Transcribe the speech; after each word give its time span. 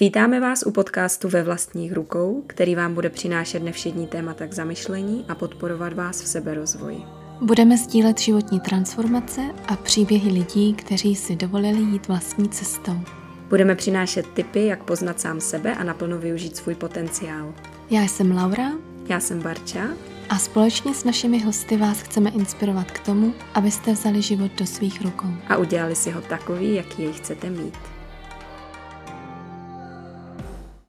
Vítáme 0.00 0.40
vás 0.40 0.62
u 0.66 0.70
podcastu 0.70 1.28
Ve 1.28 1.42
vlastních 1.42 1.92
rukou, 1.92 2.44
který 2.46 2.74
vám 2.74 2.94
bude 2.94 3.10
přinášet 3.10 3.62
nevšední 3.62 4.06
témata 4.06 4.46
k 4.46 4.52
zamyšlení 4.52 5.24
a 5.28 5.34
podporovat 5.34 5.92
vás 5.92 6.22
v 6.22 6.28
seberozvoji. 6.28 7.02
Budeme 7.40 7.76
sdílet 7.76 8.18
životní 8.20 8.60
transformace 8.60 9.40
a 9.66 9.76
příběhy 9.76 10.32
lidí, 10.32 10.74
kteří 10.74 11.14
si 11.14 11.36
dovolili 11.36 11.78
jít 11.78 12.08
vlastní 12.08 12.48
cestou. 12.48 13.00
Budeme 13.48 13.74
přinášet 13.74 14.26
tipy, 14.26 14.66
jak 14.66 14.84
poznat 14.84 15.20
sám 15.20 15.40
sebe 15.40 15.74
a 15.74 15.84
naplno 15.84 16.18
využít 16.18 16.56
svůj 16.56 16.74
potenciál. 16.74 17.54
Já 17.90 18.02
jsem 18.02 18.36
Laura 18.36 18.72
Já 19.08 19.20
jsem 19.20 19.42
Barča 19.42 19.88
a 20.28 20.38
společně 20.38 20.94
s 20.94 21.04
našimi 21.04 21.38
hosty 21.38 21.76
vás 21.76 22.02
chceme 22.02 22.30
inspirovat 22.30 22.90
k 22.90 22.98
tomu, 22.98 23.34
abyste 23.54 23.92
vzali 23.92 24.22
život 24.22 24.52
do 24.58 24.66
svých 24.66 25.02
rukou. 25.02 25.34
a 25.48 25.56
udělali 25.56 25.94
si 25.96 26.10
ho 26.10 26.20
takový, 26.20 26.74
jaký 26.74 27.02
jej 27.02 27.12
chcete 27.12 27.50
mít. 27.50 27.95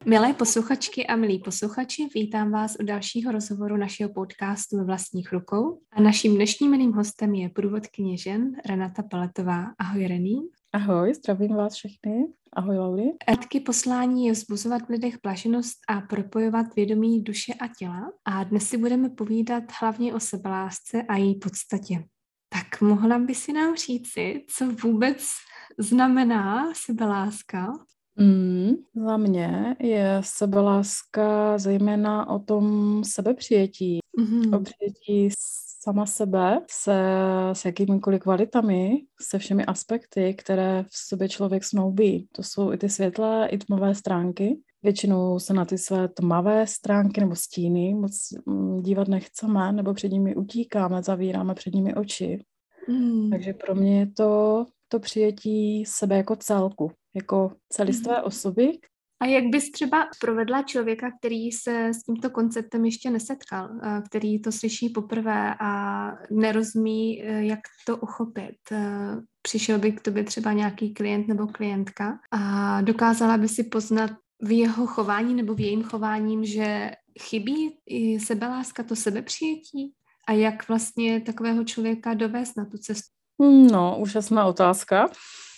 Milé 0.10 0.34
posluchačky 0.34 1.08
a 1.08 1.16
milí 1.16 1.40
posluchači, 1.40 2.08
vítám 2.16 2.52
vás 2.52 2.76
u 2.80 2.84
dalšího 2.84 3.32
rozhovoru 3.32 3.78
našeho 3.78 4.14
podcastu 4.14 4.78
ve 4.78 4.84
vlastních 4.84 5.34
rukou. 5.34 5.80
A 5.92 6.02
naším 6.02 6.36
dnešním 6.36 6.72
milým 6.72 6.94
hostem 6.94 7.36
je 7.36 7.50
průvodkyně 7.50 8.18
žen 8.18 8.52
Renata 8.66 9.04
Paletová. 9.04 9.66
Ahoj 9.80 10.08
Rený. 10.08 10.50
Ahoj, 10.74 11.14
zdravím 11.14 11.56
vás 11.56 11.74
všechny. 11.74 12.28
Ahoj, 12.54 12.78
Lauri. 12.78 13.04
Taky 13.26 13.60
poslání 13.60 14.26
je 14.26 14.32
vzbuzovat 14.32 14.82
v 14.82 14.90
lidech 14.90 15.18
blaženost 15.24 15.78
a 15.88 16.02
propojovat 16.02 16.76
vědomí 16.76 17.22
duše 17.22 17.54
a 17.54 17.68
těla. 17.80 18.12
A 18.26 18.44
dnes 18.44 18.70
si 18.70 18.78
budeme 18.78 19.10
povídat 19.10 19.64
hlavně 19.82 20.14
o 20.14 20.20
sebelásce 20.20 21.04
a 21.04 21.18
její 21.18 21.36
podstatě. 21.36 22.04
Tak 22.50 22.82
mohla 22.82 23.20
by 23.20 23.36
si 23.36 23.54
nám 23.54 23.76
říci, 23.76 24.46
co 24.50 24.72
vůbec 24.72 25.28
znamená 25.80 26.74
sebeláska? 26.76 27.74
Mm, 28.18 28.72
za 29.06 29.18
mě 29.18 29.76
je 29.80 30.22
sebeláska 30.24 31.58
zejména 31.58 32.30
o 32.30 32.40
tom 32.40 33.04
sebepřijetí, 33.04 34.00
Mhm. 34.20 34.54
o 34.54 34.60
přijetí 34.60 35.30
sama 35.84 36.06
sebe 36.06 36.62
se 36.72 37.02
s 37.54 37.66
jakýmikoliv 37.66 38.22
kvalitami, 38.22 39.02
se 39.22 39.40
všemi 39.40 39.66
aspekty, 39.66 40.34
které 40.34 40.84
v 40.84 40.98
sobě 41.08 41.30
člověk 41.30 41.64
snoubí. 41.64 42.28
To 42.32 42.44
jsou 42.44 42.74
i 42.74 42.78
ty 42.78 42.90
světlé, 42.90 43.48
i 43.52 43.58
tmavé 43.58 43.96
stránky. 43.96 44.60
Většinou 44.84 45.40
se 45.40 45.54
na 45.54 45.66
ty 45.66 45.78
své 45.78 46.08
tmavé 46.08 46.68
stránky 46.68 47.22
nebo 47.22 47.36
stíny 47.36 47.94
moc 47.94 48.30
mm, 48.46 48.82
dívat 48.82 49.08
nechceme, 49.08 49.72
nebo 49.72 49.94
před 49.94 50.12
nimi 50.12 50.36
utíkáme, 50.36 51.04
zavíráme 51.04 51.54
před 51.56 51.74
nimi 51.74 51.96
oči. 51.96 52.44
Mm. 52.90 53.30
Takže 53.30 53.54
pro 53.54 53.76
mě 53.76 54.00
je 54.00 54.08
to 54.08 54.66
to 54.90 55.00
přijetí 55.00 55.86
sebe 55.86 56.18
jako 56.18 56.36
celku, 56.36 56.92
jako 57.18 57.52
celistvé 57.70 58.22
osoby. 58.22 58.72
A 59.20 59.26
jak 59.26 59.44
bys 59.46 59.72
třeba 59.72 60.08
provedla 60.22 60.64
člověka, 60.64 61.12
který 61.20 61.52
se 61.52 61.88
s 61.88 62.04
tímto 62.04 62.30
konceptem 62.30 62.86
ještě 62.86 63.10
nesetkal, 63.10 63.70
eh, 63.84 64.02
který 64.10 64.42
to 64.42 64.52
slyší 64.52 64.90
poprvé 64.90 65.56
a 65.60 66.12
nerozumí, 66.32 67.24
eh, 67.24 67.46
jak 67.46 67.60
to 67.86 67.98
uchopit? 67.98 68.56
Eh, 68.72 69.16
Přišel 69.42 69.80
by 69.80 69.92
k 69.92 70.02
tobě 70.02 70.24
třeba 70.24 70.54
nějaký 70.54 70.94
klient 70.94 71.28
nebo 71.28 71.48
klientka 71.48 72.20
a 72.32 72.82
dokázala 72.82 73.38
by 73.38 73.48
si 73.48 73.64
poznat 73.64 74.12
v 74.42 74.58
jeho 74.58 74.88
chování 74.88 75.34
nebo 75.34 75.54
v 75.54 75.60
jejím 75.60 75.84
chováním, 75.84 76.46
že 76.46 76.92
chybí 77.22 77.78
i 77.86 78.20
sebeláska, 78.20 78.84
to 78.84 78.96
sebepřijetí? 78.96 79.94
A 80.28 80.32
jak 80.32 80.68
vlastně 80.68 81.22
takového 81.22 81.64
člověka 81.64 82.14
dovést 82.14 82.58
na 82.58 82.66
tu 82.66 82.78
cestu? 82.78 83.10
No, 83.72 83.98
úžasná 84.00 84.46
otázka. 84.46 85.10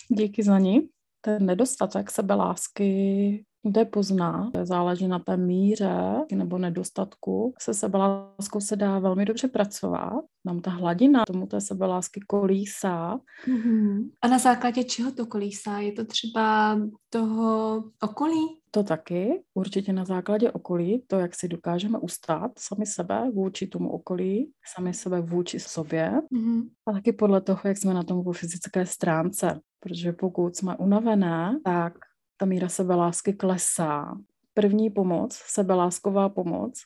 Díky 0.08 0.42
za 0.42 0.58
ní. 0.58 0.88
Ten 1.20 1.46
nedostatek 1.46 2.10
sebelásky 2.10 3.44
kde 3.62 3.84
pozná, 3.84 4.50
záleží 4.62 5.08
na 5.08 5.18
té 5.18 5.36
míře 5.36 6.14
nebo 6.32 6.58
nedostatku. 6.58 7.54
Se 7.60 7.74
sebeláskou 7.74 8.60
se 8.60 8.76
dá 8.76 8.98
velmi 8.98 9.24
dobře 9.24 9.48
pracovat. 9.48 10.24
Nám 10.44 10.60
ta 10.60 10.70
hladina 10.70 11.24
tomu 11.26 11.46
té 11.46 11.60
sebelásky 11.60 12.20
kolísá. 12.26 13.20
Mhm. 13.48 14.10
A 14.22 14.28
na 14.28 14.38
základě 14.38 14.84
čeho 14.84 15.12
to 15.12 15.26
kolísá? 15.26 15.78
Je 15.78 15.92
to 15.92 16.04
třeba 16.04 16.78
toho 17.10 17.76
okolí? 18.02 18.56
To 18.72 18.82
taky, 18.82 19.42
určitě 19.54 19.92
na 19.92 20.04
základě 20.04 20.50
okolí, 20.52 21.04
to, 21.06 21.18
jak 21.18 21.34
si 21.34 21.48
dokážeme 21.48 21.98
ustát 21.98 22.50
sami 22.58 22.86
sebe 22.86 23.30
vůči 23.34 23.66
tomu 23.66 23.90
okolí, 23.92 24.50
sami 24.74 24.94
sebe 24.94 25.20
vůči 25.20 25.60
sobě 25.60 26.12
Mhm. 26.30 26.62
a 26.88 26.92
taky 26.92 27.12
podle 27.12 27.40
toho, 27.40 27.60
jak 27.64 27.76
jsme 27.76 27.94
na 27.94 28.02
tom 28.02 28.24
po 28.24 28.32
fyzické 28.32 28.86
stránce. 28.86 29.60
Protože 29.80 30.12
pokud 30.12 30.56
jsme 30.56 30.76
unavené, 30.76 31.60
tak 31.64 31.92
ta 32.40 32.46
míra 32.46 32.68
sebelásky 32.68 33.32
klesá. 33.32 34.18
První 34.54 34.90
pomoc, 34.90 35.34
sebelásková 35.46 36.28
pomoc, 36.28 36.82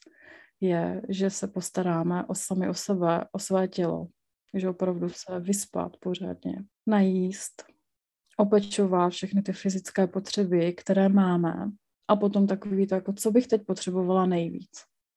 je, 0.60 1.02
že 1.08 1.30
se 1.30 1.48
postaráme 1.48 2.24
o 2.24 2.34
sami 2.34 2.68
o 2.68 2.74
sebe, 2.74 3.24
o 3.32 3.38
své 3.38 3.68
tělo. 3.68 4.06
Že 4.54 4.68
opravdu 4.68 5.08
se 5.08 5.40
vyspat 5.40 5.96
pořádně, 5.96 6.64
najíst, 6.86 7.64
opečovat 8.36 9.08
všechny 9.08 9.42
ty 9.42 9.52
fyzické 9.52 10.06
potřeby, 10.06 10.72
které 10.72 11.08
máme. 11.08 11.70
A 12.08 12.16
potom 12.16 12.46
takový 12.46 12.86
to, 12.86 12.94
jako 12.94 13.12
co 13.12 13.30
bych 13.30 13.46
teď 13.46 13.62
potřebovala 13.66 14.26
nejvíc. 14.26 14.70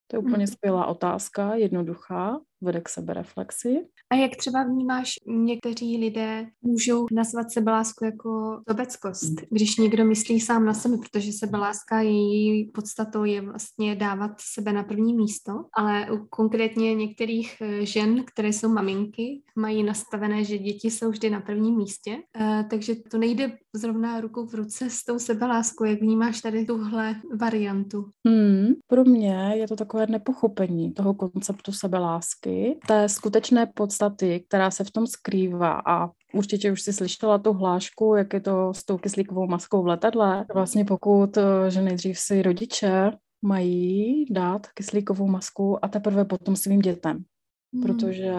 To 0.06 0.16
je 0.16 0.20
úplně 0.20 0.44
Mhm. 0.44 0.46
skvělá 0.46 0.86
otázka, 0.86 1.54
jednoduchá, 1.54 2.40
vede 2.60 2.80
k 2.80 2.88
sebereflexi. 2.88 3.86
A 4.10 4.14
jak 4.14 4.36
třeba 4.36 4.62
vnímáš, 4.62 5.14
někteří 5.26 5.98
lidé 5.98 6.46
můžou 6.62 7.06
nazvat 7.12 7.50
sebelásku 7.50 8.04
jako 8.04 8.60
sobeckost, 8.70 9.34
když 9.50 9.76
někdo 9.76 10.04
myslí 10.04 10.40
sám 10.40 10.64
na 10.64 10.74
sebe, 10.74 10.96
protože 10.96 11.32
sebeláska 11.32 12.00
její 12.00 12.70
podstatou 12.70 13.24
je 13.24 13.40
vlastně 13.40 13.96
dávat 13.96 14.30
sebe 14.40 14.72
na 14.72 14.82
první 14.82 15.14
místo, 15.14 15.52
ale 15.72 16.10
u 16.10 16.26
konkrétně 16.30 16.94
některých 16.94 17.56
eh, 17.60 17.86
žen, 17.86 18.24
které 18.24 18.48
jsou 18.48 18.68
maminky, 18.68 19.42
mají 19.56 19.82
nastavené, 19.82 20.44
že 20.44 20.58
děti 20.58 20.90
jsou 20.90 21.10
vždy 21.10 21.30
na 21.30 21.40
prvním 21.40 21.76
místě, 21.76 22.18
Eh, 22.40 22.64
takže 22.70 22.94
to 22.94 23.18
nejde 23.18 23.58
zrovna 23.74 24.20
rukou 24.20 24.46
v 24.46 24.54
ruce 24.54 24.90
s 24.90 25.04
tou 25.04 25.18
sebeláskou. 25.18 25.84
Jak 25.84 26.00
vnímáš 26.00 26.40
tady 26.40 26.64
tuhle 26.66 27.14
variantu? 27.40 28.10
Hmm, 28.26 28.68
pro 28.86 29.04
mě 29.04 29.52
je 29.54 29.68
to 29.68 29.76
takové 29.76 30.06
nepochopení 30.06 30.92
toho 30.92 31.14
konceptu 31.14 31.72
sebelásky, 31.72 32.47
té 32.86 33.08
skutečné 33.08 33.66
podstaty, 33.66 34.44
která 34.48 34.70
se 34.70 34.84
v 34.84 34.90
tom 34.90 35.06
skrývá 35.06 35.82
a 35.86 36.10
určitě 36.34 36.72
už 36.72 36.82
si 36.82 36.92
slyšela 36.92 37.38
tu 37.38 37.52
hlášku, 37.52 38.14
jak 38.14 38.32
je 38.32 38.40
to 38.40 38.74
s 38.74 38.84
tou 38.84 38.98
kyslíkovou 38.98 39.46
maskou 39.46 39.82
v 39.82 39.86
letadle. 39.86 40.46
Vlastně 40.54 40.84
pokud, 40.84 41.36
eh, 41.36 41.70
že 41.70 41.82
nejdřív 41.82 42.18
si 42.18 42.42
rodiče 42.42 43.10
mají 43.42 44.24
dát 44.30 44.66
kyslíkovou 44.66 45.26
masku 45.26 45.84
a 45.84 45.88
teprve 45.88 46.24
potom 46.24 46.56
svým 46.56 46.80
dětem, 46.80 47.24
Hmm. 47.72 47.82
protože 47.82 48.34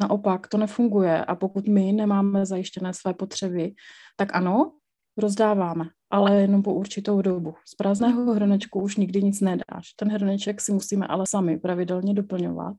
naopak 0.00 0.46
to 0.48 0.58
nefunguje 0.58 1.24
a 1.24 1.34
pokud 1.34 1.68
my 1.68 1.92
nemáme 1.92 2.46
zajištěné 2.46 2.94
své 2.94 3.14
potřeby, 3.14 3.72
tak 4.16 4.34
ano, 4.34 4.72
rozdáváme, 5.16 5.84
ale 6.12 6.40
jenom 6.40 6.62
po 6.62 6.74
určitou 6.74 7.22
dobu. 7.22 7.54
Z 7.64 7.74
prázdného 7.74 8.34
hrnečku 8.34 8.80
už 8.80 8.96
nikdy 8.96 9.22
nic 9.22 9.40
nedáš. 9.40 9.92
Ten 9.96 10.12
hrneček 10.12 10.60
si 10.60 10.72
musíme 10.72 11.06
ale 11.06 11.24
sami 11.28 11.58
pravidelně 11.58 12.14
doplňovat. 12.14 12.76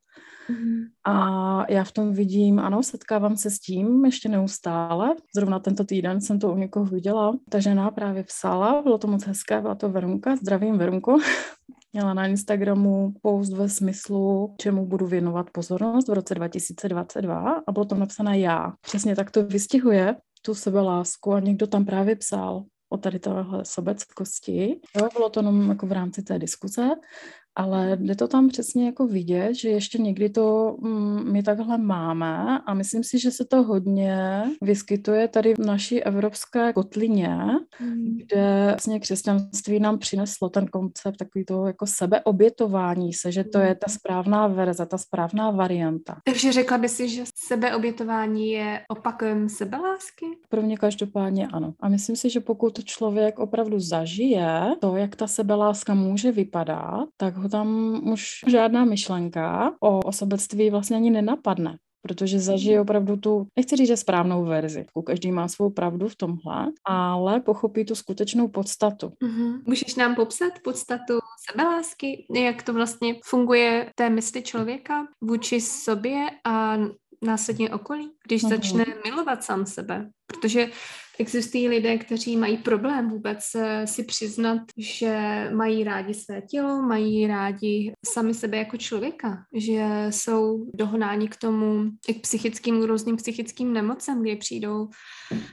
Mhm. 0.50 0.84
A 1.06 1.72
já 1.72 1.84
v 1.84 1.92
tom 1.92 2.14
vidím, 2.14 2.60
ano, 2.60 2.84
setkávám 2.84 3.38
se 3.38 3.50
s 3.50 3.60
tím 3.60 4.06
ještě 4.06 4.30
neustále. 4.30 5.16
Zrovna 5.36 5.60
tento 5.60 5.84
týden 5.84 6.22
jsem 6.22 6.40
to 6.40 6.52
u 6.52 6.58
někoho 6.58 6.86
viděla. 6.86 7.38
Ta 7.50 7.60
žena 7.60 7.92
právě 7.92 8.24
psala, 8.24 8.82
bylo 8.82 8.98
to 8.98 9.08
moc 9.08 9.26
hezké, 9.26 9.62
byla 9.62 9.76
to 9.76 9.90
Verunka, 9.90 10.36
zdravím 10.36 10.78
Verunko. 10.78 11.18
Měla 11.94 12.14
na 12.14 12.28
Instagramu 12.28 13.14
post 13.22 13.54
ve 13.54 13.70
smyslu, 13.70 14.56
čemu 14.58 14.86
budu 14.86 15.08
věnovat 15.08 15.50
pozornost 15.52 16.08
v 16.08 16.14
roce 16.14 16.36
2022 16.36 17.62
a 17.68 17.72
bylo 17.72 17.86
tam 17.86 18.00
napsané 18.00 18.40
já. 18.40 18.74
Přesně 18.82 19.16
tak 19.16 19.32
to 19.32 19.46
vystihuje 19.46 20.16
tu 20.46 20.56
sebelásku 20.56 21.34
a 21.34 21.40
někdo 21.40 21.68
tam 21.68 21.86
právě 21.86 22.16
psal 22.16 22.64
o 22.94 22.98
tady 22.98 23.20
téhle 23.20 23.66
sobeckosti. 23.66 24.80
Jo, 24.96 25.10
bylo 25.14 25.30
to 25.30 25.40
jenom 25.40 25.70
jako 25.70 25.88
v 25.88 25.92
rámci 25.92 26.24
té 26.24 26.40
diskuze, 26.40 26.90
ale 27.56 27.98
jde 28.02 28.16
to 28.16 28.28
tam 28.28 28.48
přesně 28.50 28.86
jako 28.86 29.08
vidět, 29.08 29.54
že 29.54 29.70
ještě 29.70 29.98
někdy 29.98 30.30
to 30.30 30.78
mm, 30.82 31.32
my 31.32 31.44
takhle 31.44 31.78
máme 31.78 32.60
a 32.66 32.74
myslím 32.74 33.04
si, 33.04 33.20
že 33.20 33.32
se 33.32 33.46
to 33.46 33.64
hodně 33.64 34.44
vyskytuje 34.62 35.28
tady 35.28 35.54
v 35.54 35.60
naší 35.60 36.04
evropské 36.04 36.74
kotlině, 36.74 37.38
Mhm. 37.80 38.18
kde 38.18 38.66
vlastně 38.68 39.00
křesťanství 39.00 39.80
nám 39.80 39.98
přineslo 40.00 40.50
ten 40.50 40.68
koncept 40.68 41.18
takový 41.18 41.46
toho 41.46 41.68
jako 41.68 41.86
sebeobětování 41.88 43.14
se, 43.14 43.32
že 43.32 43.44
to 43.44 43.60
je 43.60 43.76
ta 43.76 43.92
správná 43.92 44.48
verze, 44.48 44.86
ta 44.86 44.98
správná 44.98 45.52
varianta. 45.52 46.18
Takže 46.26 46.52
řekla 46.52 46.78
by 46.78 46.90
si, 46.90 47.10
že 47.10 47.24
sebeobětování 47.36 48.50
je 48.52 48.82
opakem 48.90 49.50
sebelásky? 49.50 50.26
Pro 50.50 50.62
mě 50.62 50.78
každopádně 50.78 51.48
ano. 51.48 51.74
A 51.80 51.90
myslím 51.90 52.16
si, 52.16 52.30
že 52.30 52.40
pokud 52.40 52.84
člověk 52.84 53.40
opravdu 53.40 53.80
zažije 53.80 54.76
to, 54.82 54.96
jak 54.96 55.16
ta 55.16 55.28
sebeláska 55.28 55.94
může 55.94 56.32
vypadat, 56.32 57.08
tak 57.18 57.38
ho 57.44 57.50
tam 57.50 58.00
už 58.08 58.26
žádná 58.48 58.86
myšlenka 58.86 59.74
o 59.80 60.00
osobectví 60.00 60.70
vlastně 60.70 60.96
ani 60.96 61.10
nenapadne. 61.10 61.78
protože 62.08 62.40
zažije 62.40 62.82
opravdu 62.82 63.18
tu, 63.18 63.48
nechci 63.56 63.76
říct, 63.76 63.88
že 63.88 63.98
správnou 63.98 64.46
verzi. 64.46 64.86
Každý 65.06 65.32
má 65.32 65.48
svou 65.48 65.70
pravdu 65.70 66.08
v 66.10 66.16
tomhle, 66.16 66.72
ale 66.86 67.40
pochopí 67.40 67.86
tu 67.86 67.96
skutečnou 67.96 68.48
podstatu. 68.48 69.08
Mm-hmm. 69.08 69.62
Můžeš 69.66 69.96
nám 69.96 70.16
popsat 70.16 70.54
podstatu 70.64 71.20
sebelásky, 71.52 72.26
jak 72.36 72.64
to 72.64 72.74
vlastně 72.74 73.16
funguje 73.26 73.92
té 73.96 74.10
mysli 74.10 74.42
člověka 74.42 75.08
vůči 75.22 75.62
sobě 75.62 76.26
a 76.46 76.78
následně 77.22 77.70
okolí, 77.70 78.12
když 78.28 78.44
mm-hmm. 78.44 78.50
začne 78.50 78.86
milovat 79.06 79.44
sám 79.44 79.66
sebe. 79.66 80.10
Protože 80.28 80.68
existují 81.20 81.68
lidé, 81.68 81.98
kteří 81.98 82.38
mají 82.38 82.58
problém 82.58 83.10
vůbec 83.10 83.40
si 83.86 84.04
přiznat, 84.04 84.62
že 84.78 85.50
mají 85.54 85.84
rádi 85.84 86.14
své 86.14 86.42
tělo, 86.42 86.82
mají 86.82 87.28
rádi 87.28 87.94
sami 88.06 88.34
sebe 88.34 88.58
jako 88.58 88.78
člověka, 88.78 89.44
že 89.54 90.08
jsou 90.10 90.66
dohnáni 90.74 91.28
k 91.28 91.36
tomu, 91.36 91.84
i 92.08 92.14
k 92.14 92.22
psychickým, 92.22 92.84
různým 92.84 93.16
psychickým 93.16 93.74
nemocem, 93.74 94.22
kdy 94.22 94.36
přijdou 94.36 94.90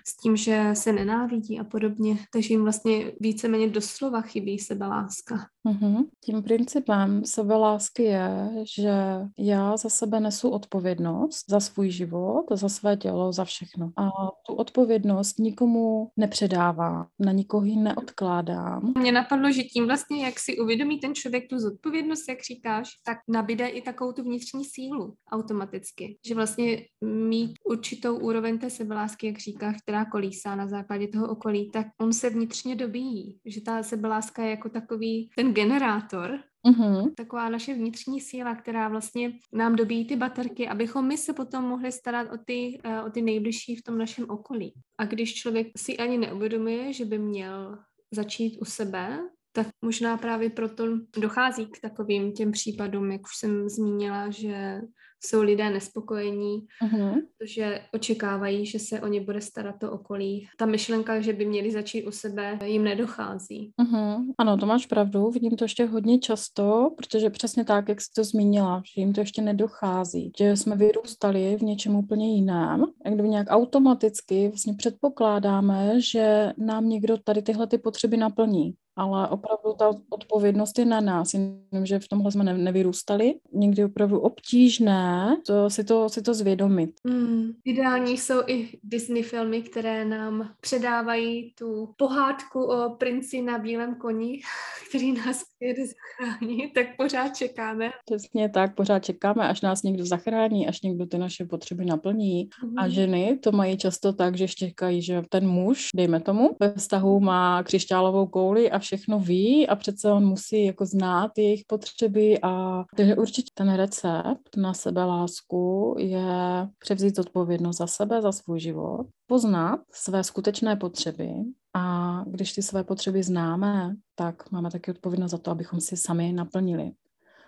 s 0.09 0.17
tím, 0.17 0.37
že 0.37 0.71
se 0.73 0.93
nenávidí 0.93 1.61
a 1.61 1.65
podobně. 1.65 2.17
Takže 2.33 2.55
jim 2.55 2.63
vlastně 2.63 3.13
víceméně 3.21 3.69
doslova 3.69 4.21
chybí 4.21 4.59
sebeláska. 4.59 5.47
Mm-hmm. 5.69 6.05
Tím 6.25 6.43
principem 6.43 7.25
sebelásky 7.25 8.03
je, 8.03 8.51
že 8.77 8.93
já 9.39 9.77
za 9.77 9.89
sebe 9.89 10.21
nesu 10.21 10.49
odpovědnost 10.49 11.45
za 11.49 11.61
svůj 11.61 11.91
život, 11.91 12.45
za 12.53 12.69
své 12.69 12.97
tělo, 12.97 13.33
za 13.33 13.45
všechno. 13.45 13.91
A 13.97 14.09
tu 14.47 14.55
odpovědnost 14.55 15.39
nikomu 15.51 16.11
nepředávám, 16.17 17.07
na 17.19 17.33
nikoho 17.33 17.65
ji 17.65 17.77
neodkládám. 17.77 18.93
Mně 18.99 19.13
napadlo, 19.13 19.53
že 19.53 19.63
tím 19.63 19.87
vlastně, 19.87 20.25
jak 20.25 20.39
si 20.39 20.59
uvědomí 20.59 20.99
ten 20.99 21.15
člověk 21.15 21.49
tu 21.51 21.59
zodpovědnost, 21.59 22.29
jak 22.29 22.43
říkáš, 22.43 22.89
tak 23.05 23.19
nabíde 23.29 23.67
i 23.69 23.83
takovou 23.83 24.13
tu 24.13 24.23
vnitřní 24.23 24.65
sílu 24.65 25.15
automaticky. 25.33 26.19
Že 26.27 26.35
vlastně 26.35 26.85
mít 27.05 27.53
určitou 27.65 28.19
úroveň 28.19 28.59
té 28.59 28.71
sebelásky, 28.71 29.27
jak 29.27 29.39
říkáš, 29.39 29.77
která 29.83 30.05
kolísá 30.05 30.55
na 30.55 30.69
základě 30.69 31.09
toho 31.09 31.29
okolí, 31.29 31.71
tak 31.71 31.87
on 32.01 32.13
se 32.13 32.31
vnitřně 32.31 32.77
dobíjí. 32.77 33.39
Že 33.45 33.61
ta 33.61 33.83
sebeláska 33.83 34.43
je 34.43 34.51
jako 34.51 34.69
takový 34.69 35.31
ten 35.37 35.55
generátor, 35.55 36.39
Mm-hmm. 36.69 37.15
Taková 37.15 37.49
naše 37.49 37.75
vnitřní 37.75 38.21
síla, 38.21 38.55
která 38.55 38.89
vlastně 38.89 39.33
nám 39.53 39.77
dobíjí 39.77 40.07
ty 40.07 40.17
baterky, 40.17 40.69
abychom 40.69 41.07
my 41.07 41.19
se 41.19 41.33
potom 41.33 41.65
mohli 41.65 41.93
starat 41.93 42.33
o 42.33 42.39
ty, 42.45 42.81
uh, 42.85 43.07
o 43.07 43.11
ty 43.11 43.23
nejbližší 43.23 43.77
v 43.77 43.83
tom 43.83 43.99
našem 43.99 44.31
okolí. 44.31 44.75
A 44.99 45.05
když 45.05 45.35
člověk 45.35 45.67
si 45.77 45.97
ani 45.97 46.19
neuvědomuje, 46.19 46.93
že 46.93 47.05
by 47.05 47.19
měl 47.19 47.79
začít 48.11 48.59
u 48.61 48.65
sebe, 48.65 49.19
tak 49.53 49.67
možná 49.83 50.17
právě 50.17 50.51
proto 50.51 50.85
dochází 51.19 51.67
k 51.67 51.81
takovým 51.81 52.33
těm 52.33 52.53
případům, 52.53 53.13
jak 53.13 53.21
už 53.21 53.37
jsem 53.37 53.69
zmínila, 53.69 54.31
že 54.31 54.81
jsou 55.25 55.43
lidé 55.43 55.71
nespokojení, 55.71 56.67
uh-huh. 56.85 57.23
protože 57.39 57.81
očekávají, 57.95 58.67
že 58.67 58.79
se 58.79 59.01
o 59.01 59.07
ně 59.07 59.21
bude 59.21 59.41
starat 59.41 59.75
to 59.81 59.93
okolí. 59.93 60.49
Ta 60.57 60.67
myšlenka, 60.67 61.21
že 61.21 61.33
by 61.33 61.47
měli 61.47 61.71
začít 61.71 62.07
u 62.07 62.11
sebe, 62.11 62.59
jim 62.65 62.85
nedochází. 62.85 63.73
Uh-huh. 63.83 64.25
Ano, 64.39 64.57
to 64.57 64.67
máš 64.67 64.87
pravdu, 64.87 65.31
vidím 65.31 65.57
to 65.57 65.65
ještě 65.65 65.85
hodně 65.85 66.19
často, 66.19 66.91
protože 66.97 67.31
přesně 67.31 67.65
tak, 67.65 67.89
jak 67.89 68.01
jsi 68.01 68.09
to 68.15 68.25
zmínila, 68.25 68.83
že 68.95 69.01
jim 69.01 69.13
to 69.13 69.21
ještě 69.21 69.43
nedochází, 69.43 70.33
že 70.39 70.57
jsme 70.57 70.77
vyrůstali 70.77 71.57
v 71.57 71.63
něčem 71.63 71.97
úplně 71.97 72.35
jiném, 72.35 72.85
jak 73.05 73.15
kdyby 73.15 73.29
nějak 73.29 73.47
automaticky 73.51 74.49
vlastně 74.49 74.75
předpokládáme, 74.75 76.01
že 76.01 76.53
nám 76.59 76.89
někdo 76.89 77.19
tady 77.19 77.43
tyhle 77.43 77.67
ty 77.67 77.79
potřeby 77.79 78.17
naplní 78.17 78.75
ale 79.01 79.29
opravdu 79.29 79.73
ta 79.79 79.91
odpovědnost 80.11 80.79
je 80.79 80.85
na 80.85 81.01
nás, 81.01 81.35
jenomže 81.35 81.99
v 81.99 82.09
tomhle 82.09 82.33
jsme 82.33 82.45
nevyrůstali. 82.45 83.35
Někdy 83.53 83.85
opravdu 83.85 84.21
obtížné 84.21 85.37
to, 85.47 85.71
si, 85.71 85.85
to, 85.85 86.09
si 86.09 86.23
to 86.23 86.35
zvědomit. 86.35 86.91
Mm. 87.05 87.53
Ideální 87.65 88.19
jsou 88.19 88.43
i 88.47 88.79
Disney 88.83 89.23
filmy, 89.23 89.63
které 89.63 90.05
nám 90.05 90.51
předávají 90.61 91.55
tu 91.59 91.95
pohádku 91.97 92.63
o 92.63 92.91
princi 92.91 93.43
na 93.43 93.59
bílém 93.59 93.95
koni, 93.95 94.41
který 94.89 95.13
nás 95.13 95.43
jede 95.61 95.83
zachrání, 95.87 96.71
tak 96.75 96.87
pořád 96.97 97.37
čekáme. 97.37 97.91
Přesně 98.07 98.49
tak, 98.49 98.75
pořád 98.75 99.05
čekáme, 99.05 99.49
až 99.49 99.61
nás 99.61 99.83
někdo 99.83 100.07
zachrání, 100.07 100.69
až 100.69 100.83
někdo 100.83 101.07
ty 101.07 101.19
naše 101.19 101.45
potřeby 101.45 101.85
naplní. 101.85 102.49
Mm. 102.65 102.79
A 102.79 102.89
ženy 102.89 103.39
to 103.43 103.53
mají 103.53 103.77
často 103.77 104.13
tak, 104.13 104.37
že 104.37 104.49
čekají, 104.49 105.03
že 105.03 105.23
ten 105.29 105.49
muž, 105.49 105.89
dejme 105.95 106.21
tomu, 106.21 106.57
ve 106.61 106.73
vztahu 106.73 107.21
má 107.21 107.63
křišťálovou 107.63 108.27
kouli 108.27 108.71
a 108.71 108.79
všechno 108.91 109.19
ví 109.19 109.69
a 109.69 109.77
přece 109.77 110.13
on 110.13 110.27
musí 110.27 110.65
jako 110.65 110.87
znát 110.87 111.31
jejich 111.39 111.65
potřeby 111.67 112.39
a 112.43 112.85
takže 112.97 113.17
určitě 113.17 113.51
ten 113.55 113.75
recept 113.75 114.57
na 114.57 114.75
sebe 114.75 115.05
lásku 115.05 115.95
je 115.99 116.69
převzít 116.79 117.19
odpovědnost 117.19 117.77
za 117.77 117.87
sebe, 117.87 118.23
za 118.23 118.33
svůj 118.33 118.61
život, 118.61 119.07
poznat 119.27 119.81
své 119.93 120.25
skutečné 120.25 120.77
potřeby 120.77 121.31
a 121.75 122.25
když 122.27 122.53
ty 122.53 122.63
své 122.63 122.85
potřeby 122.85 123.23
známe, 123.23 123.97
tak 124.15 124.51
máme 124.51 124.71
taky 124.71 124.91
odpovědnost 124.91 125.31
za 125.31 125.39
to, 125.39 125.51
abychom 125.51 125.81
si 125.81 125.97
sami 125.97 126.33
naplnili. 126.33 126.91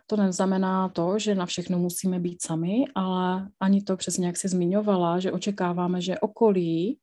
To 0.07 0.17
neznamená 0.17 0.89
to, 0.89 1.19
že 1.19 1.35
na 1.35 1.47
všechno 1.47 1.79
musíme 1.79 2.21
být 2.21 2.43
sami, 2.43 2.85
ale 2.95 3.49
ani 3.61 3.83
to 3.83 3.97
přesně, 3.97 4.27
jak 4.27 4.37
jsi 4.37 4.49
zmiňovala, 4.49 5.19
že 5.19 5.33
očekáváme, 5.33 6.01
že 6.01 6.19
okolí 6.19 6.99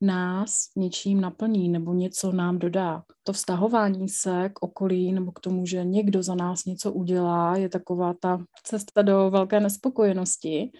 nás 0.00 0.56
něčím 0.76 1.20
naplní 1.20 1.68
nebo 1.68 1.94
něco 1.94 2.32
nám 2.32 2.58
dodá. 2.58 3.02
To 3.22 3.32
vztahování 3.32 4.08
se 4.08 4.48
k 4.48 4.62
okolí 4.62 5.12
nebo 5.12 5.32
k 5.32 5.40
tomu, 5.40 5.66
že 5.66 5.84
někdo 5.84 6.22
za 6.22 6.34
nás 6.34 6.64
něco 6.64 6.92
udělá, 6.92 7.56
je 7.56 7.68
taková 7.68 8.14
ta 8.20 8.44
cesta 8.62 9.02
do 9.02 9.30
velké 9.30 9.60
nespokojenosti. 9.60 10.70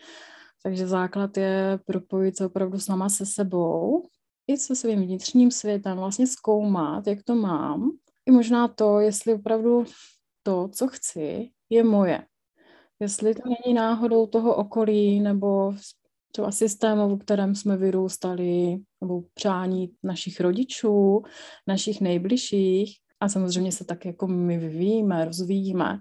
Takže 0.63 0.87
základ 0.87 1.37
je 1.37 1.79
propojit 1.87 2.37
se 2.37 2.47
opravdu 2.47 2.79
s 2.79 2.89
náma 2.89 3.09
se 3.09 3.27
sebou 3.27 4.03
i 4.47 4.57
se 4.57 4.77
svým 4.77 5.03
vnitřním 5.03 5.51
světem, 5.51 5.97
vlastně 5.97 6.27
zkoumat, 6.27 7.07
jak 7.07 7.23
to 7.23 7.35
mám. 7.35 7.91
I 8.27 8.31
možná 8.31 8.69
to, 8.69 9.01
jestli 9.01 9.35
opravdu 9.35 9.85
to, 10.43 10.69
co 10.73 10.89
chci, 10.89 11.51
je 11.71 11.85
moje. 11.85 12.27
Jestli 13.01 13.35
to 13.35 13.43
není 13.49 13.75
náhodou 13.75 14.27
toho 14.27 14.55
okolí 14.55 15.21
nebo 15.21 15.73
třeba 16.35 16.53
systému, 16.53 17.17
v 17.17 17.19
kterém 17.19 17.55
jsme 17.55 17.77
vyrůstali, 17.77 18.77
nebo 19.01 19.23
přání 19.35 19.91
našich 20.03 20.41
rodičů, 20.41 21.23
našich 21.67 22.01
nejbližších. 22.01 22.97
A 23.21 23.29
samozřejmě 23.29 23.73
se 23.73 23.85
tak 23.85 24.05
jako 24.05 24.27
my 24.27 24.59
vyvíjíme, 24.59 25.25
rozvíjíme. 25.25 25.99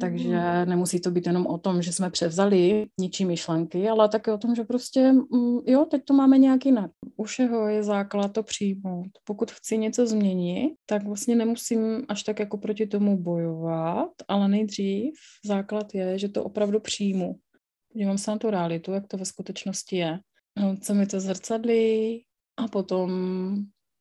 Takže 0.00 0.28
mm. 0.28 0.68
nemusí 0.68 1.00
to 1.00 1.10
být 1.10 1.26
jenom 1.26 1.46
o 1.46 1.58
tom, 1.58 1.82
že 1.82 1.92
jsme 1.92 2.10
převzali 2.10 2.86
ničí 3.00 3.24
myšlenky, 3.24 3.88
ale 3.88 4.08
také 4.08 4.32
o 4.32 4.38
tom, 4.38 4.54
že 4.54 4.64
prostě, 4.64 5.12
mm, 5.12 5.58
jo, 5.66 5.84
teď 5.84 6.02
to 6.04 6.14
máme 6.14 6.38
nějak 6.38 6.66
jinak. 6.66 6.90
U 7.16 7.24
všeho 7.24 7.68
je 7.68 7.82
základ 7.82 8.32
to 8.32 8.42
přijmout. 8.42 9.08
Pokud 9.24 9.50
chci 9.50 9.78
něco 9.78 10.06
změnit, 10.06 10.74
tak 10.86 11.06
vlastně 11.06 11.36
nemusím 11.36 12.04
až 12.08 12.22
tak 12.22 12.38
jako 12.38 12.58
proti 12.58 12.86
tomu 12.86 13.22
bojovat, 13.22 14.10
ale 14.28 14.48
nejdřív 14.48 15.14
základ 15.46 15.94
je, 15.94 16.18
že 16.18 16.28
to 16.28 16.44
opravdu 16.44 16.80
přijmu 16.80 17.34
dívám 17.98 18.18
se 18.18 18.30
na 18.30 18.38
tu 18.38 18.50
realitu, 18.50 18.92
jak 18.92 19.06
to 19.06 19.16
ve 19.16 19.24
skutečnosti 19.24 19.96
je, 19.96 20.18
no, 20.58 20.76
co 20.76 20.94
mi 20.94 21.06
to 21.06 21.20
zrcadlí 21.20 22.24
a 22.56 22.68
potom, 22.68 23.10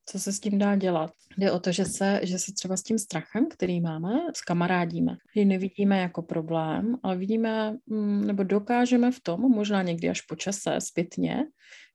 co 0.05 0.19
se 0.19 0.33
s 0.33 0.39
tím 0.39 0.57
dá 0.57 0.75
dělat. 0.75 1.11
Jde 1.37 1.51
o 1.51 1.59
to, 1.59 1.71
že 1.71 1.85
se, 1.85 2.19
že 2.23 2.39
se 2.39 2.53
třeba 2.53 2.77
s 2.77 2.83
tím 2.83 2.99
strachem, 2.99 3.47
který 3.49 3.81
máme, 3.81 4.09
kamarádíme. 4.47 5.17
Že 5.35 5.45
nevidíme 5.45 5.99
jako 5.99 6.21
problém, 6.21 6.95
ale 7.03 7.17
vidíme, 7.17 7.77
mm, 7.85 8.27
nebo 8.27 8.43
dokážeme 8.43 9.11
v 9.11 9.19
tom, 9.19 9.41
možná 9.41 9.81
někdy 9.81 10.09
až 10.09 10.21
po 10.21 10.35
čase, 10.35 10.75
zpětně, 10.79 11.43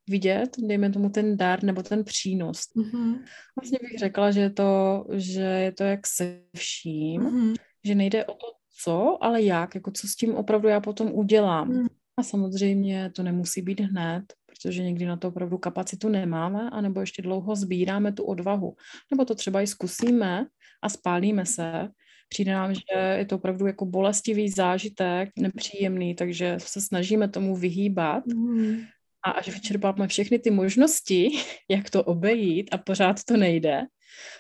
vidět, 0.09 0.57
dejme 0.59 0.91
tomu 0.91 1.11
ten 1.11 1.37
dar 1.37 1.65
nebo 1.65 1.83
ten 1.83 2.05
přínos. 2.05 2.61
Mm-hmm. 2.77 3.25
Vlastně 3.57 3.79
bych 3.83 3.99
řekla, 3.99 4.31
že 4.31 4.41
je 4.41 4.51
to, 4.51 5.05
že 5.13 5.41
je 5.41 5.73
to 5.73 5.85
jak 5.85 6.07
se 6.07 6.41
vším, 6.57 7.23
mm-hmm. 7.23 7.55
že 7.85 7.95
nejde 7.95 8.25
o 8.25 8.35
to, 8.35 8.47
co, 8.83 9.19
ale 9.25 9.43
jak, 9.43 9.75
jako 9.75 9.91
co 9.91 10.09
s 10.09 10.17
tím 10.17 10.35
opravdu 10.35 10.69
já 10.69 10.81
potom 10.81 11.13
udělám. 11.13 11.69
Hmm. 11.69 11.87
A 12.17 12.23
samozřejmě 12.23 13.11
to 13.11 13.23
nemusí 13.23 13.63
být 13.63 13.81
hned, 13.81 14.25
protože 14.47 14.83
někdy 14.83 15.07
na 15.07 15.17
to 15.17 15.29
opravdu 15.29 15.59
kapacitu 15.59 16.09
nemáme, 16.09 16.71
anebo 16.71 17.01
ještě 17.01 17.23
dlouho 17.23 17.57
sbíráme 17.57 18.13
tu 18.13 18.25
odvahu. 18.25 18.77
Nebo 19.11 19.25
to 19.25 19.35
třeba 19.35 19.63
i 19.63 19.67
zkusíme 19.67 20.47
a 20.83 20.89
spálíme 20.89 21.47
se. 21.47 21.89
Přijde 22.29 22.53
nám, 22.53 22.75
že 22.75 22.99
je 23.17 23.25
to 23.25 23.37
opravdu 23.37 23.67
jako 23.67 23.87
bolestivý 23.87 24.49
zážitek, 24.49 25.31
nepříjemný, 25.39 26.15
takže 26.15 26.57
se 26.59 26.81
snažíme 26.81 27.29
tomu 27.29 27.57
vyhýbat. 27.57 28.25
Hmm. 28.27 28.81
A 29.25 29.31
až 29.31 29.49
vyčerpáme 29.49 30.09
všechny 30.09 30.39
ty 30.39 30.51
možnosti, 30.51 31.29
jak 31.71 31.91
to 31.91 32.05
obejít 32.05 32.69
a 32.73 32.79
pořád 32.79 33.25
to 33.25 33.37
nejde, 33.37 33.83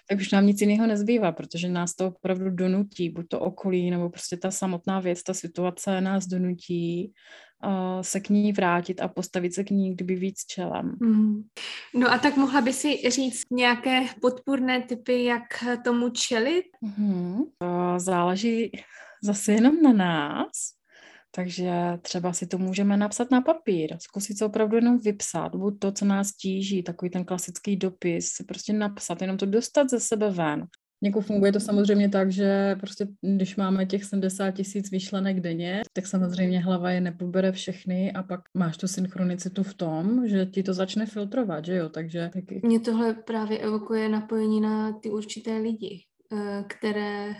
tak 0.08 0.18
už 0.18 0.30
nám 0.30 0.46
nic 0.46 0.60
jiného 0.60 0.86
nezbývá, 0.86 1.32
protože 1.32 1.68
nás 1.68 1.94
to 1.94 2.06
opravdu 2.06 2.50
donutí, 2.50 3.10
buď 3.10 3.28
to 3.28 3.40
okolí, 3.40 3.90
nebo 3.90 4.10
prostě 4.10 4.36
ta 4.36 4.50
samotná 4.50 5.00
věc, 5.00 5.22
ta 5.22 5.34
situace 5.34 6.00
nás 6.00 6.26
donutí 6.26 7.12
uh, 7.64 8.00
se 8.00 8.20
k 8.20 8.28
ní 8.28 8.52
vrátit 8.52 9.00
a 9.00 9.08
postavit 9.08 9.54
se 9.54 9.64
k 9.64 9.70
ní 9.70 9.94
kdyby 9.94 10.14
víc 10.14 10.44
čelem. 10.44 10.96
Mm. 11.00 11.42
No 11.94 12.12
a 12.12 12.18
tak 12.18 12.36
mohla 12.36 12.60
by 12.60 12.72
si 12.72 13.10
říct 13.10 13.42
nějaké 13.50 14.00
podpůrné 14.20 14.82
typy, 14.82 15.24
jak 15.24 15.64
tomu 15.84 16.08
čelit? 16.10 16.64
Mm. 16.98 17.38
To 17.58 17.94
záleží 17.96 18.72
zase 19.22 19.52
jenom 19.52 19.82
na 19.82 19.92
nás, 19.92 20.50
Takže 21.34 21.72
třeba 22.02 22.32
si 22.32 22.46
to 22.46 22.58
můžeme 22.58 22.96
napsat 22.96 23.30
na 23.30 23.40
papír, 23.40 23.96
zkusit 24.00 24.38
se 24.38 24.44
opravdu 24.44 24.76
jenom 24.76 24.98
vypsat, 24.98 25.54
buď 25.54 25.78
to, 25.78 25.92
co 25.92 26.04
nás 26.04 26.32
tíží, 26.32 26.82
takový 26.82 27.10
ten 27.10 27.24
klasický 27.24 27.76
dopis, 27.76 28.28
si 28.28 28.44
prostě 28.44 28.72
napsat, 28.72 29.22
jenom 29.22 29.36
to 29.36 29.46
dostat 29.46 29.90
ze 29.90 30.00
sebe 30.00 30.30
ven. 30.30 30.66
Jako 31.04 31.20
funguje 31.20 31.52
to 31.52 31.60
samozřejmě 31.60 32.08
tak, 32.08 32.32
že 32.32 32.76
prostě 32.80 33.06
když 33.36 33.56
máme 33.56 33.86
těch 33.86 34.04
70 34.04 34.50
tisíc 34.50 34.90
myšlenek 34.90 35.40
denně, 35.40 35.82
tak 35.92 36.06
samozřejmě 36.06 36.60
hlava 36.60 36.90
je 36.90 37.00
nepobere 37.00 37.52
všechny 37.52 38.12
a 38.12 38.22
pak 38.22 38.40
máš 38.54 38.76
tu 38.76 38.88
synchronicitu 38.88 39.62
v 39.62 39.74
tom, 39.74 40.28
že 40.28 40.46
ti 40.46 40.62
to 40.62 40.74
začne 40.74 41.06
filtrovat, 41.06 41.64
že 41.64 41.76
jo, 41.76 41.88
takže... 41.88 42.30
Taky... 42.32 42.60
Mě 42.64 42.80
tohle 42.80 43.14
právě 43.14 43.58
evokuje 43.58 44.08
napojení 44.08 44.60
na 44.60 44.92
ty 44.92 45.10
určité 45.10 45.58
lidi, 45.58 46.04
eh, 46.32 46.64
které 46.68 47.34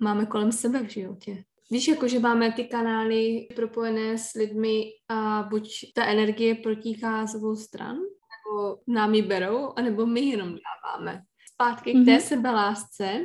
máme 0.00 0.26
kolem 0.26 0.52
sebe 0.52 0.82
v 0.82 0.90
životě. 0.90 1.44
Víš, 1.70 1.88
jako 1.88 2.08
že 2.08 2.18
máme 2.18 2.52
ty 2.52 2.64
kanály 2.64 3.48
propojené 3.56 4.18
s 4.18 4.32
lidmi 4.32 4.84
a 5.08 5.42
buď 5.50 5.70
ta 5.94 6.04
energie 6.04 6.54
protíká 6.54 7.26
z 7.26 7.34
obou 7.34 7.56
stran, 7.56 7.96
nebo 7.96 8.78
nám 8.86 9.14
ji 9.14 9.22
berou, 9.22 9.72
anebo 9.76 10.06
my 10.06 10.20
jenom 10.20 10.48
dáváme 10.48 11.22
zpátky 11.54 11.92
k 11.92 11.94
té 11.94 12.00
mm-hmm. 12.00 12.20
sebelásce, 12.20 13.20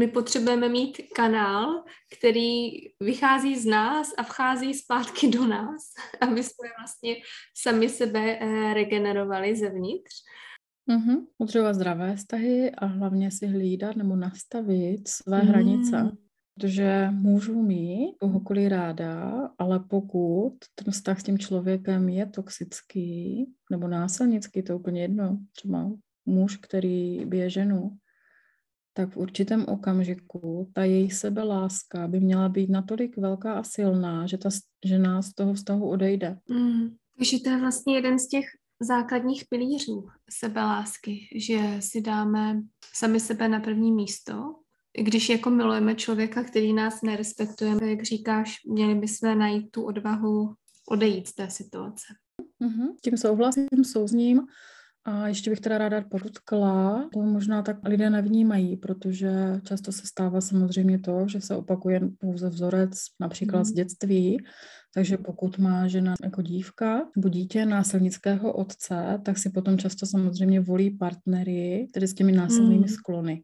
my 0.00 0.06
potřebujeme 0.06 0.68
mít 0.68 0.96
kanál, 1.14 1.84
který 2.18 2.70
vychází 3.00 3.56
z 3.56 3.66
nás 3.66 4.12
a 4.18 4.22
vchází 4.22 4.74
zpátky 4.74 5.28
do 5.28 5.46
nás, 5.46 5.82
aby 6.20 6.42
jsme 6.42 6.68
vlastně 6.80 7.16
sami 7.56 7.88
sebe 7.88 8.38
eh, 8.40 8.74
regenerovali 8.74 9.56
zevnitř. 9.56 10.12
Mm-hmm. 10.90 11.26
Potřebovat 11.38 11.74
zdravé 11.74 12.16
vztahy 12.16 12.70
a 12.70 12.86
hlavně 12.86 13.30
si 13.30 13.46
hlídat 13.46 13.96
nebo 13.96 14.16
nastavit 14.16 15.08
své 15.08 15.42
mm. 15.42 15.48
hranice. 15.48 16.10
Protože 16.54 17.08
můžu 17.10 17.62
mít 17.62 18.16
kohokoliv 18.20 18.68
ráda, 18.68 19.30
ale 19.58 19.80
pokud 19.80 20.52
ten 20.74 20.92
vztah 20.92 21.20
s 21.20 21.22
tím 21.22 21.38
člověkem 21.38 22.08
je 22.08 22.26
toxický 22.26 23.46
nebo 23.70 23.88
násilnický, 23.88 24.62
to 24.62 24.72
je 24.72 24.76
úplně 24.76 25.02
jedno, 25.02 25.38
třeba 25.52 25.92
muž, 26.26 26.56
který 26.56 27.24
bije 27.26 27.50
ženu, 27.50 27.96
tak 28.94 29.10
v 29.10 29.16
určitém 29.16 29.64
okamžiku 29.68 30.70
ta 30.72 30.84
její 30.84 31.10
sebeláska 31.10 32.08
by 32.08 32.20
měla 32.20 32.48
být 32.48 32.70
natolik 32.70 33.16
velká 33.16 33.54
a 33.54 33.62
silná, 33.62 34.26
že 34.26 34.38
ta 34.38 34.48
žena 34.84 35.22
z 35.22 35.34
toho 35.34 35.54
vztahu 35.54 35.88
odejde. 35.88 36.38
Mm, 36.48 36.96
takže 37.18 37.38
to 37.44 37.50
je 37.50 37.60
vlastně 37.60 37.94
jeden 37.94 38.18
z 38.18 38.28
těch 38.28 38.44
základních 38.80 39.44
pilířů 39.48 40.08
sebelásky, 40.30 41.28
že 41.36 41.58
si 41.80 42.00
dáme 42.00 42.62
sami 42.94 43.20
sebe 43.20 43.48
na 43.48 43.60
první 43.60 43.92
místo. 43.92 44.54
Když 44.98 45.28
jako 45.28 45.50
milujeme 45.50 45.94
člověka, 45.94 46.44
který 46.44 46.72
nás 46.72 47.02
nerespektuje, 47.02 47.90
jak 47.90 48.02
říkáš, 48.02 48.56
měli 48.66 48.94
bychom 48.94 49.38
najít 49.38 49.70
tu 49.70 49.82
odvahu 49.82 50.54
odejít 50.90 51.28
z 51.28 51.34
té 51.34 51.50
situace. 51.50 52.06
Mm-hmm. 52.64 52.88
Tím 53.04 53.16
souhlasím, 53.16 53.66
souzním. 53.82 54.40
A 55.04 55.28
ještě 55.28 55.50
bych 55.50 55.60
teda 55.60 55.78
ráda 55.78 56.04
podotkla, 56.10 57.08
to 57.12 57.20
možná 57.20 57.62
tak 57.62 57.76
lidé 57.88 58.10
nevnímají, 58.10 58.76
protože 58.76 59.60
často 59.64 59.92
se 59.92 60.06
stává 60.06 60.40
samozřejmě 60.40 60.98
to, 60.98 61.28
že 61.28 61.40
se 61.40 61.56
opakuje 61.56 62.00
pouze 62.18 62.48
vzorec 62.48 62.90
například 63.20 63.58
mm. 63.58 63.64
z 63.64 63.68
mhm. 63.68 63.76
dětství, 63.76 64.44
takže 64.94 65.16
pokud 65.16 65.58
má 65.58 65.88
žena 65.88 66.14
jako 66.22 66.42
dívka 66.42 67.08
nebo 67.16 67.28
dítě 67.28 67.66
násilnického 67.66 68.52
otce, 68.52 69.20
tak 69.24 69.38
si 69.38 69.50
potom 69.50 69.78
často 69.78 70.06
samozřejmě 70.06 70.60
volí 70.60 70.90
partnery, 70.90 71.86
tedy 71.92 72.08
s 72.08 72.14
těmi 72.14 72.32
násilnými 72.32 72.86
mm. 72.86 72.88
sklony. 72.88 73.42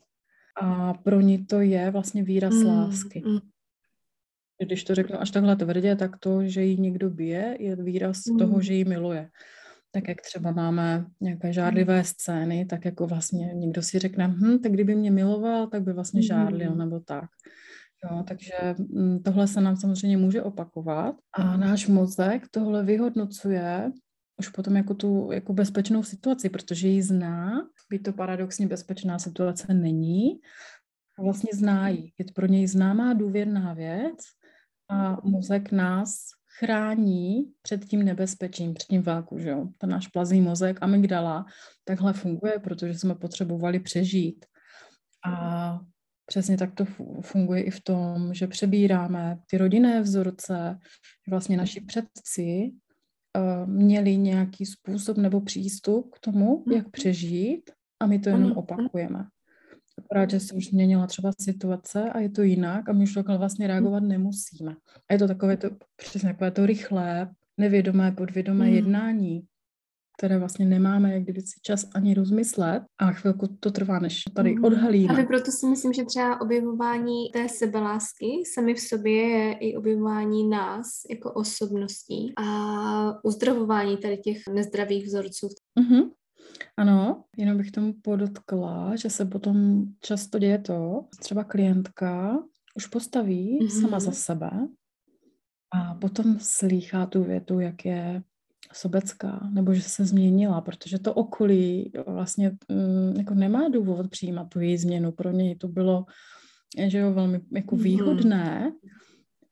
A 0.61 0.95
pro 0.95 1.21
ní 1.21 1.47
to 1.47 1.61
je 1.61 1.91
vlastně 1.91 2.23
výraz 2.23 2.55
mm. 2.55 2.67
lásky. 2.67 3.23
Mm. 3.27 3.38
Když 4.62 4.85
to 4.85 4.95
řeknu 4.95 5.21
až 5.21 5.31
takhle 5.31 5.57
tvrdě, 5.57 5.97
tak 5.97 6.17
to, 6.19 6.45
že 6.45 6.62
ji 6.62 6.77
někdo 6.77 7.11
bije, 7.11 7.57
je 7.61 7.77
výraz 7.77 8.27
mm. 8.27 8.38
toho, 8.38 8.61
že 8.61 8.75
ji 8.75 8.85
miluje 8.85 9.31
tak 9.91 10.09
jak 10.09 10.21
třeba 10.21 10.53
máme 10.53 11.07
nějaké 11.21 11.53
žádlivé 11.53 11.95
hmm. 11.95 12.05
scény, 12.05 12.65
tak 12.65 12.85
jako 12.85 13.07
vlastně 13.07 13.50
někdo 13.55 13.83
si 13.83 13.99
řekne, 13.99 14.29
hm, 14.29 14.59
tak 14.59 14.73
kdyby 14.73 14.95
mě 14.95 15.11
miloval, 15.11 15.67
tak 15.67 15.83
by 15.83 15.93
vlastně 15.93 16.23
žádlil, 16.23 16.71
hmm. 16.71 16.79
nebo 16.79 17.00
tak. 17.00 17.31
Jo, 18.05 18.25
takže 18.29 18.53
hm, 18.79 19.19
tohle 19.25 19.47
se 19.47 19.61
nám 19.61 19.77
samozřejmě 19.77 20.17
může 20.17 20.43
opakovat 20.43 21.15
a 21.33 21.57
náš 21.57 21.87
mozek 21.87 22.49
tohle 22.50 22.85
vyhodnocuje 22.85 23.93
už 24.38 24.49
potom 24.49 24.76
jako 24.76 24.95
tu 24.95 25.33
jako 25.33 25.52
bezpečnou 25.52 26.02
situaci, 26.02 26.49
protože 26.49 26.88
ji 26.88 27.02
zná, 27.02 27.68
by 27.90 27.99
to 27.99 28.12
paradoxně 28.12 28.66
bezpečná 28.66 29.18
situace 29.18 29.75
není, 29.75 30.40
a 31.18 31.23
vlastně 31.23 31.50
zná 31.54 31.88
ji. 31.88 32.12
Je 32.18 32.25
to 32.25 32.33
pro 32.33 32.47
něj 32.47 32.66
známá 32.66 33.12
důvěrná 33.12 33.75
věc 33.75 34.18
a 34.88 35.26
mozek 35.26 35.73
nás 35.73 36.26
chrání 36.59 37.52
před 37.62 37.85
tím 37.85 38.04
nebezpečím, 38.04 38.75
před 38.75 38.87
tím 38.87 39.02
válku, 39.02 39.38
že 39.38 39.49
jo. 39.49 39.68
Ten 39.78 39.90
náš 39.90 40.09
plazí 40.09 40.40
mozek, 40.40 40.78
amygdala, 40.80 41.47
takhle 41.85 42.12
funguje, 42.12 42.59
protože 42.59 42.95
jsme 42.95 43.14
potřebovali 43.14 43.80
přežít. 43.80 44.47
A 45.26 45.80
přesně 46.26 46.57
tak 46.57 46.75
to 46.75 46.85
funguje 47.21 47.62
i 47.62 47.71
v 47.71 47.80
tom, 47.80 48.35
že 48.35 48.47
přebíráme 48.47 49.38
ty 49.50 49.59
rodinné 49.59 50.00
vzorce, 50.00 50.78
že 51.26 51.30
vlastně 51.30 51.57
naši 51.57 51.80
předci 51.80 52.71
měli 53.67 54.17
nějaký 54.17 54.67
způsob 54.67 55.17
nebo 55.17 55.41
přístup 55.41 56.15
k 56.15 56.19
tomu, 56.19 56.65
jak 56.73 56.83
mhm. 56.83 56.91
přežít 56.91 57.71
a 58.01 58.07
my 58.07 58.19
to 58.19 58.29
jenom 58.29 58.53
opakujeme. 58.53 59.25
Akorát, 59.99 60.31
že 60.31 60.41
se 60.41 60.55
už 60.55 60.69
změnila 60.69 61.07
třeba 61.07 61.31
situace 61.41 62.11
a 62.11 62.19
je 62.19 62.31
to 62.31 62.43
jinak 62.43 62.89
a 62.89 62.93
my 62.93 63.03
už 63.03 63.15
takhle 63.15 63.39
vlastně 63.39 63.67
reagovat 63.67 64.01
nemusíme. 64.01 64.77
A 65.09 65.13
je 65.13 65.19
to 65.19 65.29
takové 65.29 65.57
to, 65.57 65.71
přesně 65.97 66.29
takové 66.29 66.51
to 66.51 66.67
rychlé, 66.67 67.31
nevědomé, 67.59 68.13
podvědomé 68.13 68.67
mm. 68.67 68.73
jednání, 68.73 69.43
které 70.19 70.39
vlastně 70.39 70.67
nemáme 70.67 71.13
jak 71.13 71.23
kdyby 71.23 71.41
si 71.41 71.61
čas 71.63 71.87
ani 71.95 72.15
rozmyslet 72.15 72.83
a 72.99 73.13
chvilku 73.13 73.47
to 73.61 73.71
trvá, 73.71 73.99
než 73.99 74.23
tady 74.35 74.55
mm. 74.55 74.65
odhalíme. 74.65 75.23
A 75.23 75.27
proto 75.27 75.51
si 75.51 75.67
myslím, 75.67 75.93
že 75.93 76.05
třeba 76.05 76.41
objevování 76.41 77.31
té 77.33 77.49
sebelásky 77.49 78.27
sami 78.55 78.75
v 78.75 78.81
sobě 78.81 79.13
je 79.13 79.53
i 79.53 79.77
objevování 79.77 80.49
nás 80.49 80.87
jako 81.11 81.33
osobností 81.33 82.33
a 82.37 83.25
uzdravování 83.25 83.97
tady 83.97 84.19
těch 84.19 84.39
nezdravých 84.55 85.07
vzorců. 85.07 85.49
Mm-hmm. 85.81 86.11
Ano, 86.77 87.25
jenom 87.37 87.57
bych 87.57 87.71
tomu 87.71 87.95
podotkla, 88.03 88.97
že 88.97 89.11
se 89.11 89.25
potom 89.25 89.85
často 90.01 90.39
děje 90.39 90.59
to, 90.59 91.05
třeba 91.21 91.45
klientka 91.45 92.43
už 92.75 92.87
postaví 92.87 93.59
mm-hmm. 93.63 93.81
sama 93.81 94.01
za 94.01 94.13
sebe 94.13 94.51
a 95.75 95.95
potom 95.95 96.37
slýchá 96.41 97.07
tu 97.07 97.25
větu, 97.25 97.61
jak 97.61 97.85
je 97.85 98.23
sobecká, 98.73 99.49
nebo 99.53 99.75
že 99.75 99.83
se 99.83 100.05
změnila, 100.05 100.61
protože 100.61 100.99
to 100.99 101.15
okolí 101.15 101.93
vlastně 102.07 102.57
mm, 102.69 103.15
jako 103.17 103.35
nemá 103.35 103.69
důvod 103.69 104.11
přijímat 104.11 104.49
tu 104.49 104.61
její 104.61 104.79
změnu. 104.79 105.12
Pro 105.12 105.31
něj 105.31 105.57
to 105.57 105.69
bylo 105.69 106.05
že 106.87 106.99
jo, 106.99 107.12
velmi 107.12 107.41
jako 107.53 107.75
mhm. 107.75 107.85
výhodné, 107.85 108.73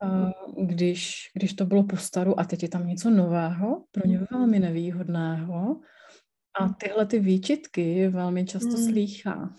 mm. 0.05 0.67
když, 0.67 1.31
když 1.35 1.55
to 1.55 1.67
bylo 1.67 1.85
po 1.85 1.97
staru 1.97 2.41
a 2.41 2.45
teď 2.45 2.63
je 2.63 2.69
tam 2.69 2.87
něco 2.87 3.11
nového, 3.11 3.85
pro 3.91 4.09
ně 4.09 4.27
velmi 4.31 4.59
nevýhodného 4.59 5.81
a 6.61 6.69
tyhle 6.69 7.07
ty 7.07 7.19
výčitky 7.19 8.09
velmi 8.09 8.45
často 8.45 8.77
hmm. 8.77 8.85
slýchá. 8.85 9.55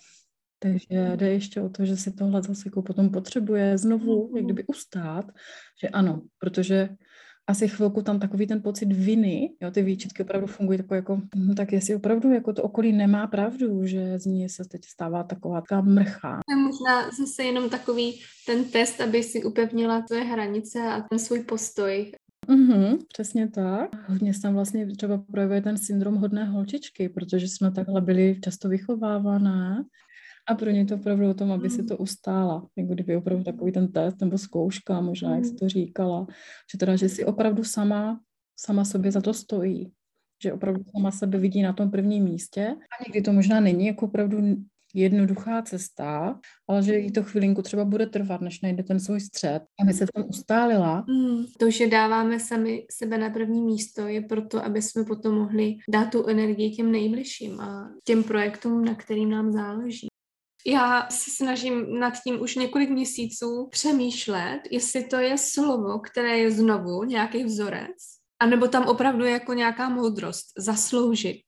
Takže 0.59 1.11
jde 1.15 1.29
ještě 1.29 1.61
o 1.61 1.69
to, 1.69 1.85
že 1.85 1.97
si 1.97 2.11
tohle 2.11 2.41
zase 2.41 2.63
jako 2.65 2.81
potom 2.81 3.09
potřebuje 3.09 3.77
znovu 3.77 4.31
jak 4.35 4.45
kdyby 4.45 4.63
ustát, 4.65 5.25
že 5.81 5.89
ano, 5.89 6.21
protože 6.39 6.89
asi 7.47 7.67
chvilku 7.67 8.01
tam 8.01 8.19
takový 8.19 8.47
ten 8.47 8.61
pocit 8.61 8.93
viny, 8.93 9.49
jo, 9.61 9.71
ty 9.71 9.81
výčitky 9.81 10.23
opravdu 10.23 10.47
fungují 10.47 10.79
jako, 10.91 11.21
hm, 11.35 11.55
tak 11.55 11.71
jestli 11.71 11.95
opravdu 11.95 12.31
jako 12.31 12.53
to 12.53 12.63
okolí 12.63 12.93
nemá 12.93 13.27
pravdu, 13.27 13.85
že 13.85 14.19
z 14.19 14.25
ní 14.25 14.49
se 14.49 14.65
teď 14.65 14.85
stává 14.85 15.23
taková 15.23 15.61
taková 15.61 15.81
mrchá. 15.81 16.39
To 16.47 16.53
je 16.53 16.63
možná 16.63 17.11
zase 17.11 17.43
jenom 17.43 17.69
takový 17.69 18.21
ten 18.45 18.63
test, 18.63 19.01
aby 19.01 19.23
si 19.23 19.43
upevnila 19.43 20.03
své 20.07 20.19
hranice 20.23 20.79
a 20.79 21.01
ten 21.01 21.19
svůj 21.19 21.39
postoj 21.39 22.11
Mm-hmm, 22.47 22.97
přesně 23.07 23.47
tak. 23.47 24.09
Hodně 24.09 24.33
se 24.33 24.41
tam 24.41 24.53
vlastně 24.53 24.95
třeba 24.95 25.17
projevuje 25.31 25.61
ten 25.61 25.77
syndrom 25.77 26.15
hodné 26.15 26.45
holčičky, 26.45 27.09
protože 27.09 27.47
jsme 27.47 27.71
takhle 27.71 28.01
byli 28.01 28.39
často 28.43 28.69
vychovávané 28.69 29.83
a 30.47 30.55
pro 30.55 30.69
ně 30.69 30.85
to 30.85 30.95
opravdu 30.95 31.29
o 31.29 31.33
tom, 31.33 31.51
aby 31.51 31.69
si 31.69 31.83
to 31.83 31.97
ustála. 31.97 32.67
Jako 32.75 32.93
kdyby 32.93 33.15
opravdu 33.15 33.43
takový 33.43 33.71
ten 33.71 33.91
test 33.91 34.21
nebo 34.21 34.37
zkouška, 34.37 35.01
možná, 35.01 35.35
jak 35.35 35.45
jsi 35.45 35.55
to 35.55 35.69
říkala, 35.69 36.27
že 36.71 36.77
teda, 36.77 36.95
že 36.95 37.09
si 37.09 37.25
opravdu 37.25 37.63
sama, 37.63 38.19
sama 38.59 38.85
sobě 38.85 39.11
za 39.11 39.21
to 39.21 39.33
stojí 39.33 39.91
že 40.43 40.53
opravdu 40.53 40.83
sama 40.95 41.11
sebe 41.11 41.37
vidí 41.37 41.61
na 41.61 41.73
tom 41.73 41.91
prvním 41.91 42.23
místě. 42.23 42.67
A 42.67 43.03
někdy 43.07 43.21
to 43.21 43.33
možná 43.33 43.59
není 43.59 43.87
jako 43.87 44.05
opravdu 44.05 44.37
jednoduchá 44.93 45.61
cesta, 45.61 46.39
ale 46.67 46.83
že 46.83 46.97
jí 46.97 47.11
to 47.11 47.23
chvilinku 47.23 47.61
třeba 47.61 47.85
bude 47.85 48.05
trvat, 48.05 48.41
než 48.41 48.61
najde 48.61 48.83
ten 48.83 48.99
svůj 48.99 49.19
střed, 49.19 49.63
aby 49.83 49.93
se 49.93 50.05
tam 50.13 50.25
ustálila. 50.29 51.05
Mm, 51.07 51.45
to, 51.59 51.71
že 51.71 51.87
dáváme 51.87 52.39
sami 52.39 52.85
sebe 52.91 53.17
na 53.17 53.29
první 53.29 53.61
místo, 53.61 54.07
je 54.07 54.21
proto, 54.21 54.65
aby 54.65 54.81
jsme 54.81 55.03
potom 55.03 55.35
mohli 55.35 55.75
dát 55.89 56.11
tu 56.11 56.27
energii 56.27 56.71
těm 56.71 56.91
nejbližším 56.91 57.59
a 57.59 57.91
těm 58.03 58.23
projektům, 58.23 58.85
na 58.85 58.95
kterým 58.95 59.29
nám 59.29 59.51
záleží. 59.51 60.07
Já 60.67 61.07
se 61.09 61.31
snažím 61.31 61.99
nad 61.99 62.13
tím 62.23 62.41
už 62.41 62.55
několik 62.55 62.89
měsíců 62.89 63.67
přemýšlet, 63.71 64.59
jestli 64.71 65.03
to 65.03 65.15
je 65.15 65.37
slovo, 65.37 65.99
které 65.99 66.37
je 66.37 66.51
znovu 66.51 67.03
nějaký 67.03 67.43
vzorec, 67.43 67.97
anebo 68.39 68.67
tam 68.67 68.87
opravdu 68.87 69.25
je 69.25 69.31
jako 69.31 69.53
nějaká 69.53 69.89
moudrost, 69.89 70.45
zasloužit. 70.57 71.41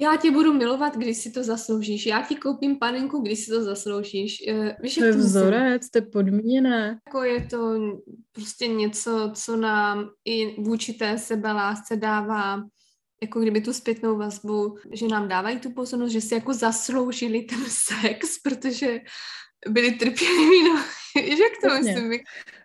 Já 0.00 0.16
tě 0.16 0.30
budu 0.30 0.52
milovat, 0.52 0.96
když 0.96 1.16
si 1.16 1.30
to 1.30 1.44
zasloužíš. 1.44 2.06
Já 2.06 2.22
ti 2.22 2.36
koupím 2.36 2.78
panenku, 2.78 3.20
když 3.20 3.44
si 3.44 3.50
to 3.50 3.64
zasloužíš. 3.64 4.36
Eh, 4.48 4.76
víš, 4.82 4.94
to 4.94 5.04
je 5.04 5.12
vzorec, 5.12 5.90
to 5.90 5.98
je 5.98 6.02
podmíněné. 6.02 6.98
Jako 7.06 7.22
je 7.22 7.46
to 7.46 7.74
prostě 8.32 8.68
něco, 8.68 9.30
co 9.34 9.56
nám 9.56 10.10
i 10.24 10.62
vůči 10.62 10.92
té 10.92 11.18
sebelásce 11.18 11.96
dává 11.96 12.62
jako 13.22 13.40
kdyby 13.40 13.60
tu 13.60 13.72
zpětnou 13.72 14.18
vazbu, 14.18 14.76
že 14.92 15.08
nám 15.08 15.28
dávají 15.28 15.58
tu 15.58 15.70
pozornost, 15.70 16.12
že 16.12 16.20
si 16.20 16.34
jako 16.34 16.54
zasloužili 16.54 17.42
ten 17.42 17.60
sex, 17.68 18.38
protože 18.38 19.00
byli 19.68 19.90
trpěliví, 19.90 20.64
no, 20.64 20.82
jak 21.22 21.52
to 21.62 21.68
Jasně. 21.68 21.92
myslím? 21.92 22.20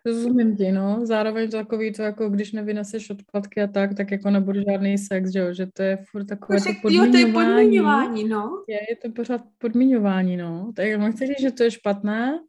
Rozumím 0.06 0.58
ti, 0.58 0.72
no. 0.72 1.00
Zároveň 1.04 1.52
to 1.52 1.58
takový 1.58 1.94
to, 1.94 2.02
jako 2.02 2.30
když 2.30 2.52
nevyneseš 2.52 3.10
odpadky 3.10 3.62
a 3.62 3.68
tak, 3.68 3.94
tak 3.94 4.12
jako 4.12 4.30
nebude 4.30 4.64
žádný 4.72 4.98
sex, 4.98 5.32
že 5.32 5.40
jo, 5.40 5.54
že 5.54 5.68
to 5.74 5.84
je 5.84 5.98
furt 6.12 6.26
takové 6.26 6.62
to 6.62 6.70
podmiňování. 6.82 7.08
Jo, 7.08 7.12
to 7.12 7.18
je 7.18 7.34
podmiňování, 7.34 8.24
no. 8.24 8.64
Je, 8.68 8.80
je 8.90 8.96
to 8.96 9.12
pořád 9.12 9.42
podmiňování, 9.58 10.38
no. 10.38 10.72
Tak 10.76 10.86
já 10.86 11.12
chci 11.12 11.28
říct, 11.28 11.42
že 11.42 11.52
to 11.52 11.64
je 11.64 11.72
špatné, 11.72 12.40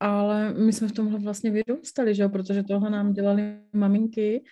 ale 0.00 0.54
my 0.54 0.72
jsme 0.72 0.88
v 0.88 0.92
tomhle 0.92 1.18
vlastně 1.18 1.50
vyrůstali, 1.50 2.14
že 2.14 2.22
jo, 2.22 2.28
protože 2.28 2.62
tohle 2.62 2.90
nám 2.90 3.12
dělali 3.12 3.42
maminky 3.72 4.44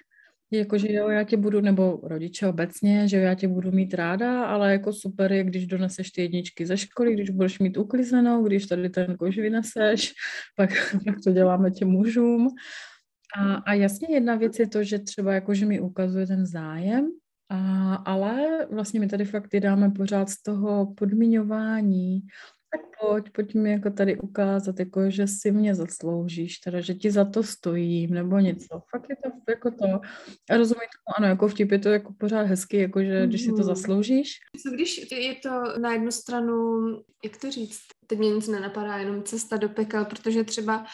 Jakože 0.52 0.92
jo, 0.92 1.08
já 1.08 1.24
tě 1.24 1.36
budu, 1.36 1.60
nebo 1.60 2.00
rodiče 2.02 2.46
obecně, 2.46 3.08
že 3.08 3.16
jo, 3.16 3.22
já 3.22 3.34
tě 3.34 3.48
budu 3.48 3.72
mít 3.72 3.94
ráda, 3.94 4.44
ale 4.44 4.72
jako 4.72 4.92
super 4.92 5.32
je, 5.32 5.44
když 5.44 5.66
doneseš 5.66 6.10
ty 6.10 6.22
jedničky 6.22 6.66
ze 6.66 6.76
školy, 6.76 7.14
když 7.14 7.30
budeš 7.30 7.58
mít 7.58 7.76
uklizenou, 7.76 8.42
když 8.42 8.66
tady 8.66 8.90
ten 8.90 9.16
kož 9.16 9.38
vyneseš, 9.38 10.12
pak, 10.56 10.70
pak 11.06 11.14
to 11.24 11.32
děláme 11.32 11.70
těm 11.70 11.88
mužům. 11.88 12.48
A, 13.38 13.54
a 13.54 13.72
jasně 13.72 14.14
jedna 14.14 14.36
věc 14.36 14.58
je 14.58 14.68
to, 14.68 14.84
že 14.84 14.98
třeba 14.98 15.32
jakože 15.32 15.66
mi 15.66 15.80
ukazuje 15.80 16.26
ten 16.26 16.46
zájem, 16.46 17.08
a, 17.48 17.94
ale 17.94 18.66
vlastně 18.70 19.00
my 19.00 19.08
tady 19.08 19.24
fakt 19.24 19.56
dáme 19.60 19.90
pořád 19.90 20.28
z 20.30 20.42
toho 20.42 20.94
podmiňování 20.94 22.20
tak 22.72 22.80
pojď, 23.02 23.30
pojď 23.30 23.54
mi 23.54 23.72
jako 23.72 23.90
tady 23.90 24.18
ukázat, 24.18 24.78
jako, 24.78 25.10
že 25.10 25.26
si 25.26 25.50
mě 25.50 25.74
zasloužíš, 25.74 26.58
teda, 26.58 26.80
že 26.80 26.94
ti 26.94 27.10
za 27.10 27.24
to 27.24 27.42
stojím, 27.42 28.14
nebo 28.14 28.38
něco. 28.38 28.82
Fakt 28.90 29.06
je 29.10 29.16
to 29.16 29.30
jako 29.48 29.70
to. 29.70 30.00
A 30.50 30.56
rozumím 30.56 30.80
tomu, 30.80 31.16
ano, 31.16 31.26
jako 31.26 31.48
vtip 31.48 31.70
je 31.70 31.78
to 31.78 31.88
jako 31.88 32.14
pořád 32.18 32.42
hezky, 32.42 32.76
jako, 32.76 33.02
že 33.02 33.26
když 33.26 33.40
si 33.40 33.48
to 33.48 33.54
mhm. 33.54 33.64
zasloužíš. 33.64 34.32
Co 34.62 34.70
když 34.74 35.10
je 35.12 35.34
to 35.34 35.80
na 35.80 35.92
jednu 35.92 36.10
stranu, 36.10 36.86
jak 37.24 37.36
to 37.36 37.50
říct, 37.50 37.80
teď 38.06 38.18
mě 38.18 38.30
nic 38.30 38.48
nenapadá, 38.48 38.96
jenom 38.96 39.22
cesta 39.22 39.56
do 39.56 39.68
pekel, 39.68 40.04
protože 40.04 40.44
třeba 40.44 40.86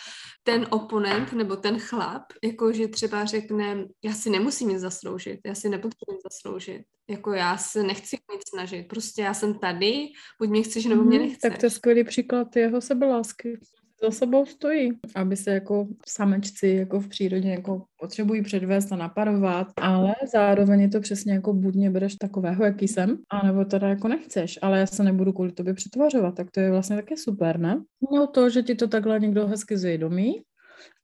ten 0.43 0.67
oponent 0.71 1.33
nebo 1.33 1.57
ten 1.57 1.79
chlap, 1.79 2.23
jakože 2.45 2.89
třeba 2.89 3.25
řekne, 3.25 3.85
já 4.05 4.13
si 4.13 4.31
nemusím 4.31 4.69
nic 4.69 4.81
zasloužit, 4.81 5.41
já 5.47 5.55
si 5.55 5.69
nepotřebuji 5.69 6.19
zasloužit. 6.33 6.83
Jako 7.11 7.33
já 7.33 7.57
se 7.57 7.83
nechci 7.83 8.17
nic 8.33 8.43
snažit, 8.49 8.89
prostě 8.89 9.23
já 9.23 9.35
jsem 9.35 9.59
tady, 9.59 10.07
buď 10.41 10.49
mě 10.49 10.63
chceš, 10.63 10.85
nebo 10.85 11.03
mě 11.03 11.19
mhm, 11.19 11.29
nechceš. 11.29 11.51
Tak 11.51 11.59
to 11.59 11.67
je 11.67 11.71
skvělý 11.71 11.98
příklad 12.05 12.57
jeho 12.57 12.81
sebelásky 12.81 13.59
za 14.03 14.11
sebou 14.11 14.47
stojí, 14.47 14.91
aby 15.15 15.37
se 15.37 15.51
jako 15.51 15.89
samečci 16.07 16.69
jako 16.69 17.01
v 17.01 17.09
přírodě 17.09 17.49
jako 17.49 17.85
potřebují 18.01 18.43
předvést 18.43 18.93
a 18.93 18.97
naparovat, 18.97 19.67
ale 19.77 20.15
zároveň 20.33 20.81
je 20.81 20.89
to 20.89 21.01
přesně 21.01 21.33
jako 21.33 21.53
buď 21.53 21.75
mě 21.75 21.91
bereš 21.91 22.15
takového, 22.15 22.65
jaký 22.65 22.89
jsem, 22.89 23.19
anebo 23.31 23.65
teda 23.65 23.89
jako 23.89 24.09
nechceš, 24.09 24.59
ale 24.63 24.79
já 24.79 24.87
se 24.87 25.03
nebudu 25.03 25.33
kvůli 25.33 25.53
tobě 25.53 25.75
přetvařovat, 25.75 26.35
tak 26.35 26.51
to 26.51 26.61
je 26.61 26.71
vlastně 26.71 26.97
také 26.97 27.17
super, 27.17 27.59
ne? 27.59 27.83
No 28.13 28.27
to, 28.27 28.51
že 28.51 28.63
ti 28.63 28.75
to 28.75 28.89
takhle 28.89 29.21
někdo 29.21 29.47
hezky 29.47 29.79
zvědomí 29.79 30.43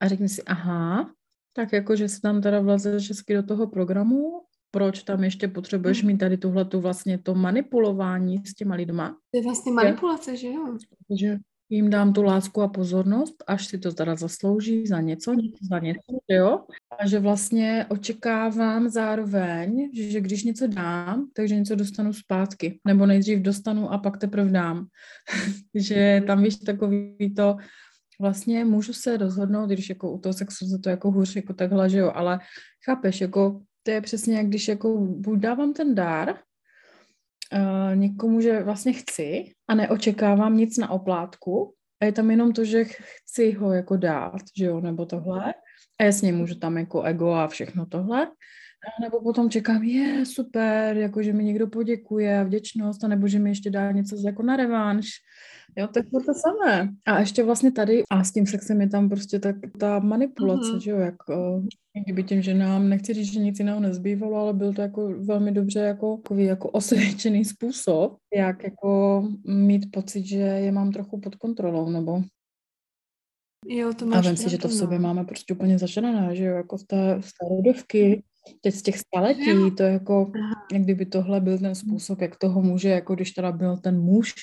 a 0.00 0.08
řekni 0.08 0.28
si, 0.28 0.42
aha, 0.42 1.10
tak 1.52 1.72
jako, 1.72 1.96
že 1.96 2.08
si 2.08 2.20
tam 2.20 2.40
teda 2.42 2.60
vlezeš 2.60 3.08
hezky 3.08 3.34
do 3.34 3.42
toho 3.42 3.66
programu 3.66 4.40
proč 4.74 5.02
tam 5.02 5.24
ještě 5.24 5.48
potřebuješ 5.48 6.02
mít 6.02 6.18
tady 6.18 6.36
tuhle 6.36 6.64
tu 6.64 6.80
vlastně 6.80 7.18
to 7.18 7.34
manipulování 7.34 8.42
s 8.46 8.54
těma 8.54 8.74
lidma. 8.74 9.16
To 9.30 9.38
je 9.38 9.42
vlastně 9.42 9.72
manipulace, 9.72 10.36
že 10.36 10.46
jo? 10.46 10.78
Že 11.20 11.36
jim 11.68 11.90
dám 11.90 12.12
tu 12.12 12.22
lásku 12.22 12.62
a 12.62 12.68
pozornost, 12.68 13.34
až 13.46 13.66
si 13.66 13.78
to 13.78 13.92
teda 13.92 14.16
zaslouží 14.16 14.86
za 14.86 15.00
něco, 15.00 15.34
za 15.70 15.78
něco, 15.78 16.18
jo? 16.28 16.60
A 16.98 17.06
že 17.06 17.18
vlastně 17.18 17.86
očekávám 17.88 18.88
zároveň, 18.88 19.90
že, 19.94 20.10
že 20.10 20.20
když 20.20 20.44
něco 20.44 20.66
dám, 20.66 21.28
takže 21.36 21.56
něco 21.56 21.74
dostanu 21.74 22.12
zpátky. 22.12 22.80
Nebo 22.86 23.06
nejdřív 23.06 23.38
dostanu 23.38 23.92
a 23.92 23.98
pak 23.98 24.18
teprve 24.18 24.50
dám. 24.50 24.86
že 25.74 26.22
tam 26.26 26.42
víš 26.42 26.56
takový 26.56 27.34
to, 27.36 27.56
vlastně 28.20 28.64
můžu 28.64 28.92
se 28.92 29.16
rozhodnout, 29.16 29.66
když 29.66 29.88
jako 29.88 30.12
u 30.12 30.18
toho 30.18 30.32
sexu 30.32 30.66
se 30.66 30.78
to 30.78 30.88
jako 30.88 31.10
hůř, 31.10 31.36
jako 31.36 31.54
takhle, 31.54 31.90
že 31.90 31.98
jo, 31.98 32.12
ale 32.14 32.38
chápeš, 32.84 33.20
jako 33.20 33.60
to 33.84 33.90
je 33.90 34.00
přesně 34.00 34.36
jak 34.36 34.46
když 34.46 34.68
jako 34.68 34.96
buď 34.98 35.38
dávám 35.38 35.72
ten 35.72 35.94
dár, 35.94 36.28
uh, 37.52 37.96
někomu, 37.96 38.40
že 38.40 38.62
vlastně 38.62 38.92
chci 38.92 39.44
a 39.68 39.74
neočekávám 39.74 40.56
nic 40.56 40.78
na 40.78 40.90
oplátku 40.90 41.74
a 42.00 42.04
je 42.04 42.12
tam 42.12 42.30
jenom 42.30 42.52
to, 42.52 42.64
že 42.64 42.84
chci 42.84 43.52
ho 43.52 43.72
jako 43.72 43.96
dát, 43.96 44.40
že 44.58 44.64
jo, 44.64 44.80
nebo 44.80 45.06
tohle. 45.06 45.54
A 46.00 46.04
jasně 46.04 46.32
můžu 46.32 46.54
tam 46.54 46.78
jako 46.78 47.02
ego 47.02 47.30
a 47.30 47.48
všechno 47.48 47.86
tohle. 47.86 48.26
A 48.84 49.02
nebo 49.02 49.22
potom 49.22 49.50
čekám, 49.50 49.82
je 49.82 50.26
super, 50.26 50.96
jako 50.96 51.22
že 51.22 51.32
mi 51.32 51.44
někdo 51.44 51.66
poděkuje, 51.66 52.44
vděčnost, 52.44 53.04
a 53.04 53.08
nebo 53.08 53.28
že 53.28 53.38
mi 53.38 53.50
ještě 53.50 53.70
dá 53.70 53.92
něco 53.92 54.16
jako 54.26 54.42
na 54.42 54.56
revanš. 54.56 55.08
Jo, 55.76 55.88
tak 55.94 56.04
to 56.10 56.20
to 56.20 56.32
samé. 56.34 56.88
A 57.06 57.20
ještě 57.20 57.44
vlastně 57.44 57.72
tady, 57.72 58.02
a 58.10 58.24
s 58.24 58.32
tím 58.32 58.46
sexem 58.46 58.80
je 58.80 58.88
tam 58.88 59.08
prostě 59.08 59.38
tak 59.38 59.56
ta 59.78 59.98
manipulace, 59.98 60.72
mm-hmm. 60.72 60.80
že 60.80 60.90
jo, 60.90 60.98
jak 60.98 61.14
kdyby 62.04 62.22
těm 62.22 62.42
ženám, 62.42 62.88
nechci 62.88 63.14
říct, 63.14 63.32
že 63.32 63.40
nic 63.40 63.58
jiného 63.58 63.80
nezbývalo, 63.80 64.36
ale 64.36 64.52
byl 64.52 64.72
to 64.72 64.82
jako 64.82 65.14
velmi 65.18 65.52
dobře 65.52 65.80
jako, 65.80 66.16
takový 66.16 66.44
jako 66.44 66.70
osvědčený 66.70 67.44
způsob, 67.44 68.16
jak 68.34 68.64
jako 68.64 69.22
mít 69.46 69.86
pocit, 69.92 70.26
že 70.26 70.36
je 70.36 70.72
mám 70.72 70.92
trochu 70.92 71.20
pod 71.20 71.34
kontrolou, 71.34 71.90
nebo 71.90 72.22
Jo, 73.66 73.94
to 73.94 74.06
máš 74.06 74.26
A 74.26 74.28
vím 74.28 74.36
si, 74.36 74.50
že 74.50 74.58
to 74.58 74.68
v 74.68 74.74
sobě 74.74 74.98
no. 74.98 75.02
máme 75.02 75.24
prostě 75.24 75.54
úplně 75.54 75.78
začarené, 75.78 76.36
že 76.36 76.44
jo, 76.44 76.56
jako 76.56 76.78
z 76.78 76.84
té, 76.84 77.16
z 77.20 77.26
té 77.26 77.48
rodovky, 77.56 78.22
teď 78.60 78.74
z 78.74 78.82
těch 78.82 78.98
staletí, 78.98 79.70
to 79.76 79.82
je 79.82 79.92
jako, 79.92 80.32
jak 80.72 80.82
kdyby 80.82 81.06
tohle 81.06 81.40
byl 81.40 81.58
ten 81.58 81.74
způsob, 81.74 82.20
jak 82.20 82.36
toho 82.36 82.62
muže, 82.62 82.88
jako 82.88 83.14
když 83.14 83.30
teda 83.30 83.52
byl 83.52 83.76
ten 83.76 84.00
muž, 84.00 84.34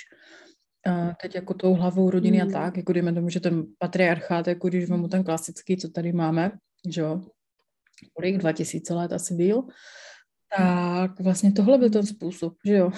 a 0.85 1.13
teď 1.21 1.35
jako 1.35 1.53
tou 1.53 1.73
hlavou 1.73 2.09
rodiny 2.09 2.43
mm. 2.43 2.49
a 2.49 2.51
tak, 2.51 2.77
jako 2.77 2.93
dejme 2.93 3.13
tomu, 3.13 3.29
že 3.29 3.39
ten 3.39 3.65
patriarchát, 3.77 4.47
jako 4.47 4.67
když 4.67 4.89
mu 4.89 5.07
ten 5.07 5.23
klasický, 5.23 5.77
co 5.77 5.89
tady 5.89 6.13
máme, 6.13 6.51
že 6.89 7.01
jo, 7.01 7.21
kolik, 8.13 8.37
2000 8.37 8.93
let 8.93 9.13
asi 9.13 9.33
byl, 9.33 9.63
tak 10.57 11.19
vlastně 11.19 11.51
tohle 11.51 11.77
byl 11.77 11.89
ten 11.89 12.05
způsob, 12.05 12.53
že 12.65 12.73
jo. 12.73 12.91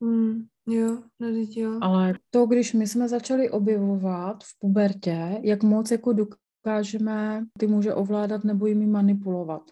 Mm, 0.00 0.46
jo, 0.68 1.02
no 1.20 1.28
jo. 1.56 1.78
Ale 1.82 2.14
to, 2.30 2.46
když 2.46 2.72
my 2.72 2.86
jsme 2.86 3.08
začali 3.08 3.50
objevovat 3.50 4.44
v 4.44 4.58
pubertě, 4.58 5.40
jak 5.42 5.62
moc 5.62 5.90
jako 5.90 6.12
dokážeme 6.12 7.44
ty 7.58 7.66
muže 7.66 7.94
ovládat 7.94 8.44
nebo 8.44 8.66
jimi 8.66 8.86
manipulovat. 8.86 9.62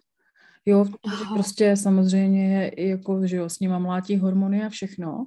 Jo, 0.66 0.84
protože 0.84 1.24
prostě 1.34 1.76
samozřejmě 1.76 2.72
jako, 2.78 3.26
že 3.26 3.36
jo, 3.36 3.48
s 3.48 3.60
nima 3.60 3.78
mlátí 3.78 4.16
hormony 4.16 4.64
a 4.64 4.68
všechno. 4.68 5.26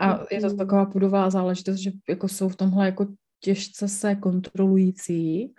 A 0.00 0.20
je 0.30 0.40
to 0.40 0.56
taková 0.56 0.86
pudová 0.86 1.30
záležitost, 1.30 1.76
že 1.76 1.90
jako 2.08 2.28
jsou 2.28 2.48
v 2.48 2.56
tomhle 2.56 2.86
jako 2.86 3.06
těžce 3.40 3.88
se 3.88 4.14
kontrolující. 4.14 5.54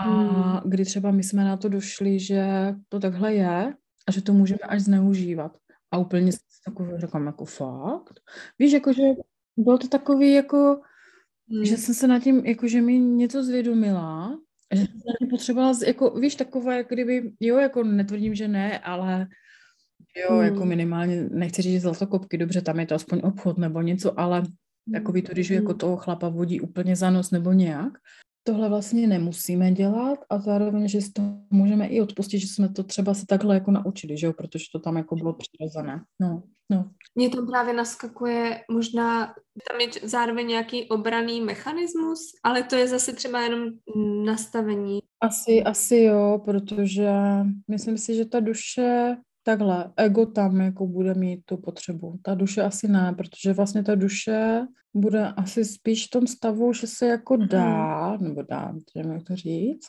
A 0.00 0.04
hmm. 0.04 0.70
kdy 0.70 0.84
třeba 0.84 1.10
my 1.10 1.22
jsme 1.22 1.44
na 1.44 1.56
to 1.56 1.68
došli, 1.68 2.18
že 2.18 2.74
to 2.88 3.00
takhle 3.00 3.34
je 3.34 3.74
a 4.08 4.12
že 4.12 4.22
to 4.22 4.32
můžeme 4.32 4.58
až 4.68 4.82
zneužívat. 4.82 5.56
A 5.90 5.98
úplně 5.98 6.32
si 6.32 6.38
takový 6.64 6.90
říkám, 6.96 7.26
jako 7.26 7.44
fakt. 7.44 8.20
Víš, 8.58 8.72
jako, 8.72 8.92
že 8.92 9.02
bylo 9.56 9.78
to 9.78 9.88
takový, 9.88 10.32
jako, 10.32 10.80
hmm. 11.50 11.64
že 11.64 11.76
jsem 11.76 11.94
se 11.94 12.06
nad 12.06 12.22
tím, 12.22 12.46
jako, 12.46 12.68
že 12.68 12.80
mi 12.80 12.98
něco 12.98 13.44
zvědomila, 13.44 14.38
že 14.74 14.80
jsem 14.80 15.00
se 15.20 15.26
potřebovala, 15.30 15.78
jako, 15.86 16.10
víš, 16.10 16.34
takové, 16.34 16.76
jako 16.76 16.94
kdyby, 16.94 17.32
jo, 17.40 17.58
jako 17.58 17.84
netvrdím, 17.84 18.34
že 18.34 18.48
ne, 18.48 18.78
ale 18.78 19.26
jo, 20.16 20.36
hmm. 20.36 20.44
jako 20.44 20.64
minimálně, 20.66 21.24
nechci 21.30 21.62
říct, 21.62 21.72
že 21.72 21.80
zlatokopky, 21.80 22.38
dobře, 22.38 22.62
tam 22.62 22.80
je 22.80 22.86
to 22.86 22.94
aspoň 22.94 23.20
obchod 23.22 23.58
nebo 23.58 23.82
něco, 23.82 24.20
ale 24.20 24.42
takový 24.92 25.22
to, 25.22 25.32
když 25.32 25.50
jako 25.50 25.68
hmm. 25.68 25.78
toho 25.78 25.96
chlapa 25.96 26.28
vodí 26.28 26.60
úplně 26.60 26.96
za 26.96 27.10
nos 27.10 27.30
nebo 27.30 27.52
nějak, 27.52 27.92
tohle 28.48 28.68
vlastně 28.68 29.06
nemusíme 29.06 29.72
dělat 29.72 30.18
a 30.30 30.38
zároveň, 30.38 30.88
že 30.88 31.00
si 31.00 31.12
to 31.12 31.22
můžeme 31.50 31.86
i 31.86 32.00
odpustit, 32.00 32.38
že 32.38 32.46
jsme 32.46 32.68
to 32.68 32.82
třeba 32.82 33.14
se 33.14 33.26
takhle 33.26 33.54
jako 33.54 33.70
naučili, 33.70 34.18
že 34.18 34.26
jo, 34.26 34.32
protože 34.32 34.64
to 34.72 34.78
tam 34.78 34.96
jako 34.96 35.16
bylo 35.16 35.34
přirozené. 35.34 36.04
No, 36.20 36.42
no. 36.72 36.90
Mně 37.14 37.30
tam 37.30 37.46
právě 37.46 37.74
naskakuje 37.74 38.60
možná, 38.70 39.26
tam 39.70 39.80
je 39.80 39.88
zároveň 40.02 40.46
nějaký 40.46 40.88
obraný 40.88 41.40
mechanismus, 41.40 42.20
ale 42.44 42.62
to 42.62 42.76
je 42.76 42.88
zase 42.88 43.12
třeba 43.12 43.40
jenom 43.40 43.68
nastavení. 44.24 44.98
Asi, 45.22 45.62
asi 45.64 45.96
jo, 45.96 46.40
protože 46.44 47.10
myslím 47.70 47.98
si, 47.98 48.14
že 48.14 48.24
ta 48.24 48.40
duše 48.40 49.16
takhle, 49.48 49.92
ego 49.96 50.26
tam 50.26 50.60
jako 50.60 50.86
bude 50.86 51.14
mít 51.14 51.40
tu 51.44 51.56
potřebu. 51.56 52.18
Ta 52.22 52.34
duše 52.34 52.62
asi 52.62 52.88
ne, 52.88 53.14
protože 53.18 53.52
vlastně 53.52 53.82
ta 53.82 53.94
duše 53.94 54.66
bude 54.94 55.28
asi 55.28 55.64
spíš 55.64 56.06
v 56.06 56.10
tom 56.10 56.26
stavu, 56.26 56.72
že 56.72 56.86
se 56.86 57.06
jako 57.06 57.36
mhm. 57.36 57.48
dá, 57.48 58.16
nebo 58.16 58.42
dá, 58.42 58.74
nevím, 58.96 59.12
jak 59.12 59.22
to 59.22 59.36
říct, 59.36 59.88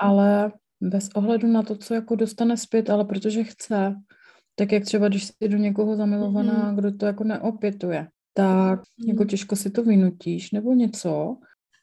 ale 0.00 0.52
bez 0.80 1.08
ohledu 1.14 1.46
na 1.46 1.62
to, 1.62 1.76
co 1.76 1.94
jako 1.94 2.14
dostane 2.16 2.56
zpět, 2.56 2.90
ale 2.90 3.04
protože 3.04 3.44
chce, 3.44 3.94
tak 4.54 4.72
jak 4.72 4.84
třeba, 4.84 5.08
když 5.08 5.24
jsi 5.24 5.48
do 5.48 5.56
někoho 5.56 5.96
zamilovaná, 5.96 6.70
mm. 6.70 6.76
kdo 6.76 6.92
to 6.92 7.06
jako 7.06 7.24
neopětuje, 7.24 8.08
tak 8.34 8.78
mm. 8.78 9.08
jako 9.08 9.24
těžko 9.24 9.56
si 9.56 9.70
to 9.70 9.82
vynutíš 9.82 10.50
nebo 10.50 10.74
něco. 10.74 11.36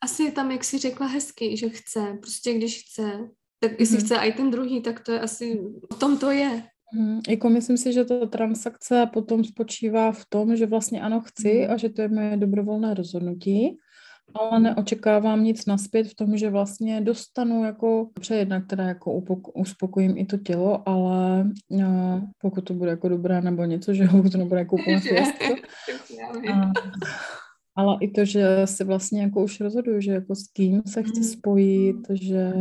Asi 0.04 0.32
tam, 0.32 0.52
jak 0.52 0.64
jsi 0.64 0.78
řekla 0.78 1.08
hezky, 1.08 1.58
že 1.58 1.70
chce. 1.70 2.18
Prostě 2.22 2.54
když 2.54 2.84
chce, 2.84 3.30
tak 3.60 3.80
jestli 3.80 3.98
mm. 3.98 4.04
chce 4.04 4.16
i 4.16 4.34
ten 4.34 4.52
druhý, 4.52 4.82
tak 4.82 5.00
to 5.00 5.12
je 5.12 5.20
asi, 5.20 5.62
o 5.92 5.96
tom 5.96 6.18
to 6.18 6.32
je. 6.32 6.64
Mm, 6.94 7.20
jako 7.30 7.50
myslím 7.50 7.78
si, 7.78 7.94
že 7.94 8.06
ta 8.06 8.26
transakce 8.26 9.10
potom 9.14 9.44
spočívá 9.44 10.12
v 10.12 10.26
tom, 10.30 10.56
že 10.56 10.66
vlastně 10.66 11.02
ano 11.02 11.22
chci 11.22 11.66
mm. 11.66 11.74
a 11.74 11.78
že 11.78 11.90
to 11.90 12.02
je 12.02 12.08
moje 12.08 12.38
dobrovolné 12.38 12.94
rozhodnutí 12.94 13.78
ale 14.36 14.60
neočekávám 14.60 15.44
nic 15.44 15.66
naspět 15.66 16.08
v 16.08 16.16
tom, 16.16 16.38
že 16.38 16.50
vlastně 16.50 17.02
dostanu 17.02 17.64
jako 17.64 18.10
přejedna, 18.20 18.62
která 18.62 18.84
jako 18.84 19.24
uspokojím 19.56 20.18
i 20.18 20.26
to 20.26 20.38
tělo, 20.38 20.90
ale 20.90 21.50
no, 21.70 22.28
pokud 22.38 22.62
to 22.62 22.74
bude 22.74 22.90
jako 22.90 23.10
dobré 23.10 23.42
nebo 23.42 23.66
něco, 23.66 23.94
že 23.94 24.08
pokud 24.08 24.32
to 24.32 24.38
nebude 24.38 24.60
jako 24.60 24.76
úplně 24.76 25.02
ale 27.76 27.98
i 28.00 28.08
to, 28.08 28.26
že 28.26 28.62
si 28.66 28.84
vlastně 28.84 29.22
jako 29.22 29.44
už 29.44 29.60
rozhoduju, 29.60 30.02
že 30.02 30.12
jako 30.12 30.36
s 30.36 30.48
kým 30.48 30.82
se 30.88 31.04
chci 31.04 31.20
mm. 31.20 31.24
spojit, 31.24 31.98
že 32.12 32.54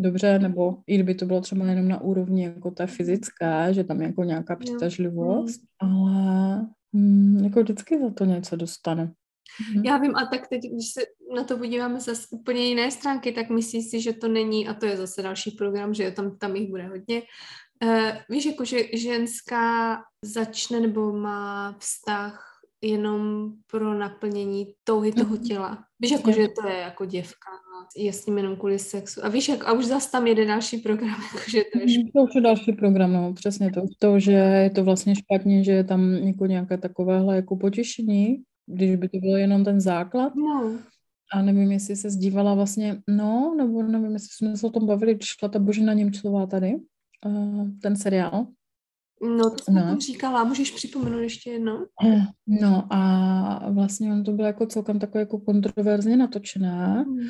dobře, 0.00 0.38
nebo 0.38 0.76
i 0.86 0.94
kdyby 0.94 1.14
to 1.14 1.26
bylo 1.26 1.40
třeba 1.40 1.66
jenom 1.66 1.88
na 1.88 2.00
úrovni 2.00 2.44
jako 2.44 2.70
té 2.70 2.86
fyzické, 2.86 3.68
že 3.70 3.84
tam 3.84 4.00
je 4.00 4.06
jako 4.06 4.24
nějaká 4.24 4.56
přitažlivost, 4.56 5.60
ale 5.78 6.66
mm, 6.92 7.44
jako 7.44 7.60
vždycky 7.60 8.00
za 8.00 8.10
to 8.10 8.24
něco 8.24 8.56
dostane. 8.56 9.04
Mm-hmm. 9.04 9.82
Já 9.84 9.98
vím, 9.98 10.16
a 10.16 10.26
tak 10.26 10.48
teď, 10.48 10.60
když 10.60 10.92
se 10.92 11.00
na 11.36 11.44
to 11.44 11.56
podíváme 11.56 12.00
z 12.00 12.26
úplně 12.30 12.66
jiné 12.66 12.90
stránky, 12.90 13.32
tak 13.32 13.50
myslíš 13.50 13.90
si, 13.90 14.00
že 14.00 14.12
to 14.12 14.28
není, 14.28 14.68
a 14.68 14.74
to 14.74 14.86
je 14.86 14.96
zase 14.96 15.22
další 15.22 15.50
program, 15.50 15.94
že 15.94 16.10
tam, 16.10 16.38
tam 16.38 16.56
jich 16.56 16.70
bude 16.70 16.88
hodně, 16.88 17.22
uh, 17.82 18.10
víš, 18.28 18.46
jako, 18.46 18.64
že 18.64 18.78
ženská 18.94 19.98
začne 20.24 20.80
nebo 20.80 21.12
má 21.12 21.76
vztah 21.78 22.53
jenom 22.84 23.52
pro 23.70 23.94
naplnění 23.94 24.66
touhy 24.84 25.12
toho 25.12 25.34
mhm. 25.34 25.44
těla. 25.44 25.84
Víš, 26.00 26.10
jako, 26.10 26.32
že 26.32 26.48
to 26.48 26.68
je 26.68 26.76
jako 26.76 27.04
děvka 27.04 27.50
je 27.96 28.12
s 28.12 28.26
ním 28.26 28.36
jenom 28.36 28.56
kvůli 28.56 28.78
sexu. 28.78 29.24
A 29.24 29.28
víš, 29.28 29.48
jak, 29.48 29.68
a 29.68 29.72
už 29.72 29.84
zase 29.84 30.10
tam 30.10 30.26
jede 30.26 30.46
další 30.46 30.78
program, 30.78 31.20
že 31.50 31.62
to 31.72 31.78
je 31.78 31.88
špatně. 31.88 32.12
To 32.14 32.22
už 32.22 32.34
je 32.34 32.40
další 32.40 32.72
program, 32.72 33.12
no, 33.12 33.32
přesně 33.32 33.70
to. 33.70 33.80
To, 33.98 34.18
že 34.18 34.32
je 34.32 34.70
to 34.70 34.84
vlastně 34.84 35.14
špatně, 35.16 35.64
že 35.64 35.72
je 35.72 35.84
tam 35.84 36.12
jako 36.12 36.46
nějaké 36.46 36.78
takovéhle 36.78 37.36
jako 37.36 37.56
potěšení, 37.56 38.42
když 38.66 38.96
by 38.96 39.08
to 39.08 39.18
bylo 39.18 39.36
jenom 39.36 39.64
ten 39.64 39.80
základ. 39.80 40.34
No. 40.34 40.78
A 41.32 41.42
nevím, 41.42 41.72
jestli 41.72 41.96
se 41.96 42.10
zdívala 42.10 42.54
vlastně, 42.54 42.96
no, 43.08 43.54
nebo 43.56 43.82
nevím, 43.82 44.12
jestli 44.12 44.28
jsme 44.30 44.56
se 44.56 44.66
o 44.66 44.70
tom 44.70 44.86
bavili, 44.86 45.14
když 45.14 45.28
šla 45.28 45.48
ta 45.48 45.58
Božena 45.58 45.92
Němcová 45.92 46.46
tady, 46.46 46.74
uh, 47.26 47.68
ten 47.82 47.96
seriál. 47.96 48.46
No, 49.22 49.50
to 49.50 49.64
jsem 49.64 49.74
no. 49.74 50.00
říkala, 50.00 50.44
můžeš 50.44 50.70
připomenout 50.70 51.18
ještě 51.18 51.50
jednou? 51.50 51.86
No 52.46 52.86
a 52.90 53.70
vlastně 53.70 54.12
on 54.12 54.24
to 54.24 54.32
bylo 54.32 54.46
jako 54.46 54.66
celkem 54.66 54.98
takové 54.98 55.20
jako 55.20 55.38
kontroverzně 55.38 56.16
natočené, 56.16 57.04
hmm. 57.08 57.28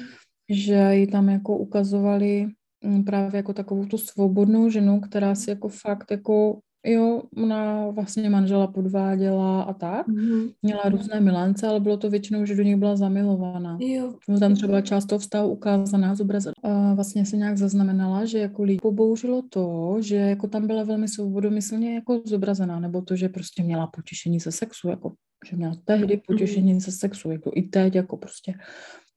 že 0.51 0.90
ji 0.92 1.07
tam 1.07 1.29
jako 1.29 1.57
ukazovali 1.57 2.49
mm, 2.85 3.05
právě 3.05 3.37
jako 3.37 3.53
takovou 3.53 3.87
tu 3.87 3.99
svobodnou 3.99 4.70
ženu, 4.70 5.01
která 5.01 5.35
si 5.35 5.51
jako 5.51 5.68
fakt 5.68 6.11
jako 6.11 6.61
Jo, 6.87 7.23
ona 7.37 7.90
vlastně 7.90 8.31
manžela 8.31 8.66
podváděla 8.66 9.62
a 9.62 9.73
tak. 9.73 10.09
Mm-hmm. 10.09 10.53
Měla 10.62 10.83
různé 10.88 11.20
milence, 11.20 11.66
ale 11.66 11.81
bylo 11.81 11.97
to 11.97 12.11
většinou, 12.11 12.44
že 12.44 12.55
do 12.55 12.62
nich 12.62 12.77
byla 12.77 12.97
zamilovaná. 12.97 13.79
Jo. 13.81 14.14
Bylo 14.27 14.40
tam 14.40 14.55
třeba 14.55 14.81
část 14.81 15.05
toho 15.05 15.18
vztahu 15.18 15.49
ukázaná, 15.49 16.14
zobrazená. 16.14 16.55
A 16.62 16.94
vlastně 16.94 17.27
se 17.27 17.37
nějak 17.37 17.59
zaznamenala, 17.59 18.25
že 18.25 18.38
jako 18.38 18.62
lidi 18.62 18.79
pobouřilo 18.83 19.42
to, 19.51 19.97
že 20.01 20.16
jako 20.16 20.49
tam 20.49 20.66
byla 20.66 20.85
velmi 20.85 21.09
svobodomyslně 21.09 21.94
jako 21.94 22.23
zobrazená, 22.25 22.81
nebo 22.81 23.03
to, 23.03 23.16
že 23.16 23.29
prostě 23.29 23.62
měla 23.62 23.87
potěšení 23.87 24.40
ze 24.40 24.53
sexu, 24.53 24.88
jako 24.88 25.12
že 25.51 25.57
měla 25.57 25.75
tehdy 25.85 26.23
potěšení 26.27 26.75
mm-hmm. 26.75 26.81
ze 26.81 26.92
sexu, 26.92 27.31
jako 27.31 27.51
i 27.55 27.62
teď, 27.62 27.94
jako 27.94 28.16
prostě 28.16 28.55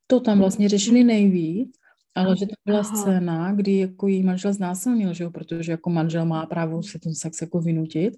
to 0.08 0.19
tam 0.19 0.39
vlastně 0.39 0.69
řešili 0.69 1.03
nejvíc. 1.03 1.71
Ale 2.17 2.38
že 2.38 2.45
to 2.45 2.56
byla 2.65 2.80
Aha. 2.80 2.95
scéna, 2.95 3.53
kdy 3.53 3.77
jako 3.77 4.08
jí 4.08 4.23
manžel 4.23 4.53
znásilnil, 4.53 5.13
že 5.13 5.23
jo, 5.23 5.32
protože 5.32 5.71
jako 5.71 5.89
manžel 5.89 6.25
má 6.25 6.45
právo 6.45 6.84
si 6.84 6.99
ten 6.99 7.15
sex 7.15 7.41
jako 7.41 7.62
vynutit, 7.62 8.13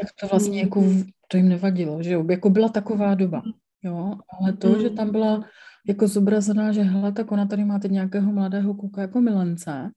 tak 0.00 0.08
to 0.20 0.26
vlastně 0.26 0.60
jako 0.60 0.80
mm. 0.80 1.04
to 1.28 1.36
jim 1.36 1.48
nevadilo, 1.48 2.02
že 2.02 2.12
jo, 2.12 2.24
jako 2.30 2.50
byla 2.50 2.68
taková 2.68 3.14
doba, 3.14 3.42
jo, 3.82 4.14
ale 4.40 4.52
to, 4.52 4.80
že 4.80 4.90
tam 4.90 5.10
byla 5.10 5.44
jako 5.88 6.08
zobrazená, 6.08 6.72
že 6.72 6.82
hele, 6.82 7.12
tak 7.12 7.32
ona 7.32 7.46
tady 7.46 7.64
má 7.64 7.78
teď 7.78 7.90
nějakého 7.90 8.32
mladého 8.32 8.74
kluka 8.74 9.00
jako 9.00 9.20
milence, 9.20 9.90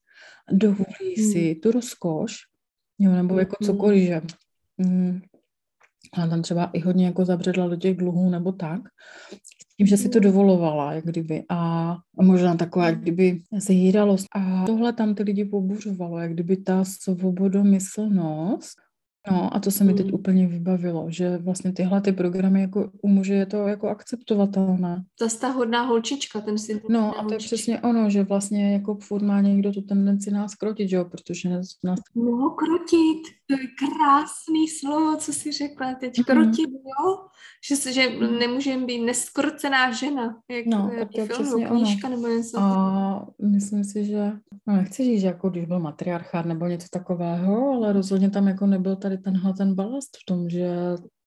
dovolí 0.52 1.16
mm. 1.18 1.32
si 1.32 1.56
tu 1.56 1.72
rozkoš, 1.72 2.36
jo, 3.00 3.12
nebo 3.12 3.40
jako 3.40 3.56
cokoliv, 3.66 4.08
že 4.08 4.22
mm, 4.78 5.22
a 6.14 6.28
tam 6.28 6.42
třeba 6.42 6.66
i 6.74 6.80
hodně 6.80 7.06
jako 7.06 7.26
zabředla 7.26 7.68
do 7.68 7.76
těch 7.76 7.98
dluhů 7.98 8.30
nebo 8.30 8.52
tak, 8.52 8.82
tím, 9.78 9.88
že 9.88 9.98
si 9.98 10.10
to 10.10 10.20
dovolovala, 10.20 10.94
jak 10.94 11.06
kdyby. 11.06 11.44
A, 11.50 11.92
a 12.20 12.24
možná 12.24 12.56
taková, 12.56 12.86
jak 12.86 13.00
kdyby 13.00 13.42
zhýralost. 13.58 14.26
A 14.36 14.66
tohle 14.66 14.94
tam 14.94 15.16
ty 15.16 15.24
lidi 15.24 15.46
pobuřovalo, 15.46 16.20
jak 16.20 16.34
kdyby 16.34 16.58
ta 16.58 16.84
svobodomyslnost 16.84 18.78
No 19.32 19.56
a 19.56 19.60
to 19.60 19.72
se 19.72 19.84
mi 19.84 19.94
teď 19.94 20.08
mm. 20.08 20.14
úplně 20.14 20.48
vybavilo, 20.48 21.06
že 21.10 21.38
vlastně 21.38 21.74
tyhle 21.74 22.02
ty 22.02 22.12
programy 22.12 22.62
jako 22.62 22.92
u 23.02 23.08
muže 23.08 23.34
je 23.34 23.46
to 23.46 23.58
jako 23.58 23.88
akceptovatelné. 23.88 25.04
Zase 25.20 25.40
ta 25.40 25.50
hodná 25.50 25.82
holčička, 25.82 26.42
ten 26.42 26.58
si 26.58 26.82
No 26.90 27.20
a 27.20 27.24
to 27.24 27.34
je 27.34 27.38
přesně 27.38 27.82
ono, 27.82 28.10
že 28.10 28.24
vlastně 28.24 28.74
jako 28.74 28.96
furt 28.96 29.22
má 29.22 29.42
někdo 29.42 29.72
tu 29.72 29.82
tendenci 29.82 30.32
nás 30.32 30.56
krotit, 30.56 30.90
že 30.90 30.96
jo, 30.96 31.06
protože 31.06 31.50
nás... 31.84 32.00
No 32.16 32.50
krotit, 32.50 33.37
to 33.48 33.54
je 33.62 33.68
krásný 33.68 34.68
slovo, 34.68 35.18
co 35.18 35.34
jsi 35.34 35.52
řekla 35.52 35.94
teď, 35.94 36.24
krotit, 36.26 36.70
jo, 36.70 37.28
že, 37.68 37.94
že 37.94 38.20
nemůžeme 38.40 38.86
být 38.86 39.06
neskrocená 39.06 39.92
žena, 39.92 40.42
jak 40.50 40.66
no, 40.66 40.92
tak 41.00 41.08
to 41.16 41.34
přesně 41.34 41.66
knížka 41.66 42.10
nebo 42.10 42.28
něco. 42.28 42.60
A 42.60 43.28
myslím 43.42 43.84
si, 43.84 44.06
že, 44.06 44.32
no 44.68 44.76
nechci 44.76 45.04
říct, 45.04 45.22
že 45.22 45.28
jako 45.28 45.50
když 45.50 45.66
byl 45.66 45.80
matriarchát 45.80 46.46
nebo 46.46 46.68
něco 46.68 46.88
takového, 46.92 47.72
ale 47.72 47.94
rozhodně 47.94 48.30
tam 48.30 48.48
jako 48.48 48.66
nebyl 48.66 48.96
tady 48.96 49.18
tenhle 49.18 49.54
ten 49.54 49.76
balast 49.76 50.18
v 50.18 50.26
tom, 50.26 50.50
že 50.50 50.76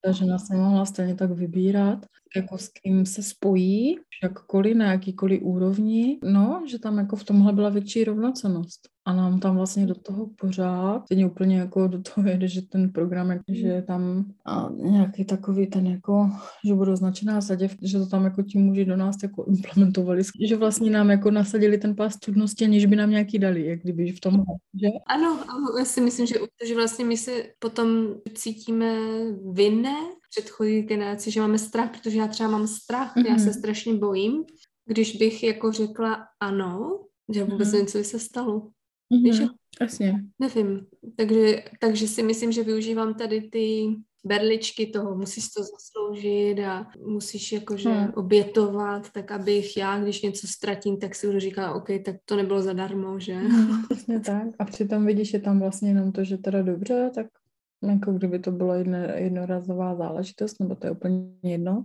ta 0.00 0.12
žena 0.12 0.38
se 0.38 0.56
mohla 0.56 0.86
stejně 0.86 1.14
tak 1.14 1.30
vybírat, 1.30 2.06
jako 2.36 2.58
s 2.58 2.68
kým 2.68 3.06
se 3.06 3.22
spojí, 3.22 3.98
jakkoliv, 4.22 4.76
na 4.76 4.92
jakýkoliv 4.92 5.42
úrovni, 5.42 6.18
no, 6.24 6.62
že 6.66 6.78
tam 6.78 6.98
jako 6.98 7.16
v 7.16 7.24
tomhle 7.24 7.52
byla 7.52 7.68
větší 7.68 8.04
rovnocenost. 8.04 8.80
A 9.04 9.12
nám 9.12 9.40
tam 9.40 9.56
vlastně 9.56 9.86
do 9.86 9.94
toho 9.94 10.30
pořád, 10.40 11.04
teď 11.08 11.24
úplně 11.24 11.58
jako 11.58 11.86
do 11.86 12.02
toho 12.02 12.28
jede, 12.28 12.48
že 12.48 12.62
ten 12.62 12.92
program, 12.92 13.32
že 13.48 13.66
je 13.66 13.82
tam 13.82 14.24
a 14.46 14.68
nějaký 14.76 15.24
takový 15.24 15.66
ten 15.66 15.86
jako, 15.86 16.30
že 16.66 16.74
budou 16.74 16.96
značená 16.96 17.40
zaděv, 17.40 17.76
že 17.82 17.98
to 17.98 18.06
tam 18.06 18.24
jako 18.24 18.42
ti 18.42 18.58
muži 18.58 18.84
do 18.84 18.96
nás 18.96 19.16
jako 19.22 19.44
implementovali, 19.44 20.22
že 20.48 20.56
vlastně 20.56 20.90
nám 20.90 21.10
jako 21.10 21.30
nasadili 21.30 21.78
ten 21.78 21.96
pás 21.96 22.16
trudnosti, 22.16 22.64
aniž 22.64 22.86
by 22.86 22.96
nám 22.96 23.10
nějaký 23.10 23.38
dali, 23.38 23.66
jak 23.66 23.80
kdyby 23.82 24.12
v 24.12 24.20
tom, 24.20 24.44
že? 24.82 24.88
Ano, 25.06 25.38
já 25.78 25.84
si 25.84 26.00
myslím, 26.00 26.26
že, 26.26 26.34
že 26.66 26.74
vlastně 26.74 27.04
my 27.04 27.16
se 27.16 27.32
potom 27.58 28.14
cítíme 28.34 28.96
vinné 29.52 29.96
předchozí 30.30 30.82
generaci, 30.82 31.30
že 31.30 31.40
máme 31.40 31.58
strach, 31.58 31.90
protože 31.90 32.18
já 32.18 32.28
třeba 32.28 32.50
mám 32.50 32.66
strach, 32.66 33.16
mm-hmm. 33.16 33.30
já 33.30 33.38
se 33.38 33.44
mhm. 33.44 33.54
strašně 33.54 33.94
bojím, 33.94 34.44
když 34.86 35.16
bych 35.16 35.42
jako 35.42 35.72
řekla 35.72 36.26
ano, 36.40 37.00
že 37.34 37.44
vůbec 37.44 37.68
mm-hmm. 37.68 37.78
něco 37.78 38.04
se 38.04 38.18
stalo. 38.18 38.70
Mm-hmm. 39.14 39.50
Jasně. 39.80 40.24
Nevím. 40.38 40.86
Takže, 41.16 41.62
takže 41.80 42.08
si 42.08 42.22
myslím, 42.22 42.52
že 42.52 42.64
využívám 42.64 43.14
tady 43.14 43.40
ty 43.40 43.96
berličky 44.24 44.86
toho, 44.86 45.16
musíš 45.16 45.48
to 45.48 45.62
zasloužit 45.62 46.58
a 46.58 46.86
musíš 47.06 47.52
jakože 47.52 47.90
hmm. 47.90 48.12
obětovat, 48.14 49.10
tak 49.12 49.30
abych 49.30 49.76
já, 49.76 50.00
když 50.00 50.22
něco 50.22 50.46
ztratím, 50.46 50.98
tak 50.98 51.14
si 51.14 51.26
budu 51.26 51.38
říkat, 51.40 51.74
OK, 51.74 51.88
tak 52.04 52.16
to 52.24 52.36
nebylo 52.36 52.62
zadarmo, 52.62 53.20
že? 53.20 53.34
Hmm, 53.34 53.82
přesně 53.90 54.20
tak. 54.20 54.48
A 54.58 54.64
přitom 54.64 55.06
vidíš, 55.06 55.32
je 55.32 55.40
tam 55.40 55.60
vlastně 55.60 55.90
jenom 55.90 56.12
to, 56.12 56.24
že 56.24 56.38
teda 56.38 56.62
dobře, 56.62 57.10
tak 57.14 57.26
jako 57.82 58.12
kdyby 58.12 58.38
to 58.38 58.52
byla 58.52 58.76
jedno, 58.76 58.98
jednorazová 58.98 59.94
záležitost, 59.94 60.60
nebo 60.60 60.74
to 60.74 60.86
je 60.86 60.90
úplně 60.90 61.16
jedno, 61.42 61.84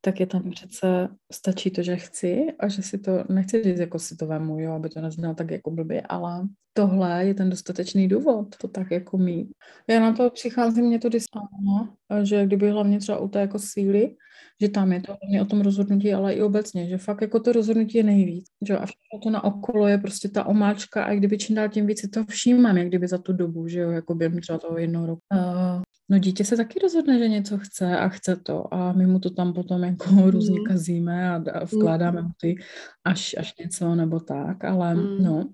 tak 0.00 0.20
je 0.20 0.26
tam 0.26 0.50
přece, 0.50 1.08
stačí 1.32 1.70
to, 1.70 1.82
že 1.82 1.96
chci 1.96 2.46
a 2.58 2.68
že 2.68 2.82
si 2.82 2.98
to, 2.98 3.24
nechci 3.28 3.62
říct, 3.62 3.80
jako 3.80 3.98
si 3.98 4.16
to 4.16 4.26
vemu, 4.26 4.58
jo, 4.58 4.72
aby 4.72 4.88
to 4.88 5.00
neznělo 5.00 5.34
tak 5.34 5.50
jako 5.50 5.70
blbě, 5.70 6.00
ale 6.00 6.48
tohle 6.72 7.24
je 7.24 7.34
ten 7.34 7.50
dostatečný 7.50 8.08
důvod, 8.08 8.56
to 8.56 8.68
tak 8.68 8.90
jako 8.90 9.18
mít. 9.18 9.50
Já 9.88 10.00
na 10.00 10.12
to 10.12 10.30
přicházím, 10.30 10.84
mě 10.84 10.98
to 10.98 11.08
diskáno, 11.08 11.94
že 12.22 12.46
kdyby 12.46 12.70
hlavně 12.70 12.98
třeba 12.98 13.18
u 13.18 13.28
té 13.28 13.40
jako 13.40 13.58
síly, 13.58 14.16
že 14.60 14.68
tam 14.68 14.92
je 14.92 15.00
to 15.00 15.16
hlavně 15.22 15.42
o 15.42 15.44
tom 15.44 15.60
rozhodnutí, 15.60 16.14
ale 16.14 16.34
i 16.34 16.42
obecně, 16.42 16.88
že 16.88 16.98
fakt 16.98 17.20
jako 17.20 17.40
to 17.40 17.52
rozhodnutí 17.52 17.98
je 17.98 18.04
nejvíc, 18.04 18.46
že 18.68 18.78
a 18.78 18.86
všechno 18.86 19.18
to 19.22 19.30
na 19.30 19.44
okolo 19.44 19.86
je 19.88 19.98
prostě 19.98 20.28
ta 20.28 20.44
omáčka 20.44 21.04
a 21.04 21.14
kdyby 21.14 21.38
čím 21.38 21.56
dál 21.56 21.68
tím 21.68 21.86
víc 21.86 22.00
si 22.00 22.08
to 22.08 22.24
všímám, 22.24 22.76
jak 22.78 22.88
kdyby 22.88 23.08
za 23.08 23.18
tu 23.18 23.32
dobu, 23.32 23.68
že 23.68 23.80
jo, 23.80 23.90
jako 23.90 24.14
během 24.14 24.40
třeba 24.40 24.58
toho 24.58 24.78
jednoho 24.78 25.06
roku. 25.06 25.22
Uh, 25.34 25.82
No 26.08 26.18
dítě 26.18 26.44
se 26.44 26.56
taky 26.56 26.78
rozhodne, 26.78 27.18
že 27.18 27.28
něco 27.28 27.58
chce 27.58 27.98
a 27.98 28.08
chce 28.08 28.36
to 28.36 28.74
a 28.74 28.92
my 28.92 29.06
mu 29.06 29.20
to 29.20 29.30
tam 29.30 29.52
potom 29.52 29.84
jako 29.84 30.10
mm. 30.10 30.28
různě 30.28 30.60
kazíme 30.60 31.30
a, 31.30 31.34
a 31.34 31.64
vkládáme 31.64 32.22
mu 32.22 32.28
ty 32.40 32.56
až, 33.04 33.34
až 33.38 33.54
něco 33.60 33.94
nebo 33.94 34.20
tak, 34.20 34.64
ale 34.64 34.94
mm. 34.94 35.24
no. 35.24 35.52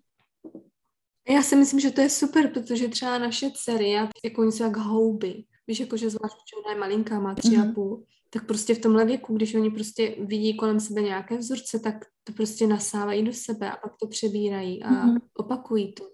Já 1.28 1.42
si 1.42 1.56
myslím, 1.56 1.80
že 1.80 1.90
to 1.90 2.00
je 2.00 2.10
super, 2.10 2.50
protože 2.52 2.88
třeba 2.88 3.18
naše 3.18 3.50
dcery, 3.54 3.90
já, 3.90 4.08
jako 4.24 4.42
oni 4.42 4.52
jsou 4.52 4.64
jak 4.64 4.76
houby, 4.76 5.44
víš, 5.66 5.80
jako 5.80 5.96
že 5.96 6.10
zvlášť, 6.10 6.34
že 6.34 6.56
ona 6.64 6.74
je 6.74 6.80
malinká, 6.80 7.20
má 7.20 7.34
tři 7.34 7.56
mm. 7.56 7.62
a 7.62 7.64
mhm. 7.64 7.74
půl, 7.74 8.04
tak 8.30 8.46
prostě 8.46 8.74
v 8.74 8.78
tomhle 8.78 9.04
věku, 9.04 9.36
když 9.36 9.54
oni 9.54 9.70
prostě 9.70 10.16
vidí 10.20 10.56
kolem 10.56 10.80
sebe 10.80 11.02
nějaké 11.02 11.38
vzorce, 11.38 11.78
tak 11.78 11.94
to 12.24 12.32
prostě 12.32 12.66
nasávají 12.66 13.24
do 13.24 13.32
sebe 13.32 13.70
a 13.70 13.76
pak 13.76 13.92
to 14.00 14.08
přebírají 14.08 14.82
a 14.82 14.90
mm. 14.90 15.16
opakují 15.34 15.94
to. 15.94 16.04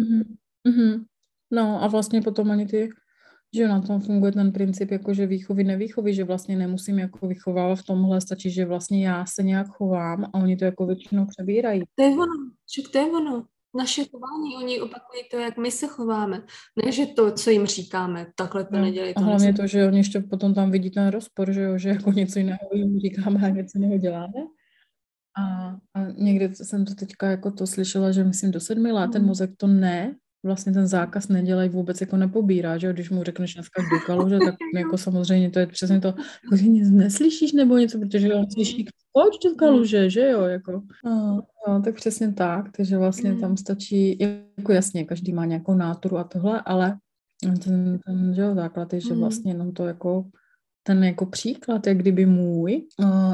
Mm-hmm. 0.00 1.04
No 1.50 1.82
a 1.82 1.86
vlastně 1.86 2.22
potom 2.22 2.50
ani 2.50 2.66
ty 2.66 2.88
že 3.56 3.68
na 3.68 3.80
tom 3.80 4.00
funguje 4.00 4.32
ten 4.32 4.52
princip 4.52 4.90
jakože 4.90 5.26
výchovy, 5.26 5.64
nevýchovy, 5.64 6.14
že 6.14 6.24
vlastně 6.24 6.56
nemusím 6.56 6.98
jako 6.98 7.26
vychovávat 7.26 7.78
v 7.78 7.82
tomhle, 7.82 8.20
stačí, 8.20 8.50
že 8.50 8.64
vlastně 8.64 9.06
já 9.06 9.26
se 9.26 9.42
nějak 9.42 9.66
chovám 9.68 10.24
a 10.24 10.34
oni 10.34 10.56
to 10.56 10.64
jako 10.64 10.86
většinou 10.86 11.26
přebírají. 11.26 11.82
To 11.94 12.04
je 12.04 12.10
ono, 12.10 12.50
že 12.76 12.82
to 12.92 12.98
je 12.98 13.04
ono. 13.04 13.46
Naše 13.74 14.04
chování, 14.04 14.56
oni 14.56 14.80
opakují 14.80 15.22
to, 15.30 15.38
jak 15.38 15.56
my 15.56 15.70
se 15.70 15.86
chováme. 15.86 16.42
Ne, 16.84 16.92
že 16.92 17.06
to, 17.06 17.32
co 17.32 17.50
jim 17.50 17.66
říkáme, 17.66 18.26
takhle 18.36 18.64
to 18.64 18.76
no, 18.76 18.82
nedělej. 18.82 19.14
A 19.16 19.20
hlavně 19.20 19.52
to, 19.52 19.66
že 19.66 19.86
oni 19.86 19.98
ještě 19.98 20.20
potom 20.20 20.54
tam 20.54 20.70
vidí 20.70 20.90
ten 20.90 21.08
rozpor, 21.08 21.52
že 21.52 21.62
jo, 21.62 21.78
že 21.78 21.88
jako 21.88 22.12
něco 22.12 22.38
jiného 22.38 22.68
jim 22.72 22.98
říkáme 22.98 23.40
a 23.46 23.48
něco 23.48 23.78
jiného 23.78 23.98
děláme. 23.98 24.40
A, 25.38 25.68
a 25.94 26.10
někde 26.18 26.54
jsem 26.54 26.84
to 26.84 26.94
teďka 26.94 27.26
jako 27.30 27.50
to 27.50 27.66
slyšela, 27.66 28.12
že 28.12 28.24
myslím 28.24 28.50
do 28.50 28.60
sedmi 28.60 28.92
let 28.92 29.10
ten 29.12 29.22
mm. 29.22 29.28
mozek 29.28 29.50
to 29.56 29.66
ne, 29.66 30.14
vlastně 30.44 30.72
ten 30.72 30.86
zákaz 30.86 31.28
nedělají 31.28 31.68
vůbec 31.68 32.00
jako 32.00 32.16
nepobírá, 32.16 32.78
že 32.78 32.92
když 32.92 33.10
mu 33.10 33.22
řekneš 33.22 33.54
dneska 33.54 33.82
do 33.82 34.06
kaluže, 34.06 34.38
tak 34.38 34.54
jako 34.74 34.98
samozřejmě 34.98 35.50
to 35.50 35.58
je 35.58 35.66
přesně 35.66 36.00
to, 36.00 36.08
jako 36.08 36.56
že 36.56 36.68
nic 36.68 36.90
neslyšíš 36.90 37.52
nebo 37.52 37.78
něco, 37.78 37.98
protože 37.98 38.34
on 38.34 38.50
slyší, 38.50 38.86
pojď 39.12 39.44
do 39.44 39.54
kaluže, 39.54 40.10
že 40.10 40.30
jo, 40.30 40.42
jako. 40.42 40.82
No, 41.04 41.42
no, 41.68 41.82
tak 41.82 41.94
přesně 41.94 42.32
tak, 42.32 42.72
takže 42.76 42.98
vlastně 42.98 43.34
tam 43.34 43.56
stačí, 43.56 44.18
jako 44.58 44.72
jasně, 44.72 45.04
každý 45.04 45.32
má 45.32 45.44
nějakou 45.44 45.74
náturu 45.74 46.18
a 46.18 46.24
tohle, 46.24 46.62
ale 46.64 46.98
ten, 47.64 47.98
ten 48.06 48.34
že 48.34 48.42
jo, 48.42 48.54
základ 48.54 48.92
je, 48.92 49.00
že 49.00 49.14
vlastně 49.14 49.50
jenom 49.50 49.72
to 49.72 49.86
jako 49.86 50.24
ten 50.82 51.04
jako 51.04 51.26
příklad, 51.26 51.86
jak 51.86 51.98
kdyby 51.98 52.26
můj, 52.26 52.86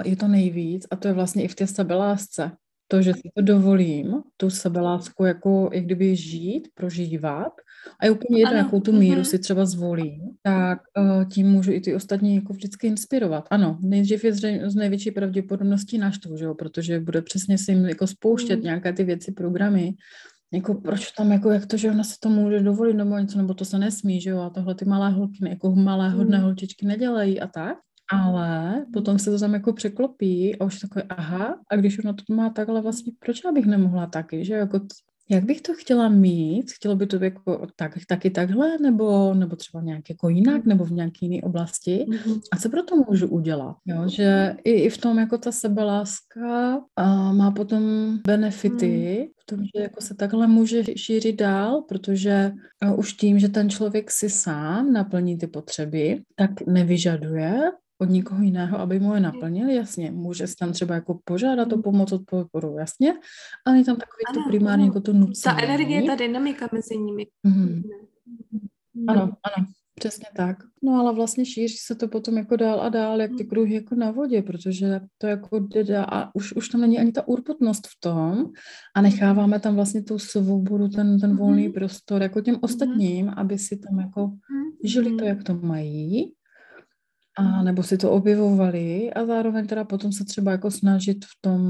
je 0.04 0.16
to 0.16 0.28
nejvíc 0.28 0.86
a 0.90 0.96
to 0.96 1.08
je 1.08 1.14
vlastně 1.14 1.44
i 1.44 1.48
v 1.48 1.54
té 1.54 1.66
sebelásce 1.66 2.50
to, 2.88 3.02
že 3.02 3.14
si 3.14 3.30
to 3.36 3.42
dovolím, 3.42 4.22
tu 4.36 4.50
sebelásku 4.50 5.24
jako 5.24 5.70
jak 5.72 5.84
kdyby 5.84 6.16
žít, 6.16 6.68
prožívat 6.74 7.52
a 8.00 8.04
je 8.04 8.10
úplně 8.10 8.38
jedno, 8.38 8.56
jakou 8.56 8.80
tu 8.80 8.92
míru 8.92 9.16
mhm. 9.20 9.24
si 9.24 9.38
třeba 9.38 9.66
zvolím, 9.66 10.20
tak 10.42 10.78
uh, 10.98 11.24
tím 11.24 11.46
můžu 11.46 11.72
i 11.72 11.80
ty 11.80 11.94
ostatní 11.94 12.34
jako 12.34 12.52
vždycky 12.52 12.86
inspirovat. 12.86 13.46
Ano, 13.50 13.78
nejdřív 13.82 14.24
je 14.24 14.32
z 14.70 14.74
největší 14.74 15.10
pravděpodobností 15.10 15.98
naštvu, 15.98 16.36
že 16.36 16.44
jo, 16.44 16.54
protože 16.54 17.00
bude 17.00 17.22
přesně 17.22 17.58
si 17.58 17.72
jim 17.72 17.84
jako 17.84 18.06
spouštět 18.06 18.58
mm. 18.58 18.64
nějaké 18.64 18.92
ty 18.92 19.04
věci, 19.04 19.32
programy, 19.32 19.94
jako 20.52 20.74
proč 20.74 21.10
tam, 21.10 21.32
jako 21.32 21.50
jak 21.50 21.66
to, 21.66 21.76
že 21.76 21.90
ona 21.90 22.04
se 22.04 22.14
to 22.20 22.28
může 22.28 22.60
dovolit 22.60 22.94
nebo 22.94 23.18
něco, 23.18 23.38
nebo 23.38 23.54
to 23.54 23.64
se 23.64 23.78
nesmí, 23.78 24.20
že 24.20 24.30
jo, 24.30 24.38
a 24.40 24.50
tohle 24.50 24.74
ty 24.74 24.84
malé 24.84 25.10
holky, 25.10 25.48
jako 25.48 25.74
malé 25.74 26.10
hodné 26.10 26.38
mm. 26.38 26.44
holčičky 26.44 26.86
nedělají 26.86 27.40
a 27.40 27.46
tak 27.46 27.78
ale 28.12 28.86
potom 28.92 29.18
se 29.18 29.30
to 29.30 29.38
tam 29.38 29.54
jako 29.54 29.72
překlopí 29.72 30.58
a 30.58 30.64
už 30.64 30.78
takový 30.78 31.04
aha, 31.08 31.60
a 31.70 31.76
když 31.76 31.98
ona 31.98 32.12
to 32.12 32.34
má 32.34 32.50
takhle 32.50 32.80
vlastně, 32.82 33.12
proč 33.18 33.44
já 33.44 33.52
bych 33.52 33.66
nemohla 33.66 34.06
taky, 34.06 34.44
že 34.44 34.54
jako 34.54 34.80
jak 35.30 35.44
bych 35.44 35.60
to 35.60 35.74
chtěla 35.74 36.08
mít? 36.08 36.72
Chtělo 36.72 36.96
by 36.96 37.06
to 37.06 37.24
jako 37.24 37.66
tak, 37.76 37.92
taky 38.08 38.30
takhle, 38.30 38.78
nebo, 38.78 39.34
nebo 39.34 39.56
třeba 39.56 39.82
nějak 39.82 40.10
jako 40.10 40.28
jinak, 40.28 40.64
nebo 40.64 40.84
v 40.84 40.92
nějaké 40.92 41.18
jiné 41.20 41.42
oblasti? 41.42 42.06
Mm-hmm. 42.08 42.40
A 42.52 42.56
co 42.56 42.68
pro 42.68 42.82
to 42.82 42.96
můžu 42.96 43.28
udělat? 43.28 43.76
Jo, 43.86 44.08
že 44.08 44.56
i, 44.64 44.70
i 44.70 44.90
v 44.90 44.98
tom 44.98 45.18
jako 45.18 45.38
ta 45.38 45.52
sebeláska 45.52 46.80
a 46.96 47.32
má 47.32 47.50
potom 47.50 47.82
benefity, 48.26 49.18
mm. 49.20 49.26
v 49.42 49.46
tom, 49.46 49.64
že 49.64 49.82
jako 49.82 50.00
se 50.00 50.14
takhle 50.14 50.46
může 50.46 50.84
šířit 50.96 51.36
dál, 51.36 51.82
protože 51.88 52.52
už 52.96 53.12
tím, 53.12 53.38
že 53.38 53.48
ten 53.48 53.70
člověk 53.70 54.10
si 54.10 54.30
sám 54.30 54.92
naplní 54.92 55.38
ty 55.38 55.46
potřeby, 55.46 56.22
tak 56.36 56.50
nevyžaduje 56.66 57.60
od 58.00 58.10
nikoho 58.10 58.42
jiného, 58.42 58.78
aby 58.78 59.00
mu 59.00 59.14
je 59.14 59.20
naplnil, 59.20 59.68
jasně, 59.68 60.10
může 60.10 60.46
se 60.46 60.56
tam 60.56 60.72
třeba 60.72 60.94
jako 60.94 61.18
požádat 61.24 61.72
o 61.72 61.76
mm. 61.76 61.82
pomoc, 61.82 62.12
od 62.12 62.22
podporu, 62.30 62.78
jasně, 62.78 63.14
ale 63.66 63.78
je 63.78 63.84
tam 63.84 63.96
takový 63.96 64.22
ano, 64.28 64.42
to 64.42 64.48
primárně 64.48 64.84
ano. 64.84 64.90
jako 64.90 65.00
to 65.00 65.12
nucení. 65.12 65.56
Ta 65.56 65.62
energie, 65.62 66.02
ta 66.02 66.14
dynamika 66.14 66.68
mezi 66.72 66.98
nimi. 66.98 67.26
Mm-hmm. 67.46 67.82
Ano, 69.08 69.22
ano, 69.22 69.66
přesně 69.94 70.26
tak. 70.36 70.56
No 70.82 70.92
ale 70.92 71.14
vlastně 71.14 71.46
šíří 71.46 71.76
se 71.76 71.94
to 71.94 72.08
potom 72.08 72.36
jako 72.36 72.56
dál 72.56 72.80
a 72.80 72.88
dál, 72.88 73.20
jak 73.20 73.30
ty 73.30 73.42
mm. 73.42 73.48
kruhy 73.48 73.74
jako 73.74 73.94
na 73.94 74.10
vodě, 74.10 74.42
protože 74.42 75.00
to 75.18 75.26
jako 75.26 75.58
jde 75.58 75.98
a 75.98 76.34
už, 76.34 76.52
už 76.52 76.68
tam 76.68 76.80
není 76.80 76.98
ani 76.98 77.12
ta 77.12 77.28
urputnost 77.28 77.86
v 77.86 78.00
tom 78.00 78.46
a 78.96 79.00
necháváme 79.00 79.60
tam 79.60 79.74
vlastně 79.74 80.02
tu 80.02 80.18
svobodu, 80.18 80.88
ten, 80.88 81.20
ten 81.20 81.36
volný 81.36 81.68
mm-hmm. 81.68 81.72
prostor 81.72 82.22
jako 82.22 82.40
těm 82.40 82.56
ostatním, 82.60 83.28
aby 83.28 83.58
si 83.58 83.76
tam 83.76 83.98
jako 83.98 84.32
žili 84.84 85.16
to, 85.16 85.24
jak 85.24 85.42
to 85.42 85.54
mají 85.54 86.32
a 87.38 87.62
nebo 87.62 87.82
si 87.82 87.98
to 87.98 88.10
objevovali 88.10 89.12
a 89.12 89.26
zároveň 89.26 89.66
teda 89.66 89.84
potom 89.84 90.12
se 90.12 90.24
třeba 90.24 90.52
jako 90.52 90.70
snažit 90.70 91.24
v 91.24 91.38
tom, 91.40 91.60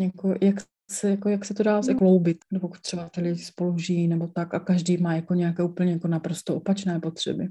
jako, 0.00 0.34
jak 0.42 0.56
se, 0.90 1.10
jako, 1.10 1.28
jak 1.28 1.44
se 1.44 1.54
to 1.54 1.62
dá 1.62 1.82
zakloubit, 1.82 2.38
nebo 2.52 2.68
pokud 2.68 2.80
třeba 2.80 3.08
ty 3.08 3.20
lidi 3.20 3.42
spolu 3.42 3.78
žijí, 3.78 4.08
nebo 4.08 4.26
tak 4.26 4.54
a 4.54 4.60
každý 4.60 4.96
má 4.96 5.14
jako 5.14 5.34
nějaké 5.34 5.62
úplně 5.62 5.92
jako 5.92 6.08
naprosto 6.08 6.54
opačné 6.54 7.00
potřeby. 7.00 7.48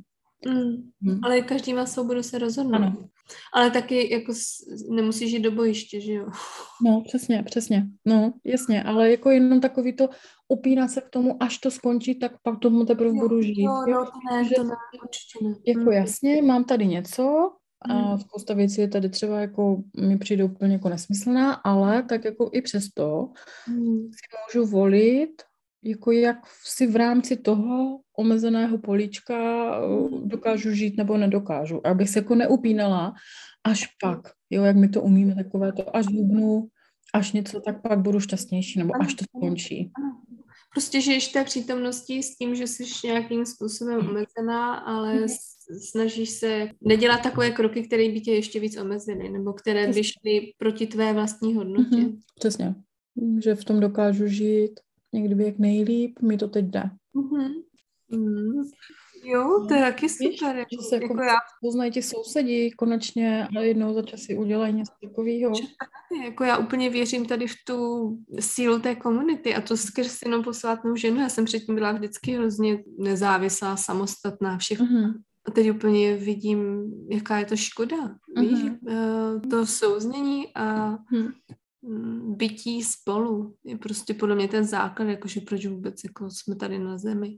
Mm, 0.47 0.91
hmm. 1.01 1.19
Ale 1.23 1.41
každý 1.41 1.73
má 1.73 1.85
svobodu 1.85 2.23
se 2.23 2.37
rozhodnout. 2.37 2.75
Ano. 2.75 3.09
Ale 3.53 3.71
taky 3.71 4.13
jako 4.13 4.33
nemusíš 4.89 5.31
jít 5.31 5.39
do 5.39 5.51
bojiště, 5.51 6.01
že 6.01 6.13
jo? 6.13 6.27
No, 6.85 7.01
přesně, 7.07 7.43
přesně. 7.43 7.87
No, 8.05 8.33
jasně, 8.43 8.83
ale 8.83 9.11
jako 9.11 9.31
jenom 9.31 9.61
takový 9.61 9.93
to 9.93 10.09
upínat 10.47 10.91
se 10.91 11.01
k 11.01 11.09
tomu, 11.09 11.43
až 11.43 11.57
to 11.57 11.71
skončí, 11.71 12.15
tak 12.15 12.31
pak 12.43 12.59
tomu 12.59 12.85
teprve 12.85 13.09
jo, 13.09 13.15
budu 13.15 13.41
žít. 13.41 13.63
Jo, 13.63 13.83
jo, 13.87 14.05
to 14.05 14.35
ne, 14.35 14.49
to 14.55 14.63
ne, 14.63 14.75
určitě 15.03 15.39
ne. 15.43 15.55
Jako 15.67 15.79
hmm. 15.79 15.91
jasně, 15.91 16.41
mám 16.41 16.63
tady 16.63 16.87
něco 16.87 17.51
a 17.81 17.93
hmm. 17.93 18.19
spousta 18.19 18.53
věcí 18.53 18.81
je 18.81 18.87
tady 18.87 19.09
třeba 19.09 19.39
jako 19.39 19.83
mi 19.97 20.17
přijde 20.17 20.43
úplně 20.43 20.73
jako 20.73 20.89
nesmyslná, 20.89 21.53
ale 21.53 22.03
tak 22.03 22.25
jako 22.25 22.49
i 22.53 22.61
přesto 22.61 23.29
hmm. 23.65 23.97
si 23.97 24.57
můžu 24.59 24.71
volit, 24.71 25.41
jako 25.85 26.11
jak 26.11 26.37
si 26.63 26.87
v 26.87 26.95
rámci 26.95 27.37
toho 27.37 27.99
omezeného 28.17 28.77
políčka 28.77 29.35
hmm. 29.79 30.29
dokážu 30.29 30.71
žít 30.71 30.97
nebo 30.97 31.17
nedokážu. 31.17 31.87
Abych 31.87 32.09
se 32.09 32.19
jako 32.19 32.35
neupínala 32.35 33.13
až 33.63 33.87
pak, 34.01 34.19
jo, 34.49 34.63
jak 34.63 34.75
my 34.75 34.89
to 34.89 35.01
umíme, 35.01 35.35
takové 35.35 35.73
to 35.73 35.95
až 35.95 36.05
hubnu, 36.05 36.67
až 37.13 37.31
něco, 37.31 37.61
tak 37.61 37.81
pak 37.81 37.99
budu 37.99 38.19
šťastnější, 38.19 38.79
nebo 38.79 38.93
až 39.01 39.13
to 39.13 39.25
skončí. 39.37 39.91
Prostě 40.73 41.01
žiješ 41.01 41.27
té 41.27 41.43
přítomnosti 41.43 42.23
s 42.23 42.35
tím, 42.35 42.55
že 42.55 42.67
jsi 42.67 42.83
nějakým 43.07 43.45
způsobem 43.45 43.99
omezená, 43.99 44.75
ale 44.75 45.13
mhm. 45.13 45.27
snažíš 45.89 46.29
se 46.29 46.69
nedělat 46.81 47.21
takové 47.21 47.51
kroky, 47.51 47.83
které 47.83 48.09
by 48.09 48.21
tě 48.21 48.31
ještě 48.31 48.59
víc 48.59 48.77
omezily, 48.77 49.29
nebo 49.29 49.53
které 49.53 49.87
by 49.87 50.03
šly 50.03 50.53
proti 50.57 50.87
tvé 50.87 51.13
vlastní 51.13 51.55
hodnotě. 51.55 51.95
Mm-hmm. 51.95 52.17
Přesně. 52.39 52.75
Že 53.43 53.55
v 53.55 53.63
tom 53.63 53.79
dokážu 53.79 54.27
žít 54.27 54.79
někdy 55.15 55.45
jak 55.45 55.59
nejlíp, 55.59 56.19
mi 56.21 56.37
to 56.37 56.47
teď 56.47 56.65
jde. 56.65 56.83
Mm-hmm. 57.15 57.49
Mm. 58.11 58.63
Jo, 59.23 59.65
to 59.67 59.73
je 59.73 59.81
taky 59.81 60.09
super. 60.09 60.55
Víš, 60.55 60.65
že 60.71 60.87
se 60.89 60.95
jako, 60.95 61.13
jako 61.13 61.23
já... 61.23 61.35
poznají 61.61 61.91
ti 61.91 62.01
sousedí 62.01 62.71
konečně 62.71 63.47
a 63.57 63.59
jednou 63.59 63.93
za 63.93 64.01
čas 64.01 64.21
si 64.21 64.37
udělají 64.37 64.73
něco 64.73 64.93
takového. 65.03 65.53
Jako 66.25 66.43
já 66.43 66.57
úplně 66.57 66.89
věřím 66.89 67.25
tady 67.25 67.47
v 67.47 67.53
tu 67.67 68.09
sílu 68.39 68.79
té 68.79 68.95
komunity 68.95 69.55
a 69.55 69.61
to 69.61 69.77
skrz 69.77 70.21
jenom 70.21 70.43
posvátnou 70.43 70.95
ženu. 70.95 71.21
Já 71.21 71.29
jsem 71.29 71.45
předtím 71.45 71.75
byla 71.75 71.91
vždycky 71.91 72.31
hrozně 72.31 72.83
nezávislá, 72.99 73.77
samostatná, 73.77 74.57
všechno. 74.57 74.85
Mm-hmm. 74.85 75.13
A 75.45 75.51
teď 75.51 75.71
úplně 75.71 76.15
vidím, 76.15 76.91
jaká 77.11 77.39
je 77.39 77.45
to 77.45 77.55
škoda. 77.55 77.97
Mm-hmm. 77.97 78.41
Víš, 78.41 78.71
to 79.49 79.65
souznění 79.65 80.45
a 80.55 80.89
mm 81.11 81.31
bytí 82.35 82.83
spolu 82.83 83.55
je 83.63 83.77
prostě 83.77 84.13
podle 84.13 84.35
mě 84.35 84.47
ten 84.47 84.63
základ, 84.63 85.05
jakože 85.05 85.41
proč 85.41 85.65
vůbec 85.65 86.03
jako 86.03 86.29
jsme 86.29 86.55
tady 86.55 86.79
na 86.79 86.97
zemi. 86.97 87.37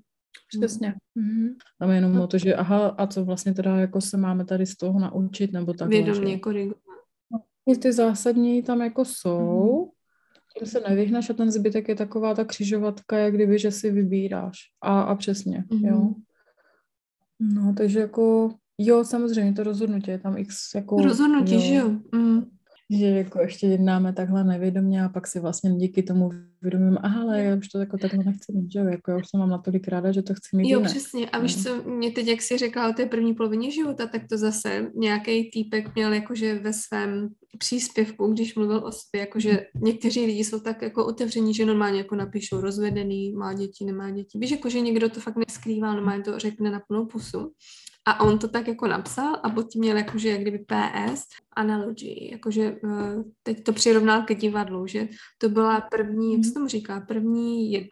Přesně. 0.58 0.94
Mm-hmm. 1.18 1.56
Tam 1.80 1.90
je 1.90 1.96
jenom 1.96 2.16
no. 2.16 2.24
o 2.24 2.28
to, 2.28 2.38
že 2.38 2.56
aha, 2.56 2.88
a 2.88 3.08
co 3.08 3.26
vlastně 3.26 3.54
teda 3.54 3.76
jako 3.76 4.02
se 4.02 4.18
máme 4.18 4.46
tady 4.46 4.66
z 4.66 4.78
toho 4.78 5.00
naučit, 5.00 5.54
nebo 5.54 5.74
tak. 5.74 5.90
Vědomě 5.90 6.40
korigovat. 6.40 6.82
No, 7.68 7.76
ty 7.76 7.94
zásadní 7.94 8.64
tam 8.64 8.82
jako 8.82 9.06
jsou, 9.06 9.40
mm-hmm. 9.40 10.60
tím 10.60 10.68
se 10.68 10.80
nevyhneš 10.90 11.30
a 11.30 11.34
ten 11.34 11.52
zbytek 11.52 11.88
je 11.88 11.96
taková 11.96 12.34
ta 12.34 12.46
křižovatka, 12.46 13.18
jak 13.18 13.34
kdyby, 13.34 13.60
že 13.60 13.72
si 13.72 13.92
vybíráš. 13.92 14.58
A, 14.82 15.02
a 15.02 15.16
přesně, 15.16 15.64
mm-hmm. 15.70 15.88
jo. 15.88 16.14
No, 17.40 17.74
takže 17.78 18.00
jako, 18.00 18.54
jo, 18.78 19.04
samozřejmě 19.04 19.54
to 19.54 19.64
rozhodnutí 19.64 20.12
je 20.12 20.20
tam 20.20 20.38
x 20.38 20.76
jako... 20.76 21.02
Rozhodnutí, 21.02 21.54
jo. 21.54 21.62
že 21.62 21.76
jo. 21.76 21.90
Mm 22.12 22.57
že 22.90 23.06
jako 23.06 23.42
ještě 23.42 23.68
jednáme 23.68 24.14
takhle 24.14 24.44
nevědomě 24.44 25.04
a 25.04 25.10
pak 25.10 25.28
si 25.28 25.40
vlastně 25.40 25.76
díky 25.76 26.04
tomu 26.04 26.30
vědomím, 26.62 26.98
aha, 27.02 27.22
ale 27.22 27.44
já 27.44 27.56
už 27.56 27.68
to 27.68 27.80
jako 27.80 27.98
takhle 27.98 28.24
nechci 28.24 28.54
mít, 28.54 28.72
že 28.72 28.80
jo, 28.80 28.86
jako 28.86 29.12
já 29.12 29.18
už 29.18 29.24
jsem 29.30 29.40
mám 29.40 29.50
natolik 29.50 29.88
ráda, 29.88 30.12
že 30.12 30.22
to 30.22 30.34
chci 30.34 30.58
mít 30.58 30.70
Jo, 30.70 30.80
jinak. 30.80 30.92
přesně. 30.92 31.30
A 31.30 31.40
víš 31.40 31.56
no. 31.56 31.64
co, 31.64 31.90
mě 31.90 32.12
teď, 32.12 32.28
jak 32.28 32.42
jsi 32.42 32.58
řekla 32.58 32.90
o 32.90 32.94
té 32.94 33.06
první 33.06 33.34
polovině 33.34 33.72
života, 33.72 34.08
tak 34.08 34.22
to 34.30 34.38
zase 34.38 34.92
nějaký 34.96 35.52
týpek 35.52 35.96
měl 35.96 36.14
jakože 36.14 36.60
ve 36.60 36.74
svém 36.74 37.30
příspěvku, 37.58 38.28
když 38.28 38.56
mluvil 38.56 38.78
o 38.78 38.92
sobě, 38.92 39.20
jakože 39.20 39.66
někteří 39.82 40.26
lidi 40.26 40.44
jsou 40.44 40.60
tak 40.60 40.82
jako 40.82 41.06
otevření, 41.06 41.54
že 41.54 41.66
normálně 41.66 41.98
jako 41.98 42.16
napíšou 42.16 42.62
rozvedený, 42.62 43.32
má 43.34 43.54
děti, 43.54 43.86
nemá 43.86 44.12
děti. 44.12 44.40
Víš, 44.40 44.52
jakože 44.52 44.80
někdo 44.82 45.10
to 45.10 45.20
fakt 45.20 45.36
neskrývá, 45.36 45.94
normálně 45.94 46.24
to 46.24 46.40
řekne 46.40 46.72
na 46.72 46.82
plnou 46.88 47.06
pusu. 47.06 47.52
A 48.08 48.20
on 48.20 48.40
to 48.40 48.48
tak 48.48 48.68
jako 48.68 48.88
napsal 48.88 49.40
a 49.44 49.50
pod 49.50 49.68
tím 49.68 49.82
měl 49.82 49.98
jakože 49.98 50.30
jak 50.30 50.42
kdyby 50.42 50.60
PS 50.60 51.24
analogy, 51.56 52.30
jakože 52.32 52.64
eh, 52.64 53.24
teď 53.44 53.64
to 53.64 53.74
přirovnal 53.74 54.22
ke 54.22 54.36
divadlu, 54.36 54.88
že 54.88 55.08
to 55.38 55.50
byla 55.50 55.82
první, 55.82 56.34
jak 56.34 56.44
se 56.44 56.50
mhm. 56.50 56.54
tomu 56.54 56.68
říká, 56.68 57.02
první 57.02 57.72
jedna... 57.72 57.88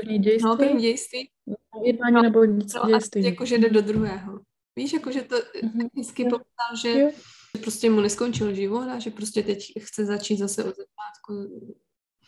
První 0.00 0.18
dějství? 0.18 0.48
No, 0.48 0.56
první 0.56 0.82
dějství. 0.82 1.30
Jednání 1.84 2.14
no, 2.14 2.22
nebo 2.22 2.44
nic 2.44 2.74
no, 2.74 2.86
dějství. 2.86 3.26
A 3.26 3.28
jakože 3.28 3.58
jde 3.58 3.70
do 3.70 3.82
druhého. 3.82 4.40
Víš, 4.76 4.92
jakože 4.92 5.22
to 5.22 5.36
mm-hmm. 5.36 5.88
hezky 5.96 6.24
popsal, 6.24 6.76
že 6.82 7.00
jo. 7.00 7.10
prostě 7.60 7.90
mu 7.90 8.00
neskončil 8.00 8.54
život 8.54 8.88
a 8.88 8.98
že 8.98 9.10
prostě 9.10 9.42
teď 9.42 9.72
chce 9.80 10.04
začít 10.04 10.36
zase 10.36 10.64
od 10.64 10.74
začátku 10.76 11.32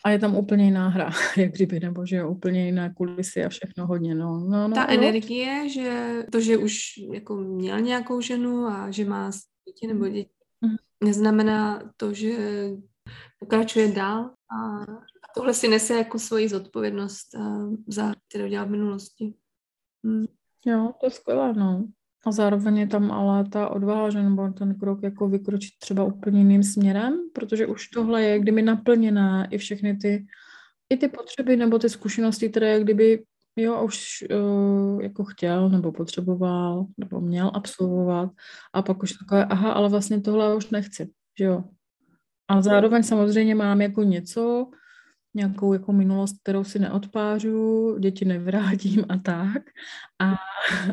a 0.03 0.09
je 0.09 0.19
tam 0.19 0.35
úplně 0.35 0.65
jiná 0.65 0.87
hra, 0.87 1.11
jak 1.37 1.51
kdyby, 1.51 1.79
nebo 1.79 2.05
že 2.05 2.25
úplně 2.25 2.65
jiné 2.65 2.93
kulisy 2.97 3.45
a 3.45 3.49
všechno 3.49 3.87
hodně, 3.87 4.15
no. 4.15 4.39
no, 4.39 4.67
no 4.67 4.75
Ta 4.75 4.85
no. 4.85 4.93
energie, 4.93 5.69
že 5.69 6.13
to, 6.31 6.39
že 6.39 6.57
už 6.57 6.79
jako 7.13 7.35
měl 7.35 7.79
nějakou 7.79 8.21
ženu 8.21 8.65
a 8.65 8.91
že 8.91 9.05
má 9.05 9.31
děti 9.67 9.87
nebo 9.87 10.07
děti, 10.07 10.31
mm. 10.61 10.75
neznamená 11.03 11.93
to, 11.97 12.13
že 12.13 12.37
pokračuje 13.39 13.91
dál 13.91 14.25
a 14.25 14.85
tohle 15.35 15.53
si 15.53 15.67
nese 15.67 15.93
jako 15.93 16.19
svoji 16.19 16.49
zodpovědnost 16.49 17.27
za, 17.87 18.13
kterou 18.29 18.47
dělal 18.47 18.67
v 18.67 18.71
minulosti. 18.71 19.33
Mm. 20.03 20.25
Jo, 20.65 20.93
to 20.99 21.05
je 21.05 21.11
skvělé, 21.11 21.53
no. 21.53 21.87
A 22.27 22.31
zároveň 22.31 22.77
je 22.77 22.87
tam 22.87 23.11
ale 23.11 23.47
ta 23.47 23.69
odvaha, 23.69 24.09
že 24.09 24.23
nebo 24.23 24.49
ten 24.49 24.75
krok 24.75 25.03
jako 25.03 25.29
vykročit 25.29 25.73
třeba 25.79 26.03
úplně 26.03 26.39
jiným 26.39 26.63
směrem, 26.63 27.19
protože 27.33 27.67
už 27.67 27.87
tohle 27.87 28.23
je 28.23 28.39
kdyby 28.39 28.61
naplněné 28.61 29.47
i 29.51 29.57
všechny 29.57 29.97
ty, 29.97 30.25
i 30.89 30.97
ty 30.97 31.07
potřeby 31.07 31.57
nebo 31.57 31.79
ty 31.79 31.89
zkušenosti, 31.89 32.49
které 32.49 32.79
kdyby 32.79 33.23
jo, 33.55 33.83
už 33.83 34.25
uh, 34.31 35.01
jako 35.01 35.23
chtěl 35.23 35.69
nebo 35.69 35.91
potřeboval 35.91 36.85
nebo 36.97 37.21
měl 37.21 37.51
absolvovat 37.53 38.29
a 38.73 38.81
pak 38.81 39.03
už 39.03 39.13
takové, 39.13 39.45
aha, 39.45 39.71
ale 39.71 39.89
vlastně 39.89 40.21
tohle 40.21 40.55
už 40.55 40.69
nechci, 40.69 41.09
že 41.39 41.45
jo. 41.45 41.63
A 42.47 42.61
zároveň 42.61 43.03
samozřejmě 43.03 43.55
mám 43.55 43.81
jako 43.81 44.03
něco, 44.03 44.69
nějakou 45.37 45.73
jako 45.73 45.93
minulost, 45.93 46.35
kterou 46.41 46.63
si 46.63 46.79
neodpářu, 46.79 47.95
děti 47.99 48.25
nevrátím 48.25 49.05
a 49.09 49.17
tak. 49.17 49.63
A, 50.19 50.35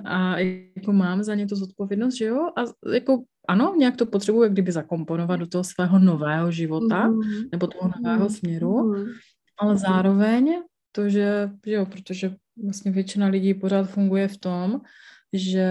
a 0.04 0.38
jako 0.76 0.92
mám 0.92 1.22
za 1.22 1.35
ně 1.35 1.46
to 1.46 1.57
zodpovědnost, 1.57 2.14
že 2.14 2.24
jo? 2.24 2.48
A 2.57 2.90
jako 2.92 3.22
ano, 3.48 3.74
nějak 3.78 3.96
to 3.96 4.07
potřebuji 4.07 4.42
jak 4.42 4.52
kdyby 4.52 4.72
zakomponovat 4.72 5.40
do 5.40 5.46
toho 5.46 5.64
svého 5.64 5.98
nového 5.98 6.50
života 6.50 7.09
mm-hmm. 7.09 7.48
nebo 7.52 7.66
toho 7.66 7.90
nového 7.96 8.26
mm-hmm. 8.26 8.38
směru, 8.38 8.72
mm-hmm. 8.72 9.12
ale 9.59 9.78
zároveň 9.78 10.62
to, 10.92 11.09
že, 11.09 11.50
že 11.66 11.72
jo, 11.72 11.87
protože 11.87 12.35
vlastně 12.64 12.90
většina 12.90 13.26
lidí 13.26 13.54
pořád 13.54 13.85
funguje 13.85 14.28
v 14.28 14.37
tom, 14.37 14.80
že 15.33 15.68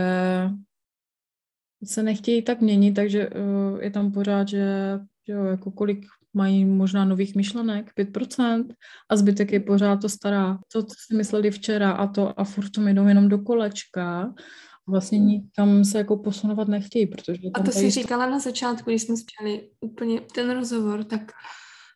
se 1.83 2.03
nechtějí 2.03 2.41
tak 2.41 2.61
měnit, 2.61 2.93
takže 2.93 3.29
uh, 3.29 3.81
je 3.81 3.91
tam 3.91 4.11
pořád, 4.11 4.47
že, 4.47 4.99
že 5.27 5.33
jo, 5.33 5.43
jako 5.43 5.71
kolik 5.71 6.05
mají 6.33 6.65
možná 6.65 7.05
nových 7.05 7.35
myšlenek, 7.35 7.91
5%, 7.97 8.65
a 9.09 9.15
zbytek 9.15 9.51
je 9.51 9.59
pořád 9.59 10.01
to 10.01 10.09
stará. 10.09 10.59
To, 10.73 10.83
co 10.83 10.95
si 11.07 11.15
mysleli 11.15 11.51
včera 11.51 11.91
a 11.91 12.07
to 12.07 12.39
a 12.39 12.43
furt 12.43 12.69
to 12.69 12.81
jdou 12.81 13.07
jenom 13.07 13.29
do 13.29 13.39
kolečka. 13.39 14.33
Vlastně 14.87 15.19
nikam 15.19 15.85
se 15.85 15.97
jako 15.97 16.17
posunovat 16.17 16.67
nechtějí, 16.67 17.07
protože... 17.07 17.41
A 17.53 17.63
to 17.63 17.71
si 17.71 17.89
říkala 17.89 18.29
na 18.29 18.39
začátku, 18.39 18.89
když 18.89 19.01
jsme 19.01 19.15
spěli 19.17 19.69
úplně 19.81 20.21
ten 20.21 20.51
rozhovor, 20.51 21.03
tak 21.03 21.31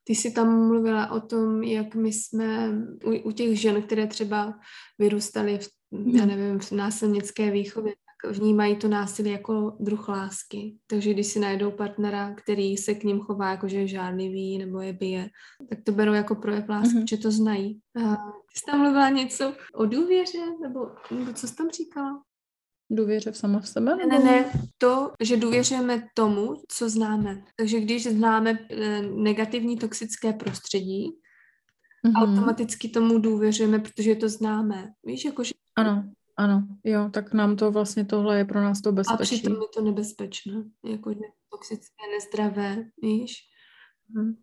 ty 0.04 0.15
jsi 0.15 0.32
tam 0.32 0.67
mluvila 0.67 1.12
o 1.12 1.19
tom, 1.19 1.63
jak 1.63 1.95
my 1.95 2.13
jsme 2.13 2.69
u, 3.06 3.30
u 3.30 3.32
těch 3.32 3.60
žen, 3.60 3.82
které 3.82 4.08
třeba 4.08 4.60
vyrůstaly 5.00 5.58
v, 5.58 5.69
já 5.91 6.23
hmm. 6.23 6.28
nevím, 6.28 6.60
v 6.60 6.71
násilnické 6.71 7.52
výchově, 7.52 7.93
vnímají 8.30 8.75
to 8.75 8.88
násilí 8.88 9.32
jako 9.32 9.77
druh 9.80 10.10
lásky. 10.10 10.77
Takže 10.88 11.13
když 11.13 11.27
si 11.27 11.39
najdou 11.39 11.71
partnera, 11.71 12.36
který 12.36 12.77
se 12.77 12.93
k 12.93 13.03
ním 13.03 13.19
chová 13.19 13.51
jako, 13.51 13.67
že 13.67 13.77
je 13.77 13.88
žádlivý 13.88 14.58
nebo 14.58 14.82
je 14.82 14.93
bije, 14.93 15.30
tak 15.69 15.80
to 15.84 15.91
berou 15.91 16.13
jako 16.13 16.36
projev 16.36 16.69
lásky, 16.69 16.97
mm-hmm. 16.97 17.10
že 17.10 17.17
to 17.17 17.32
znají. 17.32 17.80
A 17.95 18.15
jsi 18.56 18.65
tam 18.65 18.80
mluvila 18.80 19.10
něco 19.10 19.53
o 19.73 19.86
důvěře, 19.86 20.45
nebo, 20.62 20.80
nebo 21.12 21.34
co 21.34 21.47
jsi 21.47 21.56
tam 21.56 21.69
říkala? 21.69 22.21
Důvěře 22.89 23.32
v 23.32 23.38
sama 23.38 23.60
v 23.60 23.67
sebe? 23.67 23.95
Ne, 23.95 24.06
ne, 24.06 24.19
ne, 24.19 24.51
to, 24.77 25.12
že 25.21 25.38
důvěřujeme 25.38 26.08
tomu, 26.13 26.56
co 26.67 26.89
známe. 26.89 27.43
Takže 27.56 27.80
když 27.80 28.08
známe 28.08 28.60
eh, 28.71 29.01
negativní 29.01 29.77
toxické 29.77 30.34
prostředí, 30.34 31.12
mm-hmm. 32.06 32.23
automaticky 32.23 32.89
tomu 32.89 33.17
důvěřujeme, 33.19 33.80
protože 33.80 34.15
to 34.15 34.30
známe. 34.30 34.89
Víš, 35.03 35.25
jakože... 35.25 35.51
Ano, 35.75 36.12
ano, 36.38 36.67
jo, 36.84 37.10
tak 37.13 37.34
nám 37.34 37.56
to 37.56 37.71
vlastně 37.71 38.06
tohle 38.06 38.38
je 38.38 38.45
pro 38.45 38.62
nás 38.62 38.82
to 38.82 38.91
bezpečí. 38.91 39.36
A 39.36 39.38
přitom 39.38 39.54
je 39.54 39.67
to 39.76 39.82
nebezpečné, 39.82 40.63
jako 40.86 41.15
toxické, 41.52 42.04
nezdravé, 42.15 42.86
víš? 43.02 43.39
Hmm. 44.15 44.36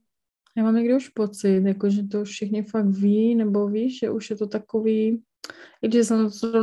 Já 0.57 0.63
mám 0.63 0.75
někdy 0.75 0.97
už 0.97 1.09
pocit, 1.09 1.63
jako 1.67 1.91
že 1.91 2.03
to 2.03 2.25
všichni 2.25 2.63
fakt 2.63 2.87
ví, 2.89 3.35
nebo 3.35 3.69
víš, 3.69 3.99
že 3.99 4.11
už 4.11 4.31
je 4.31 4.37
to 4.37 4.47
takový, 4.47 5.23
i 5.83 5.89
když 5.89 6.09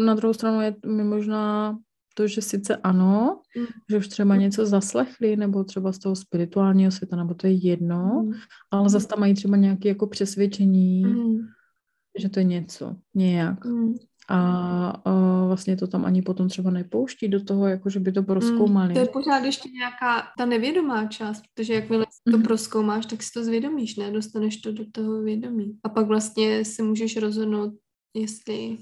na 0.06 0.16
druhou 0.16 0.34
stranu 0.34 0.62
je 0.62 0.76
mi 0.86 1.04
možná 1.04 1.78
to, 2.16 2.28
že 2.28 2.42
sice 2.42 2.76
ano, 2.76 3.42
mm. 3.58 3.66
že 3.90 3.98
už 3.98 4.08
třeba 4.08 4.36
něco 4.36 4.66
zaslechli, 4.66 5.36
nebo 5.36 5.64
třeba 5.64 5.92
z 5.92 6.00
toho 6.00 6.16
spirituálního 6.16 6.92
světa, 6.92 7.16
nebo 7.16 7.34
to 7.34 7.48
je 7.48 7.54
jedno, 7.54 8.24
mm. 8.24 8.34
ale 8.72 8.90
zase 8.90 9.08
tam 9.08 9.20
mají 9.20 9.34
třeba 9.34 9.58
nějaké 9.58 9.90
jako 9.90 10.08
přesvědčení, 10.08 11.06
mm. 11.06 11.40
že 12.20 12.30
to 12.30 12.40
je 12.40 12.44
něco, 12.44 12.96
nějak. 13.16 13.66
Mm 13.66 13.94
a, 14.32 15.02
a 15.06 15.46
vlastně 15.48 15.78
to 15.78 15.88
tam 15.88 16.06
ani 16.06 16.22
potom 16.22 16.50
třeba 16.50 16.72
nepouští 16.72 17.28
do 17.28 17.44
toho, 17.44 17.68
jako 17.68 17.90
že 17.90 18.00
by 18.00 18.12
to 18.12 18.24
proskoumali. 18.24 18.88
Mm, 18.88 18.94
to 18.94 19.00
je 19.00 19.08
pořád 19.08 19.44
ještě 19.44 19.70
nějaká 19.70 20.28
ta 20.38 20.46
nevědomá 20.46 21.06
část, 21.06 21.44
protože 21.56 21.74
jakmile 21.74 22.06
to 22.32 22.38
mm. 22.38 22.44
proskoumáš, 22.44 23.06
tak 23.06 23.24
si 23.24 23.30
to 23.34 23.44
zvědomíš, 23.44 23.96
ne? 23.96 24.12
Dostaneš 24.12 24.58
to 24.58 24.72
do 24.72 24.84
toho 24.92 25.22
vědomí. 25.22 25.80
A 25.84 25.90
pak 25.90 26.08
vlastně 26.08 26.66
si 26.66 26.84
můžeš 26.84 27.18
rozhodnout, 27.18 27.74
jestli 28.14 28.78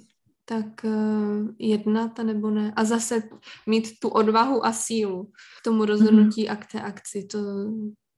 tak 0.46 0.66
uh, 0.84 1.50
jednat, 1.60 2.18
nebo 2.18 2.50
ne. 2.50 2.74
A 2.76 2.84
zase 2.84 3.24
mít 3.68 4.00
tu 4.02 4.10
odvahu 4.10 4.66
a 4.66 4.72
sílu 4.72 5.24
k 5.24 5.64
tomu 5.64 5.86
rozhodnutí 5.86 6.44
mm. 6.44 6.52
akce 6.52 6.82
akci. 6.82 7.24
To, 7.32 7.40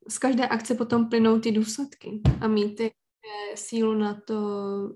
z 0.09 0.17
každé 0.17 0.47
akce 0.47 0.75
potom 0.75 1.09
plynou 1.09 1.39
ty 1.39 1.51
důsledky 1.51 2.21
a 2.41 2.47
mít 2.47 2.75
ty, 2.75 2.91
sílu 3.55 3.93
na 3.93 4.21
to 4.27 4.39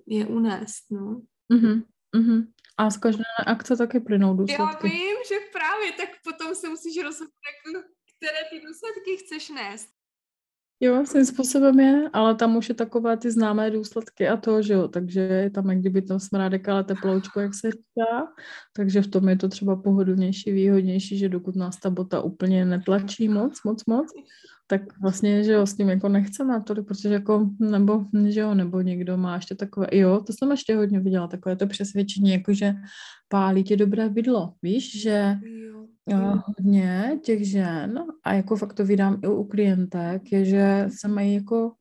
je 0.08 0.26
unést, 0.26 0.91
no. 0.91 1.21
Mm-hmm. 1.54 1.84
Mm-hmm. 2.15 2.47
A 2.78 2.89
z 2.89 2.97
každé 2.97 3.23
akce 3.45 3.78
taky 3.78 3.99
plynou 3.99 4.34
důsledky. 4.34 4.88
Já 4.88 4.93
vím, 4.93 5.17
že 5.30 5.36
právě, 5.54 5.91
tak 5.91 6.10
potom 6.23 6.56
se 6.56 6.69
musíš 6.69 7.04
rozhodnout, 7.04 7.86
které 8.17 8.39
ty 8.49 8.67
důsledky 8.67 9.17
chceš 9.17 9.49
nést. 9.49 9.89
Jo, 10.80 11.06
svým 11.06 11.25
způsobem 11.25 11.80
je, 11.80 12.10
ale 12.13 12.36
tam 12.36 12.56
už 12.56 12.69
je 12.69 12.75
takové 12.75 13.17
ty 13.17 13.32
známé 13.32 13.71
důsledky 13.71 14.28
a 14.28 14.38
to, 14.38 14.62
že 14.62 14.73
jo, 14.73 14.88
takže 14.88 15.19
je 15.19 15.49
tam 15.49 15.69
jak 15.69 15.80
kdyby 15.80 16.01
tam 16.01 16.19
smrádek, 16.19 16.69
ale 16.69 16.84
teploučko, 16.84 17.39
jak 17.39 17.54
se 17.54 17.71
říká, 17.71 18.34
takže 18.73 19.01
v 19.01 19.08
tom 19.08 19.30
je 19.30 19.38
to 19.38 19.49
třeba 19.49 19.75
pohodlnější, 19.75 20.51
výhodnější, 20.51 21.17
že 21.17 21.30
dokud 21.30 21.56
nás 21.56 21.80
ta 21.80 21.89
bota 21.89 22.21
úplně 22.21 22.65
netlačí 22.65 23.30
moc, 23.30 23.63
moc, 23.63 23.86
moc, 23.86 24.13
tak 24.67 24.99
vlastně, 25.01 25.43
že 25.43 25.51
jo, 25.51 25.65
s 25.65 25.75
tím 25.75 25.89
jako 25.89 26.10
nechceme 26.10 26.62
tolik, 26.62 26.88
protože 26.88 27.10
jako, 27.10 27.49
nebo, 27.60 28.06
že 28.28 28.39
jo, 28.39 28.54
nebo 28.56 28.82
někdo 28.82 29.17
má 29.17 29.36
ještě 29.36 29.56
takové, 29.56 29.88
jo, 29.91 30.23
to 30.28 30.34
jsem 30.34 30.51
ještě 30.51 30.75
hodně 30.75 30.99
viděla, 30.99 31.28
takové 31.28 31.56
to 31.56 31.67
přesvědčení, 31.67 32.32
jako 32.32 32.54
že 32.54 32.73
pálí 33.28 33.63
tě 33.63 33.78
dobré 33.78 34.10
bydlo, 34.10 34.54
víš, 34.62 35.01
že 35.01 35.38
jo, 35.43 35.86
jo. 36.10 36.41
hodně 36.45 37.19
těch 37.23 37.49
žen, 37.49 38.04
a 38.23 38.34
jako 38.34 38.56
fakt 38.56 38.73
to 38.73 38.86
vydám 38.86 39.19
i 39.23 39.28
u 39.28 39.43
klientek, 39.43 40.32
je, 40.32 40.45
že 40.45 40.88
se 40.99 41.08
mají 41.08 41.34
jako 41.34 41.71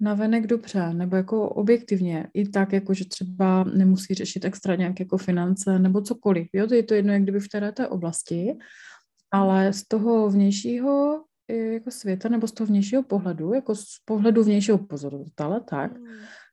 navenek 0.00 0.46
dobře, 0.46 0.94
nebo 0.94 1.16
jako 1.16 1.48
objektivně, 1.48 2.30
i 2.34 2.48
tak, 2.48 2.72
jako 2.72 2.94
že 2.94 3.04
třeba 3.08 3.64
nemusí 3.64 4.14
řešit 4.14 4.44
extra 4.44 4.74
nějaké 4.74 5.02
jako 5.02 5.18
finance 5.18 5.78
nebo 5.78 6.00
cokoliv. 6.00 6.48
Jo, 6.52 6.66
to 6.66 6.74
je 6.74 6.82
to 6.82 6.94
jedno, 6.94 7.12
jak 7.12 7.22
kdyby 7.22 7.40
v 7.40 7.48
té, 7.48 7.72
té 7.72 7.88
oblasti, 7.88 8.58
ale 9.30 9.72
z 9.72 9.88
toho 9.88 10.30
vnějšího 10.30 11.24
jako 11.56 11.90
světa 11.90 12.28
nebo 12.28 12.46
z 12.46 12.52
toho 12.52 12.66
vnějšího 12.66 13.02
pohledu, 13.02 13.52
jako 13.52 13.74
z 13.74 13.84
pohledu 14.04 14.44
vnějšího 14.44 14.78
pozorovatele, 14.78 15.60
tak, 15.60 15.98
mm. 15.98 16.06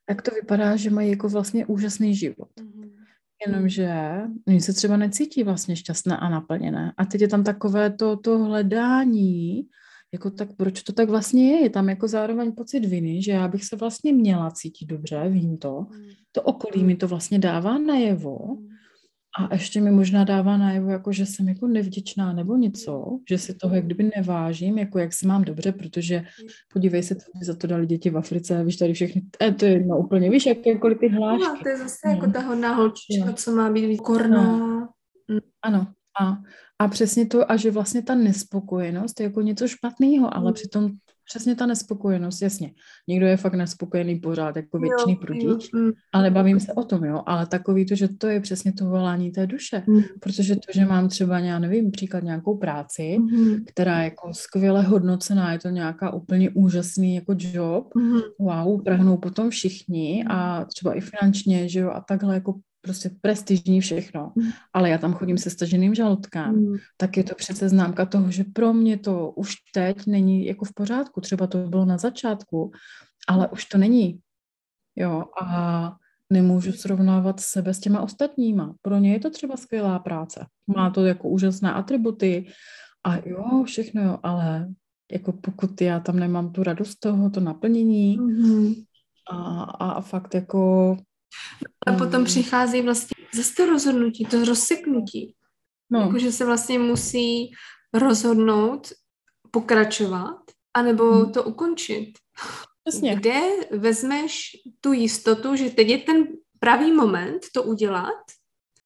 tak 0.06 0.22
to 0.22 0.32
vypadá, 0.32 0.76
že 0.76 0.89
mají 0.89 1.10
jako 1.10 1.30
vlastně 1.30 1.66
úžasný 1.66 2.16
život. 2.16 2.50
Mm. 2.62 2.89
Jenomže 3.47 3.93
oni 4.47 4.62
se 4.62 4.74
třeba 4.74 4.97
necítí 4.97 5.43
vlastně 5.43 5.76
šťastné 5.76 6.18
a 6.18 6.30
naplněné. 6.30 6.93
A 6.97 7.06
teď 7.06 7.22
je 7.22 7.28
tam 7.28 7.43
takové 7.43 7.89
to, 7.89 8.18
to 8.18 8.39
hledání, 8.39 9.62
jako 10.14 10.32
tak 10.32 10.56
proč 10.56 10.84
to 10.84 10.93
tak 10.93 11.10
vlastně 11.10 11.52
je? 11.52 11.64
Je 11.64 11.70
tam 11.70 11.89
jako 11.89 12.08
zároveň 12.08 12.52
pocit 12.52 12.86
viny, 12.86 13.22
že 13.22 13.32
já 13.32 13.47
bych 13.47 13.66
se 13.66 13.76
vlastně 13.76 14.14
měla 14.14 14.52
cítit 14.52 14.86
dobře, 14.86 15.30
vím 15.30 15.58
to. 15.58 15.88
Hmm. 15.91 16.04
To 16.32 16.41
okolí 16.41 16.84
mi 16.84 16.95
to 16.95 17.08
vlastně 17.08 17.39
dává 17.39 17.78
najevo. 17.78 18.58
A 19.39 19.53
ještě 19.53 19.81
mi 19.81 19.91
možná 19.91 20.23
dává 20.23 20.57
najevo, 20.57 20.89
jako 20.89 21.11
že 21.11 21.25
jsem 21.25 21.47
jako 21.47 21.67
nevděčná 21.67 22.33
nebo 22.33 22.55
něco, 22.55 23.19
že 23.29 23.37
si 23.37 23.53
toho 23.53 23.75
jak 23.75 23.85
kdyby 23.85 24.11
nevážím, 24.15 24.77
jako 24.77 24.99
jak 24.99 25.13
se 25.13 25.27
mám 25.27 25.43
dobře, 25.43 25.71
protože 25.71 26.23
podívej 26.73 27.03
se, 27.03 27.15
co 27.15 27.25
za 27.43 27.55
to 27.55 27.67
dali 27.67 27.87
děti 27.87 28.09
v 28.09 28.17
Africe, 28.17 28.63
víš 28.63 28.77
tady 28.77 28.93
všechny, 28.93 29.21
e, 29.41 29.51
to 29.51 29.65
je 29.65 29.85
no, 29.85 29.97
úplně, 29.97 30.29
víš, 30.29 30.45
jakékoliv 30.45 30.99
ty 30.99 31.09
hlášky. 31.09 31.43
No, 31.43 31.59
to 31.63 31.69
je 31.69 31.77
zase 31.77 31.97
jako 32.05 32.21
no. 32.21 32.27
jako 32.27 32.31
ta 32.31 32.47
hodná 32.47 32.75
holčička, 32.75 33.33
co 33.33 33.51
má 33.51 33.71
být 33.71 33.97
korná. 33.97 34.57
No. 34.57 34.89
Ano, 35.61 35.87
a, 36.21 36.37
a 36.79 36.87
přesně 36.87 37.25
to, 37.25 37.51
a 37.51 37.55
že 37.55 37.71
vlastně 37.71 38.01
ta 38.01 38.15
nespokojenost 38.15 39.19
je 39.19 39.23
jako 39.23 39.41
něco 39.41 39.67
špatného, 39.67 40.37
ale 40.37 40.51
mm. 40.51 40.53
přitom 40.53 40.91
přesně 41.30 41.55
ta 41.55 41.65
nespokojenost, 41.65 42.41
jasně. 42.41 42.71
Někdo 43.07 43.25
je 43.25 43.38
fakt 43.38 43.53
nespokojený 43.53 44.19
pořád, 44.19 44.55
jako 44.55 44.80
věčný 44.80 45.15
prudič, 45.15 45.71
mm. 45.71 45.91
ale 46.13 46.32
bavím 46.32 46.59
se 46.59 46.73
o 46.73 46.84
tom, 46.84 47.03
jo, 47.03 47.21
ale 47.25 47.45
takový 47.45 47.86
to, 47.86 47.95
že 47.95 48.07
to 48.07 48.27
je 48.27 48.39
přesně 48.41 48.73
to 48.73 48.86
volání 48.86 49.32
té 49.32 49.47
duše, 49.47 49.84
mm. 49.88 50.01
protože 50.19 50.55
to, 50.55 50.71
že 50.73 50.86
mám 50.86 51.09
třeba, 51.09 51.39
já 51.39 51.59
nevím, 51.59 51.91
příklad 51.91 52.23
nějakou 52.23 52.57
práci, 52.57 53.17
mm. 53.19 53.65
která 53.65 53.99
je 53.99 54.03
jako 54.03 54.34
skvěle 54.34 54.82
hodnocená, 54.82 55.53
je 55.53 55.59
to 55.59 55.69
nějaká 55.69 56.13
úplně 56.13 56.49
úžasný 56.49 57.15
jako 57.15 57.36
job, 57.38 57.95
mm. 57.95 58.19
wow, 58.39 58.84
prahnou 58.84 59.17
potom 59.17 59.49
všichni 59.49 60.25
a 60.30 60.65
třeba 60.65 60.93
i 60.93 61.01
finančně, 61.01 61.69
že 61.69 61.80
jo, 61.80 61.89
a 61.89 62.01
takhle 62.01 62.34
jako 62.34 62.53
prostě 62.82 63.11
prestižní 63.21 63.82
všechno, 63.82 64.32
mm. 64.36 64.49
ale 64.73 64.89
já 64.89 64.97
tam 64.97 65.13
chodím 65.13 65.38
se 65.38 65.49
staženým 65.49 65.95
žaludkem, 65.95 66.55
mm. 66.55 66.75
tak 66.97 67.17
je 67.17 67.23
to 67.23 67.36
přece 67.36 67.69
známka 67.69 68.05
toho, 68.05 68.32
že 68.32 68.43
pro 68.43 68.73
mě 68.73 68.97
to 68.97 69.32
už 69.32 69.55
teď 69.73 70.07
není 70.07 70.45
jako 70.45 70.65
v 70.65 70.73
pořádku. 70.73 71.21
Třeba 71.21 71.47
to 71.47 71.57
bylo 71.57 71.86
na 71.86 71.97
začátku, 71.97 72.71
ale 73.27 73.47
už 73.47 73.65
to 73.65 73.77
není. 73.77 74.19
Jo, 74.95 75.23
a 75.41 75.95
nemůžu 76.30 76.71
srovnávat 76.71 77.39
sebe 77.39 77.73
s 77.73 77.80
těma 77.80 78.01
ostatníma. 78.01 78.75
Pro 78.82 78.97
ně 78.97 79.13
je 79.13 79.19
to 79.19 79.30
třeba 79.30 79.57
skvělá 79.57 79.99
práce. 79.99 80.45
Má 80.67 80.89
to 80.89 81.05
jako 81.05 81.30
úžasné 81.30 81.73
atributy 81.73 82.47
a 83.03 83.15
jo, 83.25 83.63
všechno 83.65 84.03
jo, 84.03 84.19
ale 84.23 84.67
jako 85.11 85.32
pokud 85.32 85.82
já 85.82 85.99
tam 85.99 86.19
nemám 86.19 86.51
tu 86.51 86.63
radost 86.63 86.95
toho, 86.95 87.30
to 87.30 87.39
naplnění 87.39 88.17
mm. 88.17 88.73
a, 89.32 89.63
a 89.63 90.01
fakt 90.01 90.36
jako 90.36 90.97
a 91.88 91.93
potom 91.93 92.25
přichází 92.25 92.82
vlastně 92.82 93.25
zase 93.34 93.55
to 93.55 93.65
rozhodnutí, 93.65 94.25
to 94.25 94.45
rozseknutí. 94.45 95.36
No. 95.91 95.99
Jakože 95.99 96.32
se 96.32 96.45
vlastně 96.45 96.80
musí 96.80 97.51
rozhodnout 97.93 98.93
pokračovat, 99.51 100.41
anebo 100.73 101.11
hmm. 101.11 101.32
to 101.32 101.43
ukončit. 101.43 102.13
Jasně. 102.88 103.15
Kde 103.15 103.41
vezmeš 103.71 104.51
tu 104.82 104.93
jistotu, 104.93 105.55
že 105.55 105.69
teď 105.69 105.88
je 105.88 105.97
ten 105.97 106.27
pravý 106.59 106.91
moment 106.91 107.41
to 107.53 107.63
udělat, 107.63 108.23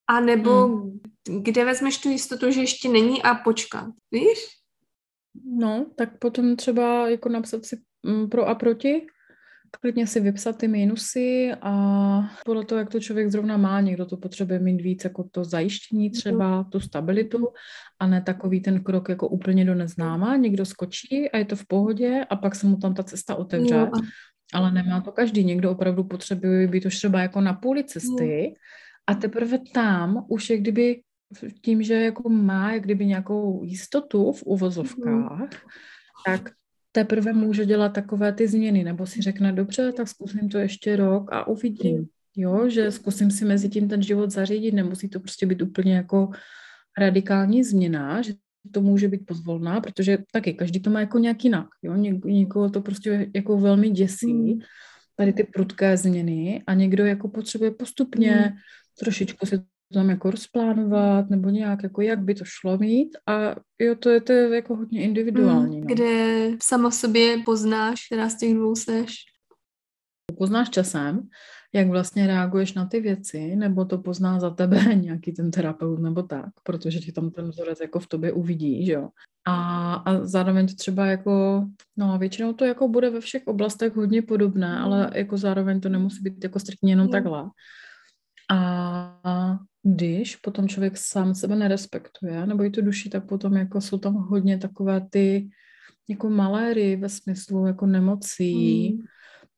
anebo 0.08 0.68
hmm. 0.68 1.00
kde 1.42 1.66
vezmeš 1.66 1.98
tu 1.98 2.10
jistotu, 2.10 2.52
že 2.52 2.62
ještě 2.62 2.90
není 2.90 3.24
a 3.24 3.36
počkat, 3.36 3.88
víš? 4.12 4.40
No, 5.58 5.86
tak 5.96 6.20
potom 6.20 6.56
třeba 6.56 7.10
jako 7.10 7.30
napsat 7.30 7.66
si 7.66 7.82
mm, 8.04 8.30
pro 8.30 8.48
a 8.48 8.56
proti, 8.56 9.08
klidně 9.82 10.08
si 10.08 10.20
vypsat 10.20 10.58
ty 10.58 10.68
minusy 10.68 11.52
a 11.62 11.74
podle 12.46 12.66
toho, 12.66 12.80
jak 12.80 12.90
to 12.90 13.00
člověk 13.00 13.32
zrovna 13.32 13.58
má, 13.58 13.82
někdo 13.82 14.06
to 14.06 14.18
potřebuje 14.18 14.60
mít 14.60 14.82
víc 14.82 15.04
jako 15.04 15.24
to 15.32 15.44
zajištění 15.44 16.06
mhm. 16.06 16.14
třeba, 16.14 16.64
tu 16.64 16.80
stabilitu 16.80 17.48
a 18.00 18.08
ne 18.08 18.22
takový 18.22 18.62
ten 18.62 18.84
krok 18.84 19.10
jako 19.10 19.28
úplně 19.28 19.66
do 19.66 19.76
neznáma, 19.76 20.36
někdo 20.36 20.66
skočí 20.66 21.30
a 21.30 21.38
je 21.38 21.46
to 21.46 21.56
v 21.56 21.66
pohodě 21.68 22.26
a 22.30 22.36
pak 22.36 22.56
se 22.56 22.68
mu 22.68 22.78
tam 22.78 22.94
ta 22.94 23.04
cesta 23.04 23.36
otevře. 23.36 23.78
No. 23.78 23.92
Ale 24.54 24.72
nemá 24.72 25.02
to 25.02 25.12
každý. 25.12 25.44
Někdo 25.44 25.72
opravdu 25.72 26.04
potřebuje 26.04 26.68
být 26.68 26.86
už 26.86 26.98
třeba 26.98 27.20
jako 27.20 27.42
na 27.42 27.54
půli 27.54 27.84
cesty 27.84 28.54
a 29.08 29.14
teprve 29.16 29.60
tam 29.74 30.26
už 30.30 30.50
je 30.50 30.58
kdyby 30.58 31.02
tím, 31.62 31.84
že 31.84 31.94
jako 31.94 32.30
má 32.30 32.72
jak 32.74 32.84
kdyby 32.84 33.06
nějakou 33.06 33.64
jistotu 33.64 34.32
v 34.32 34.44
uvozovkách, 34.44 35.40
mm. 35.40 35.48
tak 36.26 36.50
teprve 36.96 37.34
může 37.34 37.66
dělat 37.66 37.90
takové 37.90 38.34
ty 38.34 38.48
změny, 38.48 38.84
nebo 38.84 39.06
si 39.06 39.22
řekne, 39.22 39.52
dobře, 39.52 39.92
tak 39.92 40.08
zkusím 40.08 40.50
to 40.50 40.58
ještě 40.58 40.96
rok 40.96 41.34
a 41.34 41.48
uvidím. 41.48 42.08
Jo, 42.36 42.70
že 42.70 42.92
zkusím 42.92 43.32
si 43.32 43.46
mezi 43.46 43.70
tím 43.70 43.90
ten 43.90 44.02
život 44.02 44.32
zařídit, 44.32 44.72
nemusí 44.72 45.10
to 45.10 45.20
prostě 45.20 45.46
být 45.46 45.62
úplně 45.62 45.96
jako 45.96 46.30
radikální 46.98 47.64
změna, 47.64 48.22
že 48.22 48.34
to 48.72 48.82
může 48.82 49.08
být 49.08 49.26
pozvolná, 49.26 49.82
protože 49.82 50.18
taky 50.32 50.54
každý 50.54 50.80
to 50.80 50.90
má 50.90 51.00
jako 51.00 51.20
nějak 51.20 51.44
jinak, 51.44 51.68
jo, 51.82 51.96
Ně- 51.96 52.20
někoho 52.26 52.70
to 52.70 52.82
prostě 52.82 53.32
jako 53.36 53.58
velmi 53.58 53.90
děsí, 53.90 54.34
mm. 54.34 54.60
tady 55.16 55.34
ty 55.34 55.44
prudké 55.44 55.98
změny 55.98 56.64
a 56.68 56.74
někdo 56.74 57.06
jako 57.06 57.28
potřebuje 57.28 57.72
postupně 57.72 58.32
mm. 58.32 58.58
trošičku 59.00 59.46
si 59.46 59.60
tam 59.94 60.10
jako 60.10 60.32
rozplánovat, 60.32 61.30
nebo 61.30 61.50
nějak, 61.50 61.84
jako 61.84 62.02
jak 62.02 62.20
by 62.20 62.36
to 62.36 62.44
šlo 62.46 62.78
mít 62.78 63.18
a 63.28 63.56
jo, 63.80 63.96
to 63.96 64.10
je, 64.10 64.22
to 64.22 64.34
je 64.34 64.56
jako 64.56 64.76
hodně 64.76 65.04
individuální. 65.04 65.78
Mm, 65.78 65.88
no. 65.88 65.96
Kde 65.96 66.50
sama 66.62 66.92
sobě 66.92 67.38
poznáš, 67.46 68.06
která 68.06 68.30
z 68.30 68.38
těch 68.38 68.54
dvou 68.54 68.76
seš? 68.76 69.16
Poznáš 70.38 70.70
časem, 70.70 71.28
jak 71.74 71.88
vlastně 71.88 72.28
reaguješ 72.28 72.74
na 72.74 72.86
ty 72.86 73.00
věci, 73.00 73.56
nebo 73.56 73.86
to 73.86 73.98
pozná 73.98 74.40
za 74.40 74.50
tebe 74.50 74.96
nějaký 74.96 75.32
ten 75.34 75.52
terapeut 75.52 76.00
nebo 76.00 76.24
tak, 76.24 76.50
protože 76.64 77.00
ti 77.00 77.12
tam 77.12 77.32
ten 77.32 77.50
vzorec 77.50 77.80
jako 77.80 78.00
v 78.00 78.08
tobě 78.08 78.32
uvidí, 78.32 78.86
že 78.86 78.94
jo. 78.94 79.10
A, 79.48 79.94
a 79.94 80.26
zároveň 80.26 80.68
to 80.68 80.76
třeba 80.76 81.06
jako, 81.06 81.66
no 81.98 82.18
většinou 82.18 82.54
to 82.54 82.66
jako 82.66 82.88
bude 82.88 83.10
ve 83.10 83.22
všech 83.22 83.48
oblastech 83.48 83.96
hodně 83.96 84.22
podobné, 84.22 84.80
ale 84.80 85.12
jako 85.14 85.38
zároveň 85.38 85.82
to 85.82 85.90
nemusí 85.90 86.24
být 86.24 86.44
jako 86.44 86.60
striktně 86.60 86.92
jenom 86.92 87.06
mm. 87.06 87.12
takhle. 87.12 87.50
A 88.52 89.60
když 89.84 90.36
potom 90.36 90.68
člověk 90.68 90.98
sám 90.98 91.36
sebe 91.36 91.56
nerespektuje, 91.56 92.46
nebo 92.46 92.64
i 92.64 92.70
tu 92.70 92.82
duši, 92.82 93.10
tak 93.10 93.28
potom 93.28 93.54
jako 93.54 93.82
jsou 93.82 93.98
tam 93.98 94.14
hodně 94.14 94.58
takové 94.58 95.08
ty 95.10 95.50
jako 96.08 96.30
maléry 96.30 96.96
ve 96.96 97.10
smyslu 97.10 97.66
jako 97.66 97.86
nemocí, 97.86 98.94
mm. 98.94 99.04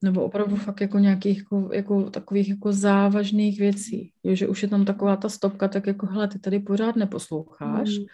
nebo 0.03 0.23
opravdu 0.23 0.55
fakt 0.55 0.81
jako 0.81 0.99
nějakých 0.99 1.37
jako, 1.37 1.69
jako 1.73 2.09
takových 2.09 2.49
jako 2.49 2.73
závažných 2.73 3.59
věcí. 3.59 4.11
Je, 4.23 4.35
že 4.35 4.47
už 4.47 4.63
je 4.63 4.69
tam 4.69 4.85
taková 4.85 5.15
ta 5.15 5.29
stopka, 5.29 5.67
tak 5.67 5.87
jako 5.87 6.05
hele, 6.05 6.27
ty 6.27 6.39
tady 6.39 6.59
pořád 6.59 6.95
neposloucháš, 6.95 7.97
mm. 7.97 8.05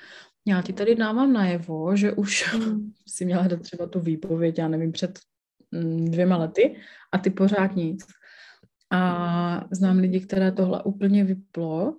já 0.46 0.62
ti 0.62 0.74
tady 0.74 0.96
dávám 0.96 1.34
najevo, 1.34 1.96
že 1.96 2.12
už 2.12 2.54
mm. 2.58 2.92
si 3.08 3.26
měla 3.26 3.48
dát 3.48 3.62
třeba 3.62 3.88
tu 3.88 4.00
výpověď, 4.00 4.58
já 4.58 4.68
nevím, 4.68 4.92
před 4.92 5.20
mm, 5.72 6.06
dvěma 6.06 6.38
lety 6.38 6.76
a 7.12 7.18
ty 7.18 7.30
pořád 7.30 7.76
nic. 7.76 8.06
A 8.92 9.68
znám 9.72 9.98
lidi, 9.98 10.20
které 10.20 10.52
tohle 10.52 10.84
úplně 10.84 11.24
vyplo 11.24 11.96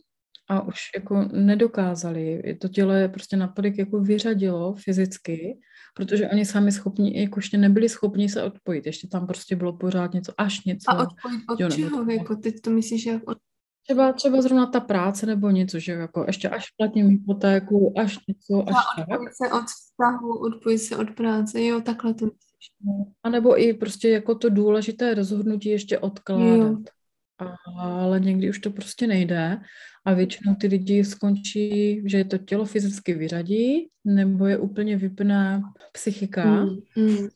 a 0.49 0.61
už 0.61 0.77
jako 0.97 1.29
nedokázali. 1.33 2.43
To 2.61 2.69
tělo 2.69 2.93
je 2.93 3.09
prostě 3.09 3.37
natolik 3.37 3.79
jako 3.79 4.01
vyřadilo 4.01 4.75
fyzicky, 4.75 5.59
protože 5.95 6.29
oni 6.29 6.45
sami 6.45 6.73
schopni, 6.73 7.21
jako 7.21 7.39
ještě 7.39 7.59
nebyli 7.59 7.89
schopni 7.89 8.29
se 8.29 8.43
odpojit. 8.43 8.87
Ještě 8.87 9.09
tam 9.09 9.27
prostě 9.27 9.57
bylo 9.57 9.73
pořád 9.73 10.15
něco, 10.15 10.33
až 10.39 10.65
něco. 10.65 10.91
A 10.91 11.03
odpojit 11.03 11.41
od 11.51 11.61
jo, 11.61 11.71
čeho? 11.71 12.11
Jako 12.11 12.37
ty 12.37 12.53
to 12.53 12.71
myslíš, 12.71 13.03
že 13.03 13.21
od... 13.27 13.39
Třeba, 13.89 14.13
třeba 14.13 14.43
zrovna 14.43 14.67
ta 14.67 14.81
práce 14.81 15.27
nebo 15.27 15.51
něco, 15.51 15.79
že 15.79 15.93
jako 15.93 16.25
ještě 16.27 16.49
až 16.49 16.71
platím 16.77 17.09
hypotéku, 17.09 17.95
až 17.99 18.19
něco, 18.29 18.69
až 18.69 18.75
a 18.75 18.97
tak. 18.97 19.09
odpojit 19.09 19.33
se 19.35 19.53
od 19.53 19.65
vztahu, 19.65 20.39
odpojit 20.39 20.79
se 20.79 20.97
od 20.97 21.11
práce, 21.11 21.65
jo, 21.65 21.81
takhle 21.81 22.15
to 22.15 22.25
myslíš. 22.25 22.52
A 23.23 23.29
nebo 23.29 23.61
i 23.61 23.75
prostě 23.75 24.09
jako 24.09 24.35
to 24.35 24.49
důležité 24.49 25.15
rozhodnutí 25.15 25.69
ještě 25.69 25.99
odkládat. 25.99 26.71
Jo 26.71 26.83
ale 27.79 28.21
někdy 28.21 28.51
už 28.51 28.59
to 28.59 28.71
prostě 28.71 29.07
nejde 29.07 29.59
a 30.05 30.13
většinou 30.13 30.55
ty 30.55 30.67
lidi 30.67 31.05
skončí, 31.05 32.03
že 32.07 32.19
je 32.19 32.25
to 32.25 32.39
tělo 32.39 32.65
fyzicky 32.65 33.15
vyřadí, 33.15 33.89
nebo 34.05 34.47
je 34.47 34.59
úplně 34.59 34.97
vypne 34.97 35.63
psychika. 35.93 36.65
Mm, 36.65 36.77
mm. 36.97 37.29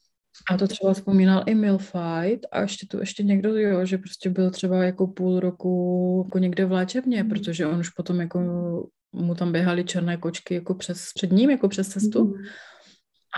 A 0.51 0.57
to 0.57 0.69
třeba 0.69 0.95
vzpomínal 0.95 1.43
i 1.47 1.55
Milfight 1.55 2.47
a 2.53 2.61
ještě 2.61 2.87
tu 2.87 2.99
ještě 2.99 3.23
někdo, 3.23 3.57
jo, 3.57 3.87
že 3.87 3.99
prostě 3.99 4.31
byl 4.31 4.51
třeba 4.51 4.85
jako 4.85 5.07
půl 5.07 5.41
roku 5.41 6.23
jako 6.27 6.39
někde 6.39 6.65
v 6.65 6.73
léčebně, 6.73 7.23
mm. 7.23 7.29
protože 7.29 7.67
on 7.67 7.79
už 7.79 7.91
potom 7.91 8.21
jako 8.21 8.41
mu 9.13 9.35
tam 9.35 9.53
běhaly 9.53 9.85
černé 9.85 10.17
kočky 10.17 10.55
jako 10.55 10.75
přes, 10.75 11.13
před 11.15 11.33
ním, 11.33 11.51
jako 11.51 11.69
přes 11.69 11.89
cestu. 11.89 12.25
Mm. 12.25 12.35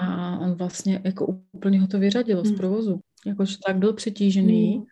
A 0.00 0.38
on 0.38 0.54
vlastně 0.54 1.00
jako 1.04 1.26
úplně 1.52 1.80
ho 1.80 1.86
to 1.86 1.98
vyřadilo 1.98 2.42
mm. 2.44 2.48
z 2.48 2.56
provozu. 2.56 3.00
jakože 3.26 3.56
tak 3.66 3.76
byl 3.76 3.92
přetížený 3.92 4.78
mm. 4.78 4.84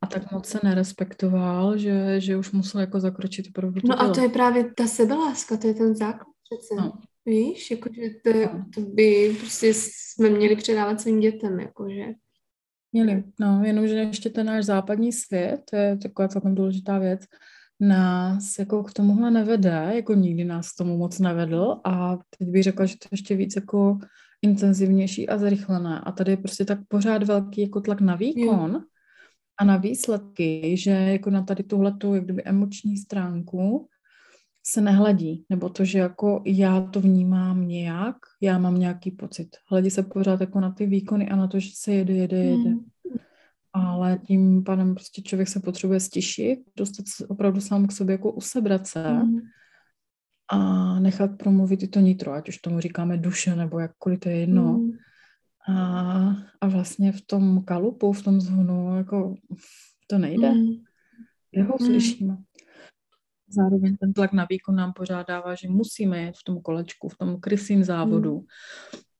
a 0.00 0.06
tak 0.06 0.32
moc 0.32 0.46
se 0.46 0.58
nerespektoval, 0.64 1.78
že, 1.78 2.20
že 2.20 2.36
už 2.36 2.52
musel 2.52 2.80
jako 2.80 3.00
zakročit 3.00 3.46
opravdu 3.48 3.80
No 3.84 4.00
a 4.00 4.08
to 4.14 4.20
je 4.20 4.28
právě 4.28 4.74
ta 4.74 4.86
sebeláska, 4.86 5.56
to 5.56 5.66
je 5.66 5.74
ten 5.74 5.96
základ 5.96 6.34
přece. 6.50 6.82
No. 6.82 6.92
Víš, 7.26 7.70
jakože 7.70 8.00
to, 8.24 8.32
no. 8.32 8.64
to 8.74 8.80
by 8.80 9.36
prostě 9.40 9.72
jsme 9.74 10.30
měli 10.30 10.56
předávat 10.56 11.00
svým 11.00 11.20
dětem, 11.20 11.60
jakože. 11.60 12.04
Měli, 12.92 13.24
no, 13.40 13.62
jenomže 13.64 13.94
ještě 13.94 14.30
ten 14.30 14.46
náš 14.46 14.64
západní 14.64 15.12
svět, 15.12 15.60
to 15.70 15.76
je 15.76 15.96
taková 15.96 16.28
celkem 16.28 16.54
důležitá 16.54 16.98
věc, 16.98 17.20
nás 17.80 18.58
jako 18.58 18.82
k 18.82 18.92
tomuhle 18.92 19.30
nevede, 19.30 19.92
jako 19.94 20.14
nikdy 20.14 20.44
nás 20.44 20.72
k 20.72 20.76
tomu 20.76 20.96
moc 20.96 21.18
nevedl 21.18 21.80
a 21.84 22.18
teď 22.38 22.48
bych 22.48 22.62
řekla, 22.62 22.86
že 22.86 22.94
to 22.98 23.08
ještě 23.12 23.36
víc 23.36 23.56
jako 23.56 23.98
intenzivnější 24.42 25.28
a 25.28 25.38
zrychlené 25.38 26.00
a 26.00 26.12
tady 26.12 26.30
je 26.30 26.36
prostě 26.36 26.64
tak 26.64 26.78
pořád 26.88 27.22
velký 27.22 27.60
jako 27.60 27.80
tlak 27.80 28.00
na 28.00 28.16
výkon 28.16 28.70
jo. 28.72 28.80
a 29.58 29.64
na 29.64 29.76
výsledky, 29.76 30.76
že 30.76 30.90
jako 30.90 31.30
na 31.30 31.42
tady 31.42 31.62
tuhletu 31.62 32.14
jak 32.14 32.24
kdyby 32.24 32.44
emoční 32.44 32.96
stránku 32.96 33.88
se 34.66 34.80
nehledí, 34.80 35.44
nebo 35.50 35.68
to, 35.68 35.84
že 35.84 35.98
jako 35.98 36.42
já 36.46 36.80
to 36.80 37.00
vnímám 37.00 37.68
nějak, 37.68 38.16
já 38.40 38.58
mám 38.58 38.78
nějaký 38.78 39.10
pocit. 39.10 39.48
Hledí 39.70 39.90
se 39.90 40.02
pořád 40.02 40.40
jako 40.40 40.60
na 40.60 40.70
ty 40.70 40.86
výkony 40.86 41.28
a 41.28 41.36
na 41.36 41.46
to, 41.46 41.60
že 41.60 41.70
se 41.74 41.92
jede, 41.92 42.14
jede, 42.14 42.36
jede. 42.36 42.70
Hmm 42.70 42.90
ale 43.72 44.18
tím 44.26 44.64
pádem 44.64 44.94
prostě 44.94 45.22
člověk 45.22 45.48
se 45.48 45.60
potřebuje 45.60 46.00
stišit, 46.00 46.58
dostat 46.76 47.08
se 47.08 47.26
opravdu 47.26 47.60
sám 47.60 47.86
k 47.86 47.92
sobě, 47.92 48.12
jako 48.12 48.32
usebrat 48.32 48.86
se 48.86 49.12
mm. 49.12 49.40
A 50.50 51.00
nechat 51.00 51.30
promluvit 51.38 51.82
i 51.82 51.88
to 51.88 52.00
nitro, 52.00 52.32
ať 52.32 52.48
už 52.48 52.58
tomu 52.58 52.80
říkáme 52.80 53.16
duše, 53.16 53.56
nebo 53.56 53.78
jakkoliv 53.78 54.20
to 54.20 54.28
je 54.28 54.36
jedno. 54.36 54.72
Mm. 54.72 54.90
A, 55.68 56.36
a 56.60 56.68
vlastně 56.68 57.12
v 57.12 57.20
tom 57.20 57.64
kalupu, 57.64 58.12
v 58.12 58.22
tom 58.22 58.40
zhonu, 58.40 58.96
jako 58.96 59.34
to 60.06 60.18
nejde. 60.18 60.50
Mm. 60.50 60.66
Jeho 61.52 61.76
mm. 61.80 61.86
slyšíme. 61.86 62.36
Zároveň 63.48 63.96
ten 63.96 64.12
tlak 64.12 64.32
na 64.32 64.46
výkon 64.50 64.76
nám 64.76 64.92
pořád 64.92 65.28
dává, 65.28 65.54
že 65.54 65.68
musíme 65.68 66.22
jet 66.22 66.36
v 66.36 66.44
tom 66.44 66.62
kolečku, 66.62 67.08
v 67.08 67.18
tom 67.18 67.40
krysím 67.40 67.84
závodu. 67.84 68.44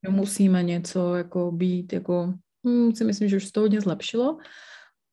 Mm. 0.08 0.14
Musíme 0.14 0.62
něco 0.62 1.14
jako 1.14 1.52
být 1.52 1.92
jako 1.92 2.34
hmm, 2.64 2.94
si 2.94 3.04
myslím, 3.04 3.28
že 3.28 3.36
už 3.36 3.46
se 3.46 3.52
to 3.52 3.60
hodně 3.60 3.80
zlepšilo. 3.80 4.38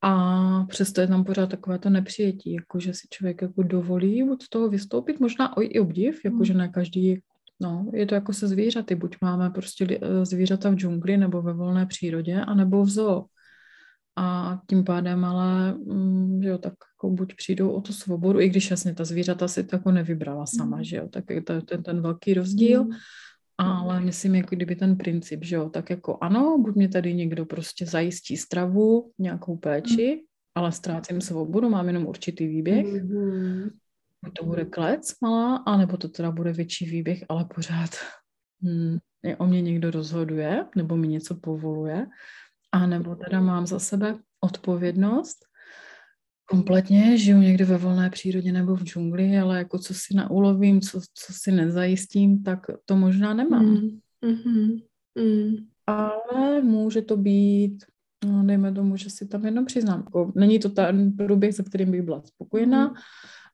A 0.02 0.64
přesto 0.70 1.02
je 1.02 1.08
tam 1.08 1.24
pořád 1.24 1.50
takové 1.50 1.80
to 1.80 1.90
nepřijetí, 1.90 2.54
jako 2.54 2.80
že 2.80 2.94
si 2.94 3.08
člověk 3.10 3.42
jako 3.42 3.64
dovolí 3.64 4.30
od 4.30 4.48
toho 4.50 4.70
vystoupit, 4.70 5.20
možná 5.20 5.54
i 5.62 5.80
obdiv, 5.80 6.26
jako 6.26 6.44
že 6.44 6.54
ne 6.54 6.70
každý, 6.70 7.22
no, 7.60 7.92
je 7.94 8.06
to 8.06 8.16
jako 8.16 8.34
se 8.34 8.48
zvířaty, 8.48 8.96
buď 8.96 9.18
máme 9.22 9.50
prostě 9.50 9.88
eh, 10.02 10.26
zvířata 10.26 10.70
v 10.70 10.76
džungli 10.76 11.18
nebo 11.18 11.42
ve 11.42 11.54
volné 11.54 11.86
přírodě, 11.86 12.42
anebo 12.42 12.84
v 12.84 12.90
zoo. 12.90 13.26
A 14.16 14.60
tím 14.70 14.84
pádem 14.84 15.26
ale, 15.26 15.74
mm, 15.74 16.44
že 16.44 16.50
jo, 16.50 16.58
tak 16.58 16.74
jako 16.96 17.10
buď 17.10 17.36
přijdou 17.36 17.70
o 17.70 17.82
tu 17.82 17.94
svobodu, 17.94 18.40
i 18.40 18.50
když 18.50 18.72
jasně 18.72 18.94
ta 18.94 19.06
zvířata 19.06 19.48
si 19.48 19.64
to 19.64 19.76
jako 19.76 19.92
nevybrala 19.92 20.46
sama, 20.46 20.78
mm. 20.78 20.84
že 20.84 20.98
jo, 20.98 21.08
tak 21.10 21.24
je 21.30 21.42
to 21.42 21.62
ten, 21.62 21.84
ten 21.84 22.02
velký 22.02 22.34
rozdíl. 22.34 22.84
Mm 22.84 22.92
ale 23.58 24.02
myslím, 24.02 24.36
jako 24.36 24.56
kdyby 24.56 24.76
ten 24.76 24.98
princip, 24.98 25.44
že 25.44 25.56
jo, 25.56 25.70
tak 25.70 25.90
jako 25.90 26.18
ano, 26.22 26.58
buď 26.58 26.76
mě 26.76 26.90
tady 26.90 27.14
někdo 27.14 27.46
prostě 27.46 27.86
zajistí 27.86 28.38
stravu, 28.38 29.12
nějakou 29.20 29.58
péči, 29.58 30.16
mm. 30.16 30.22
ale 30.56 30.72
ztrácím 30.72 31.22
svobodu, 31.22 31.70
mám 31.70 31.88
jenom 31.88 32.06
určitý 32.06 32.48
výběh. 32.48 33.04
Mm. 33.04 33.70
To 34.34 34.46
bude 34.46 34.66
klec 34.66 35.20
malá, 35.22 35.56
anebo 35.56 35.98
to 35.98 36.10
teda 36.10 36.32
bude 36.32 36.54
větší 36.54 36.86
výběh, 36.86 37.24
ale 37.30 37.46
pořád 37.56 37.90
hmm, 38.62 38.98
o 39.38 39.48
mě 39.48 39.62
někdo 39.62 39.92
rozhoduje, 39.92 40.66
nebo 40.76 40.98
mi 40.98 41.08
něco 41.08 41.36
povoluje, 41.36 42.08
a 42.72 42.86
nebo 42.88 43.16
teda 43.16 43.42
mám 43.42 43.68
za 43.68 43.80
sebe 43.80 44.16
odpovědnost 44.42 45.47
kompletně, 46.50 47.18
žiju 47.18 47.38
někde 47.38 47.66
ve 47.66 47.78
volné 47.78 48.10
přírodě 48.10 48.52
nebo 48.52 48.76
v 48.76 48.84
džungli, 48.84 49.38
ale 49.38 49.58
jako 49.58 49.80
co 49.80 49.94
si 49.94 50.16
naulovím, 50.16 50.82
co, 50.82 51.00
co 51.14 51.34
si 51.34 51.52
nezajistím, 51.52 52.44
tak 52.44 52.60
to 52.86 52.96
možná 52.96 53.34
nemám. 53.34 53.66
Mm. 53.66 54.00
Mm-hmm. 54.26 54.82
Mm. 55.20 55.56
Ale 55.88 56.62
může 56.62 57.02
to 57.02 57.18
být, 57.18 57.84
no, 58.26 58.44
dejme 58.44 58.74
tomu, 58.74 58.98
že 58.98 59.10
si 59.10 59.28
tam 59.28 59.46
jenom 59.46 59.66
přiznám. 59.66 60.00
Jako, 60.00 60.32
není 60.36 60.60
to 60.60 60.70
ten 60.70 61.12
průběh, 61.12 61.56
se 61.56 61.64
kterým 61.64 61.92
bych 61.92 62.02
byla 62.02 62.22
spokojená, 62.26 62.88
mm. 62.88 62.94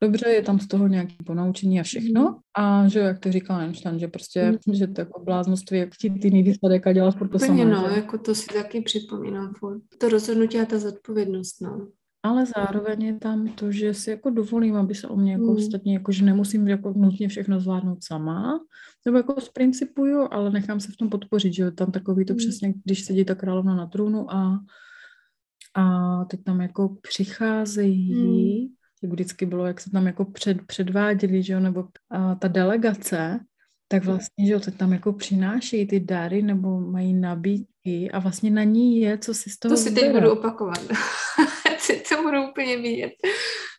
Dobře, 0.02 0.30
je 0.30 0.42
tam 0.42 0.60
z 0.60 0.68
toho 0.68 0.88
nějaké 0.88 1.16
ponaučení 1.26 1.80
a 1.80 1.84
všechno. 1.84 2.22
Mm. 2.22 2.36
A 2.54 2.88
že 2.88 3.00
jak 3.00 3.20
to 3.20 3.32
říkal 3.32 3.60
Einstein, 3.60 4.00
že 4.00 4.08
prostě, 4.08 4.52
mm. 4.68 4.74
že 4.74 4.88
to 4.88 5.02
jako 5.02 5.24
bláznoství, 5.24 5.78
jak 5.78 5.94
chtít 5.94 6.26
jiný 6.26 6.44
výsledek 6.44 6.88
a 6.88 6.94
dělat 6.94 7.18
furt 7.18 7.28
to 7.28 7.40
samé. 7.40 7.66
no, 7.66 7.90
že? 7.90 7.96
jako 7.96 8.18
to 8.18 8.36
si 8.36 8.48
taky 8.48 8.82
připomínám 8.82 9.54
furt. 9.60 9.82
To 9.98 10.10
rozhodnutí 10.10 10.60
a 10.60 10.66
ta 10.66 10.80
zodpovědnost, 10.80 11.62
no 11.62 11.88
ale 12.24 12.46
zároveň 12.46 13.04
je 13.04 13.14
tam 13.20 13.48
to, 13.48 13.72
že 13.72 13.94
si 13.94 14.10
jako 14.10 14.30
dovolím, 14.30 14.76
aby 14.76 14.96
se 14.96 15.08
o 15.08 15.16
mě 15.16 15.32
jako 15.32 15.44
mm. 15.44 15.56
ostatně, 15.56 15.94
jako 15.94 16.12
že 16.12 16.26
nemusím 16.26 16.68
jako 16.68 16.94
nutně 16.96 17.28
všechno 17.28 17.60
zvládnout 17.60 18.04
sama, 18.04 18.60
nebo 19.06 19.18
jako 19.18 19.42
z 19.42 19.50
principu 19.50 20.06
jo, 20.06 20.28
ale 20.32 20.52
nechám 20.52 20.80
se 20.80 20.92
v 20.92 20.98
tom 20.98 21.10
podpořit, 21.10 21.54
že 21.54 21.64
jo, 21.64 21.72
tam 21.72 21.92
takový 21.92 22.26
to 22.26 22.34
mm. 22.34 22.38
přesně, 22.38 22.74
když 22.86 23.06
sedí 23.06 23.26
ta 23.26 23.36
královna 23.36 23.76
na 23.76 23.88
trůnu 23.88 24.34
a, 24.34 24.60
a 25.76 26.26
teď 26.26 26.44
tam 26.44 26.62
jako 26.62 26.98
přicházejí, 27.02 28.16
mm. 28.16 28.68
jak 29.04 29.12
vždycky 29.12 29.46
bylo, 29.46 29.66
jak 29.66 29.82
se 29.82 29.92
tam 29.92 30.08
jako 30.08 30.26
před, 30.26 30.58
předváděli, 30.68 31.44
že 31.44 31.54
jo, 31.54 31.60
nebo 31.60 31.86
a 32.10 32.36
ta 32.36 32.48
delegace, 32.48 33.40
tak 33.88 34.06
vlastně, 34.06 34.48
že 34.48 34.54
jo, 34.54 34.60
teď 34.60 34.78
tam 34.78 34.94
jako 34.94 35.14
přinášejí 35.14 35.88
ty 35.88 36.00
dary 36.00 36.42
nebo 36.42 36.80
mají 36.80 37.14
nabídky 37.14 38.12
a 38.12 38.20
vlastně 38.20 38.52
na 38.52 38.64
ní 38.64 39.02
je, 39.02 39.18
co 39.18 39.34
si 39.34 39.50
z 39.50 39.60
toho 39.60 39.76
To 39.76 39.82
si 39.82 39.92
teď 39.92 40.12
budu 40.12 40.32
opakovat. 40.32 40.80
to 42.10 42.22
budu 42.24 42.50
úplně 42.50 42.78
vidět. 42.78 43.14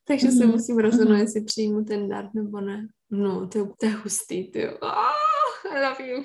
Takže 0.06 0.28
mm-hmm. 0.28 0.38
se 0.38 0.44
mhm. 0.44 0.54
musím 0.54 0.78
rozhodnout, 0.78 1.16
mm-hmm. 1.16 1.20
jestli 1.20 1.44
přijmu 1.44 1.84
ten 1.84 2.08
dar 2.08 2.28
nebo 2.34 2.60
ne. 2.60 2.86
No, 3.10 3.48
to 3.48 3.58
je, 3.58 3.64
to 3.80 3.86
je 3.86 3.92
hustý, 3.92 4.50
ty 4.50 4.60
jo. 4.60 4.78
Oh, 4.82 5.72
I 5.72 5.88
love 5.88 6.08
you. 6.08 6.24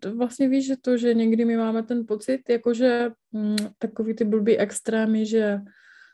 to 0.00 0.16
vlastně 0.16 0.48
víš, 0.48 0.66
že 0.66 0.76
to, 0.80 0.96
že 0.96 1.14
někdy 1.14 1.44
my 1.44 1.56
máme 1.56 1.82
ten 1.82 2.06
pocit, 2.06 2.40
jakože 2.48 3.10
mm, 3.32 3.56
takový 3.78 4.14
ty 4.14 4.24
blbý 4.24 4.58
extrémy, 4.58 5.26
že 5.26 5.60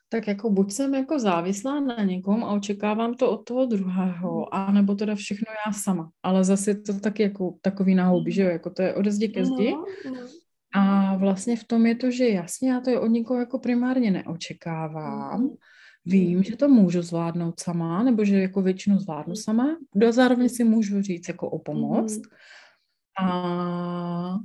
tak 0.08 0.28
jako 0.28 0.50
buď 0.50 0.72
jsem 0.72 0.94
jako 0.94 1.18
závislá 1.18 1.80
na 1.80 2.04
někom 2.04 2.44
a 2.44 2.52
očekávám 2.52 3.14
to 3.14 3.30
od 3.30 3.44
toho 3.44 3.66
druhého, 3.66 4.54
anebo 4.54 4.94
teda 4.94 5.14
všechno 5.14 5.46
já 5.66 5.72
sama. 5.72 6.10
Ale 6.22 6.44
zase 6.44 6.74
to 6.74 7.00
taky 7.00 7.22
jako 7.22 7.54
takový 7.62 7.94
náhoubí, 7.94 8.32
že 8.32 8.42
jo, 8.42 8.48
jako 8.48 8.70
to 8.70 8.82
je 8.82 8.94
ode 8.94 9.10
zdi 9.10 9.28
ke 9.28 9.44
zdi. 9.44 9.72
No, 9.72 9.84
no. 10.10 10.41
A 10.72 11.16
vlastně 11.16 11.56
v 11.56 11.64
tom 11.64 11.86
je 11.86 11.94
to, 11.94 12.10
že 12.10 12.28
jasně 12.28 12.70
já 12.70 12.80
to 12.80 12.90
je 12.90 13.00
od 13.00 13.06
nikoho 13.06 13.40
jako 13.40 13.58
primárně 13.58 14.10
neočekávám. 14.10 15.40
Mhm. 15.40 15.56
Vím, 16.04 16.42
že 16.42 16.56
to 16.56 16.68
můžu 16.68 17.02
zvládnout 17.02 17.60
sama, 17.60 18.02
nebo 18.02 18.24
že 18.24 18.38
jako 18.38 18.62
většinu 18.62 18.98
zvládnu 18.98 19.34
sama. 19.34 19.76
Do 19.94 20.12
zároveň 20.12 20.48
si 20.48 20.64
můžu 20.64 21.02
říct 21.02 21.28
jako 21.28 21.50
o 21.50 21.58
pomoc. 21.58 22.20
A 23.22 24.38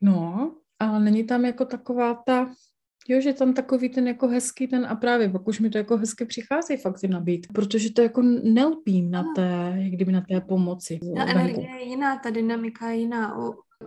no, 0.00 0.54
ale 0.78 1.00
není 1.00 1.24
tam 1.24 1.44
jako 1.44 1.64
taková 1.64 2.14
ta, 2.14 2.50
jo, 3.08 3.20
že 3.20 3.32
tam 3.32 3.54
takový 3.54 3.88
ten 3.88 4.08
jako 4.08 4.28
hezký 4.28 4.66
ten 4.66 4.86
a 4.86 4.94
právě 4.94 5.28
pak 5.28 5.48
už 5.48 5.60
mi 5.60 5.70
to 5.70 5.78
jako 5.78 5.96
hezky 5.96 6.24
přichází 6.24 6.76
fakt 6.76 7.00
ty 7.00 7.08
nabít, 7.08 7.46
protože 7.52 7.92
to 7.92 8.02
jako 8.02 8.22
nelpím 8.42 9.10
na 9.10 9.24
té, 9.36 9.74
jak 9.76 9.92
kdyby 9.92 10.12
na 10.12 10.20
té 10.20 10.40
pomoci. 10.40 11.00
Ta 11.16 11.26
energie 11.26 11.70
je 11.70 11.88
jiná, 11.88 12.18
ta 12.18 12.30
dynamika 12.30 12.90
je 12.90 12.96
jiná 12.96 13.38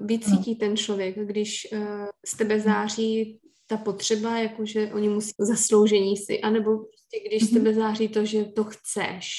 vycítí 0.01 0.55
ten 0.55 0.77
člověk, 0.77 1.19
když 1.19 1.67
uh, 1.73 2.05
z 2.25 2.37
tebe 2.37 2.59
září 2.59 3.39
ta 3.67 3.77
potřeba, 3.77 4.37
jakože 4.37 4.91
oni 4.93 5.09
musí 5.09 5.31
zasloužení 5.39 6.17
si, 6.17 6.41
anebo 6.41 6.77
prostě 6.77 7.19
když 7.27 7.43
z 7.43 7.53
tebe 7.53 7.73
září 7.73 8.07
to, 8.07 8.25
že 8.25 8.45
to 8.45 8.63
chceš, 8.63 9.29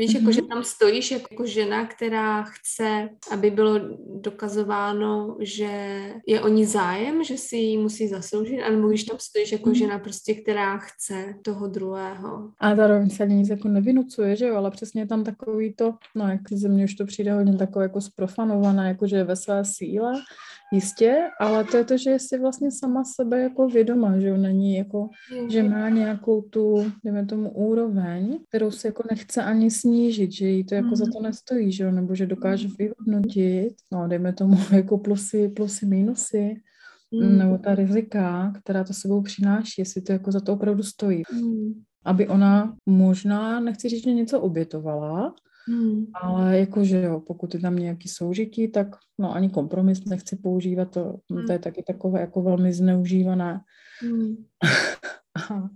Víš, 0.00 0.10
mm-hmm. 0.10 0.20
jako, 0.20 0.32
že 0.32 0.42
tam 0.42 0.64
stojíš 0.64 1.10
jako 1.10 1.46
žena, 1.46 1.86
která 1.86 2.42
chce, 2.42 3.08
aby 3.30 3.50
bylo 3.50 3.80
dokazováno, 4.20 5.36
že 5.40 6.00
je 6.26 6.40
o 6.40 6.48
ní 6.48 6.66
zájem, 6.66 7.24
že 7.24 7.36
si 7.36 7.56
ji 7.56 7.78
musí 7.78 8.08
zasloužit, 8.08 8.62
anebo 8.62 8.88
když 8.88 9.04
tam 9.04 9.18
stojíš 9.20 9.52
jako 9.52 9.70
mm-hmm. 9.70 9.78
žena 9.78 9.98
prostě, 9.98 10.34
která 10.34 10.78
chce 10.78 11.34
toho 11.42 11.66
druhého. 11.68 12.50
A 12.60 12.76
zároveň 12.76 13.10
se 13.10 13.22
ani 13.22 13.34
nic 13.34 13.48
jako 13.48 13.68
nevinucuje, 13.68 14.36
že 14.36 14.46
jo, 14.46 14.56
ale 14.56 14.70
přesně 14.70 15.06
tam 15.06 15.24
takový 15.24 15.74
to, 15.74 15.94
no 16.14 16.28
jak 16.28 16.40
ze 16.52 16.68
mě 16.68 16.84
už 16.84 16.94
to 16.94 17.06
přijde 17.06 17.32
hodně 17.32 17.56
takové 17.56 17.84
jako 17.84 18.00
sprofanované, 18.00 18.88
jako 18.88 19.06
že 19.06 19.16
je 19.16 19.24
ve 19.24 19.36
své 19.36 19.64
síle, 19.64 20.12
Jistě, 20.72 21.28
ale 21.40 21.64
to 21.64 21.76
je 21.76 21.84
to, 21.84 21.96
že 21.96 22.10
je 22.10 22.18
si 22.18 22.38
vlastně 22.38 22.70
sama 22.72 23.04
sebe 23.04 23.42
jako 23.42 23.68
vědoma, 23.68 24.18
že 24.18 24.38
není 24.38 24.76
jako, 24.76 25.08
že 25.48 25.62
má 25.62 25.88
nějakou 25.88 26.42
tu, 26.42 26.92
dejme 27.04 27.26
tomu, 27.26 27.50
úroveň, 27.50 28.38
kterou 28.48 28.70
se 28.70 28.88
jako 28.88 29.02
nechce 29.10 29.42
ani 29.42 29.70
snížit, 29.70 30.32
že 30.32 30.46
jí 30.48 30.64
to 30.64 30.74
jako 30.74 30.88
mm. 30.88 30.96
za 30.96 31.04
to 31.04 31.18
mhm. 31.18 31.22
nestojí, 31.22 31.72
že 31.72 31.84
jo, 31.84 31.90
nebo 31.90 32.14
že 32.14 32.26
dokáže 32.26 32.68
mhm. 32.68 32.76
vyhodnotit, 32.78 33.74
no 33.92 34.08
dejme 34.08 34.32
tomu 34.32 34.56
jako 34.72 34.98
plusy, 34.98 35.48
plusy, 35.48 35.86
minusy, 35.86 36.60
mm. 37.10 37.38
nebo 37.38 37.58
ta 37.58 37.74
rizika, 37.74 38.52
která 38.62 38.84
to 38.84 38.92
sebou 38.92 39.22
přináší, 39.22 39.74
jestli 39.78 40.00
to 40.02 40.12
jako 40.12 40.32
za 40.32 40.40
to 40.40 40.52
opravdu 40.52 40.82
stojí. 40.82 41.22
Mm. 41.32 41.72
Aby 42.04 42.28
ona 42.28 42.76
možná, 42.86 43.60
nechci 43.60 43.88
říct, 43.88 44.04
že 44.04 44.12
něco 44.12 44.40
obětovala, 44.40 45.34
Hmm. 45.70 46.06
Ale 46.14 46.58
jakože 46.58 47.02
jo, 47.02 47.20
pokud 47.20 47.54
je 47.54 47.60
tam 47.60 47.76
nějaký 47.76 48.08
soužití, 48.08 48.68
tak 48.68 48.96
no 49.18 49.34
ani 49.34 49.50
kompromis 49.50 50.04
nechci 50.04 50.36
používat, 50.36 50.90
to, 50.90 51.20
Hmm. 51.32 51.46
to 51.46 51.52
je 51.52 51.58
taky 51.58 51.82
takové 51.82 52.20
jako 52.20 52.42
velmi 52.42 52.72
zneužívané. 52.72 53.60
Hmm. 54.00 54.36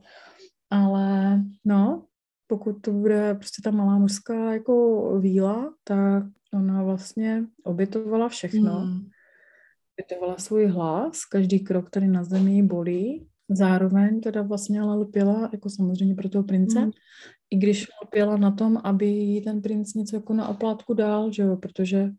Ale 0.71 1.41
no, 1.65 2.05
pokud 2.47 2.73
to 2.73 2.93
bude 2.93 3.35
prostě 3.35 3.63
ta 3.65 3.71
malá 3.71 3.99
mužská 3.99 4.53
jako 4.53 5.19
víla, 5.21 5.75
tak 5.85 6.25
ona 6.55 6.83
vlastně 6.83 7.45
obětovala 7.65 8.29
všechno. 8.29 8.73
Hmm. 8.73 9.01
Obětovala 9.99 10.39
svůj 10.39 10.67
hlas, 10.67 11.25
každý 11.25 11.61
krok 11.61 11.91
tady 11.91 12.09
na 12.09 12.25
zemi 12.25 12.63
bolí. 12.63 13.29
Zároveň 13.51 14.21
teda 14.21 14.43
vlastně 14.43 14.81
ale 14.81 14.97
lpěla, 14.97 15.49
jako 15.53 15.71
samozřejmě 15.71 16.15
pro 16.15 16.29
toho 16.29 16.45
prince, 16.45 16.79
Hmm. 16.79 16.91
I 17.51 17.57
když 17.57 17.87
lpěla 18.05 18.37
na 18.37 18.51
tom, 18.51 18.81
aby 18.85 19.07
jí 19.07 19.41
ten 19.45 19.63
princ 19.63 19.95
něco 19.95 20.17
jako 20.17 20.35
na 20.35 20.49
oplátku 20.49 20.95
dal, 20.95 21.33
že 21.33 21.43
jo, 21.43 21.57
protože 21.57 22.11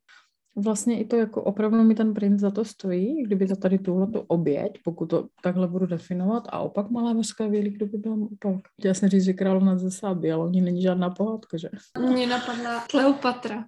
vlastně 0.57 0.99
i 0.99 1.05
to 1.05 1.15
jako 1.15 1.43
opravdu 1.43 1.83
mi 1.83 1.95
ten 1.95 2.13
princ 2.13 2.39
za 2.41 2.51
to 2.51 2.65
stojí, 2.65 3.23
kdyby 3.23 3.47
za 3.47 3.55
tady 3.55 3.79
tuhle 3.79 4.07
tu 4.07 4.19
oběť, 4.19 4.71
pokud 4.83 5.05
to 5.05 5.27
takhle 5.43 5.67
budu 5.67 5.85
definovat, 5.85 6.43
a 6.49 6.59
opak 6.59 6.89
malá 6.89 7.13
mořská 7.13 7.47
víly, 7.47 7.69
kdo 7.69 7.85
by 7.85 7.97
byla 7.97 8.15
opak. 8.15 8.61
Chtěla 8.79 8.93
jsem 8.93 9.09
říct, 9.09 9.23
že 9.23 9.33
královna 9.33 9.77
ze 9.77 9.91
Sáby, 9.91 10.31
ale 10.31 10.45
oni 10.45 10.61
není 10.61 10.81
žádná 10.81 11.09
pohádka, 11.09 11.57
že? 11.57 11.69
Mě 11.99 12.27
napadla 12.27 12.83
Kleopatra. 12.89 13.65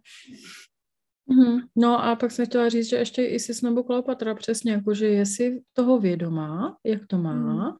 Mhm. 1.29 1.59
No 1.75 2.03
a 2.03 2.15
pak 2.15 2.31
jsem 2.31 2.45
chtěla 2.45 2.69
říct, 2.69 2.89
že 2.89 2.95
ještě 2.95 3.25
Isis 3.25 3.61
nebo 3.61 3.83
Kleopatra, 3.83 4.35
přesně, 4.35 4.71
jakože 4.71 5.07
je 5.07 5.25
si 5.25 5.63
toho 5.73 5.99
vědomá, 5.99 6.77
jak 6.85 7.07
to 7.07 7.17
má, 7.17 7.33
Mhm. 7.33 7.75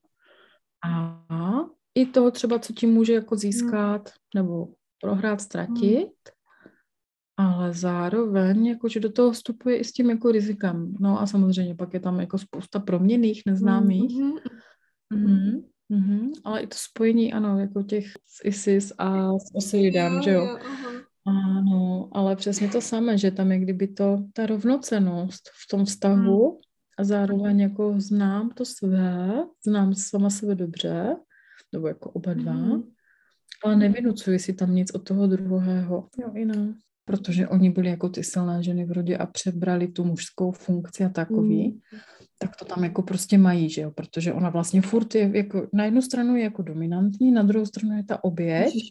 a 0.86 1.66
i 1.98 2.06
toho 2.06 2.32
třeba, 2.32 2.60
co 2.60 2.74
tím 2.74 2.94
může 2.94 3.14
jako 3.14 3.36
získat, 3.36 4.10
nebo 4.36 4.68
prohrát, 5.02 5.42
ztratit, 5.42 6.14
ale 7.38 7.74
zároveň 7.74 8.68
jakože 8.68 9.00
do 9.00 9.12
toho 9.12 9.32
vstupuje 9.32 9.78
i 9.78 9.84
s 9.84 9.92
tím 9.92 10.10
jako 10.10 10.32
rizikem. 10.32 10.94
No 11.00 11.22
a 11.22 11.28
samozřejmě 11.28 11.76
pak 11.76 11.94
je 11.94 12.00
tam 12.00 12.20
jako 12.20 12.38
spousta 12.38 12.80
proměných, 12.80 13.42
neznámých. 13.46 14.22
Mhm. 14.22 14.38
Mhm. 15.14 15.64
Mhm. 15.90 16.32
Ale 16.44 16.62
i 16.62 16.68
to 16.68 16.78
spojení, 16.80 17.34
ano, 17.34 17.60
jako 17.60 17.84
těch 17.84 18.06
s 18.26 18.46
Isis 18.46 18.94
a 18.98 19.40
s 19.40 19.56
Osiridem, 19.56 20.22
že 20.22 20.32
jo? 20.32 20.58
aha. 20.66 20.92
Ano, 21.26 22.10
ale 22.12 22.36
přesně 22.36 22.70
to 22.70 22.82
samé, 22.82 23.18
že 23.18 23.32
tam 23.32 23.52
je 23.52 23.60
kdyby 23.60 23.88
to, 23.88 24.18
ta 24.34 24.46
rovnocenost 24.46 25.50
v 25.50 25.68
tom 25.72 25.86
vztahu 25.86 26.60
a 26.98 27.04
zároveň 27.04 27.60
jako 27.60 27.94
znám 27.98 28.50
to 28.50 28.66
své, 28.66 29.44
znám 29.66 29.94
sama 29.94 30.30
sebe 30.30 30.56
dobře, 30.56 31.16
nebo 31.74 31.88
jako 31.88 32.10
oba 32.10 32.34
dva, 32.34 32.54
Mhm. 32.54 32.84
ale 33.66 33.76
nevynucuji 33.76 34.40
si 34.40 34.54
tam 34.54 34.76
nic 34.76 34.92
od 34.96 35.00
toho 35.08 35.28
druhého. 35.28 36.08
Jo, 36.22 36.32
i 36.36 36.46
ne. 36.46 36.74
Protože 37.06 37.48
oni 37.48 37.70
byli 37.70 37.90
jako 37.90 38.10
ty 38.10 38.24
silné 38.24 38.64
ženy 38.64 38.86
v 38.86 38.92
rodě 38.92 39.18
a 39.18 39.26
přebrali 39.26 39.88
tu 39.88 40.04
mužskou 40.04 40.52
funkci 40.52 41.06
a 41.06 41.10
takový, 41.10 41.68
Mm. 41.72 42.00
tak 42.40 42.56
to 42.56 42.66
tam 42.66 42.84
jako 42.84 43.02
prostě 43.02 43.38
mají, 43.38 43.70
že 43.70 43.82
jo, 43.82 43.92
protože 43.92 44.34
ona 44.34 44.50
vlastně 44.50 44.82
furt 44.82 45.16
je 45.16 45.32
jako, 45.38 45.68
na 45.74 45.86
jednu 45.86 46.02
stranu 46.02 46.36
je 46.36 46.44
jako 46.44 46.62
dominantní, 46.62 47.32
na 47.32 47.44
druhou 47.44 47.66
stranu 47.66 47.98
je 47.98 48.04
ta 48.04 48.24
oběť, 48.24 48.66
Ježiš. 48.66 48.90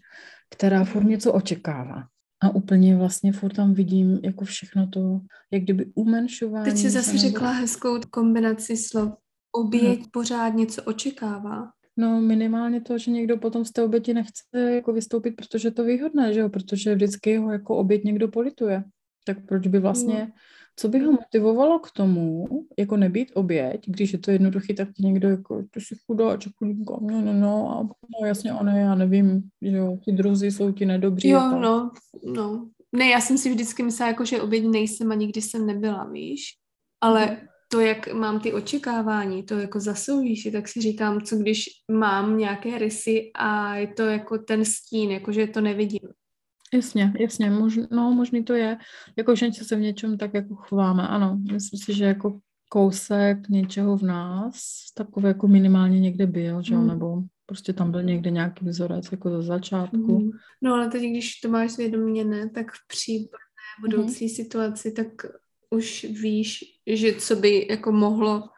která 0.51 0.85
furt 0.85 1.05
něco 1.05 1.33
očekává. 1.33 2.05
A 2.43 2.51
úplně 2.55 2.97
vlastně 2.97 3.33
furt 3.33 3.53
tam 3.55 3.75
vidím 3.75 4.21
jako 4.25 4.45
všechno 4.45 4.89
to, 4.89 5.21
jak 5.53 5.63
kdyby 5.63 5.87
umenšování. 5.95 6.65
Teď 6.65 6.77
jsi 6.77 6.83
se 6.83 6.91
zase 6.91 7.19
řekla 7.19 7.51
hezkou 7.51 8.01
kombinaci 8.11 8.77
slov. 8.77 9.13
Oběť 9.53 10.01
pořád 10.13 10.49
něco 10.49 10.83
očekává. 10.83 11.71
No 11.97 12.21
minimálně 12.21 12.81
to, 12.81 12.99
že 12.99 13.11
někdo 13.11 13.37
potom 13.37 13.65
z 13.65 13.73
té 13.73 13.83
oběti 13.83 14.15
nechce 14.15 14.43
jako 14.55 14.93
vystoupit, 14.93 15.31
protože 15.31 15.69
je 15.69 15.73
to 15.73 15.85
výhodné, 15.85 16.35
že 16.35 16.41
jo, 16.41 16.49
protože 16.49 16.95
vždycky 16.95 17.37
ho 17.37 17.53
jako 17.53 17.77
oběť 17.77 18.05
někdo 18.05 18.29
polituje. 18.29 18.85
Tak 19.25 19.47
proč 19.47 19.67
by 19.67 19.79
vlastně, 19.79 20.33
co 20.77 20.89
by 20.89 20.99
ho 20.99 21.13
motivovalo 21.13 21.79
k 21.79 21.91
tomu, 21.91 22.47
jako 22.79 22.97
nebýt 22.97 23.31
oběť, 23.35 23.87
když 23.87 24.13
je 24.13 24.19
to 24.19 24.31
jednoduchý, 24.31 24.75
tak 24.75 24.93
ti 24.93 25.03
někdo 25.03 25.29
jako, 25.29 25.65
ty 25.71 25.81
jsi 25.81 25.95
chudáček, 26.07 26.53
chudinko, 26.59 26.99
no, 27.03 27.21
no, 27.21 27.33
no, 27.33 27.71
a 27.71 27.83
no 27.83 28.27
jasně, 28.27 28.53
ono, 28.53 28.77
já 28.77 28.95
nevím, 28.95 29.43
že 29.63 29.77
jo, 29.77 29.99
ty 30.05 30.13
druzí 30.13 30.51
jsou 30.51 30.73
ti 30.73 30.87
nedobří. 30.87 31.29
Jo, 31.29 31.59
no, 31.61 31.91
no. 32.25 32.69
Ne, 32.93 33.09
já 33.09 33.21
jsem 33.21 33.39
si 33.39 33.51
vždycky 33.51 33.83
myslela, 33.83 34.11
jako, 34.11 34.25
že 34.25 34.41
oběť 34.41 34.65
nejsem 34.67 35.13
a 35.13 35.15
nikdy 35.15 35.43
jsem 35.43 35.67
nebyla, 35.67 36.05
víš? 36.05 36.43
Ale 37.01 37.39
to, 37.69 37.81
jak 37.81 38.13
mám 38.13 38.41
ty 38.41 38.53
očekávání, 38.53 39.43
to 39.43 39.55
jako 39.55 39.81
zasoužíš, 39.81 40.49
tak 40.53 40.69
si 40.69 40.81
říkám, 40.81 41.21
co 41.21 41.37
když 41.37 41.65
mám 41.91 42.39
nějaké 42.39 42.79
rysy 42.79 43.31
a 43.35 43.77
je 43.77 43.87
to 43.87 44.03
jako 44.03 44.39
ten 44.39 44.65
stín, 44.65 45.11
jako 45.11 45.33
že 45.33 45.47
to 45.47 45.61
nevidím. 45.61 46.01
Jasně, 46.75 47.13
jasně, 47.21 47.51
mož, 47.51 47.79
no 47.91 48.13
možný 48.13 48.45
to 48.45 48.53
je, 48.53 48.77
jako 49.17 49.35
že 49.35 49.53
se 49.53 49.77
v 49.77 49.81
něčem 49.81 50.19
tak 50.19 50.35
jako 50.35 50.55
chováme, 50.55 51.09
ano, 51.09 51.39
myslím 51.53 51.81
si, 51.81 51.95
že 51.95 52.05
jako 52.05 52.39
kousek 52.69 53.49
něčeho 53.49 53.97
v 53.97 54.03
nás, 54.03 54.55
takový 54.95 55.27
jako 55.27 55.49
minimálně 55.49 56.01
někde 56.01 56.27
byl, 56.27 56.63
že 56.63 56.75
jo, 56.75 56.81
Mm. 56.81 56.89
nebo 56.89 57.23
prostě 57.47 57.73
tam 57.73 57.91
byl 57.91 58.03
někde 58.03 58.31
nějaký 58.31 58.65
vzorec 58.65 59.13
jako 59.13 59.31
za 59.31 59.43
začátku. 59.43 60.19
Mhm. 60.19 60.31
No 60.63 60.75
ale 60.75 60.89
teď, 60.89 61.03
když 61.03 61.41
to 61.41 61.49
máš 61.49 61.71
zvědoměné, 61.71 62.51
tak 62.51 62.73
v 62.73 62.87
případné 62.89 63.47
budoucí 63.81 64.29
situaci, 64.29 64.93
tak 64.93 65.07
už 65.71 66.05
víš, 66.05 66.65
že 66.87 67.13
co 67.13 67.37
by 67.37 67.67
jako 67.71 67.93
mohlo 67.93 68.49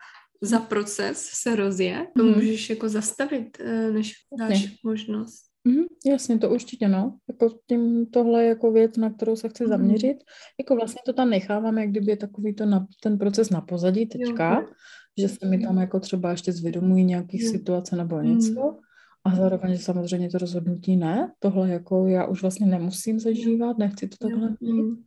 za 0.43 0.59
proces 0.61 1.19
se 1.33 1.57
rozjet, 1.57 2.07
to 2.17 2.25
Mhm. 2.25 2.35
můžeš 2.35 2.71
jako 2.71 2.89
zastavit, 2.89 3.57
eh, 3.61 3.91
než 3.91 4.13
dáš 4.39 4.77
možnost. 4.85 5.49
Mhm, 5.65 5.85
jasně, 6.07 6.39
to 6.39 6.51
určitě, 6.51 6.89
no. 6.89 7.19
Jako 7.29 7.59
tím 7.69 8.07
tohle 8.07 8.43
je 8.43 8.49
jako 8.49 8.73
věc, 8.73 8.97
na 8.97 9.11
kterou 9.11 9.37
se 9.37 9.49
chci 9.49 9.65
Mhm. 9.65 9.71
zaměřit. 9.71 10.17
Jako 10.61 10.77
vlastně 10.77 11.01
to 11.07 11.13
tam 11.13 11.31
nechávám, 11.31 11.79
jak 11.79 11.91
kdyby 11.91 12.13
je 12.13 12.17
takový 12.17 12.55
to 12.55 12.67
na, 12.67 12.87
ten 13.03 13.19
proces 13.19 13.51
na 13.51 13.61
pozadí 13.61 14.07
teďka, 14.07 14.61
Jo. 14.61 14.67
že 15.19 15.29
se 15.29 15.47
mi 15.47 15.59
tam 15.59 15.79
jako 15.79 16.01
třeba 16.01 16.31
ještě 16.31 16.53
zvědomují 16.53 17.05
nějakých 17.05 17.43
Jo. 17.43 17.51
situace 17.51 17.97
nebo 17.97 18.17
Mhm. 18.17 18.27
něco. 18.39 18.79
A 19.25 19.37
zároveň 19.37 19.79
samozřejmě 19.79 20.31
to 20.31 20.39
rozhodnutí 20.39 20.97
ne. 20.97 21.33
Tohle 21.39 21.69
jako 21.69 22.07
já 22.07 22.27
už 22.27 22.43
vlastně 22.43 22.67
nemusím 22.67 23.21
zažívat, 23.21 23.79
nechci 23.79 24.09
to 24.09 24.17
takhle 24.29 24.57
mít. 24.61 24.73
Mhm. 24.73 25.03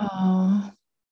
A, 0.00 0.70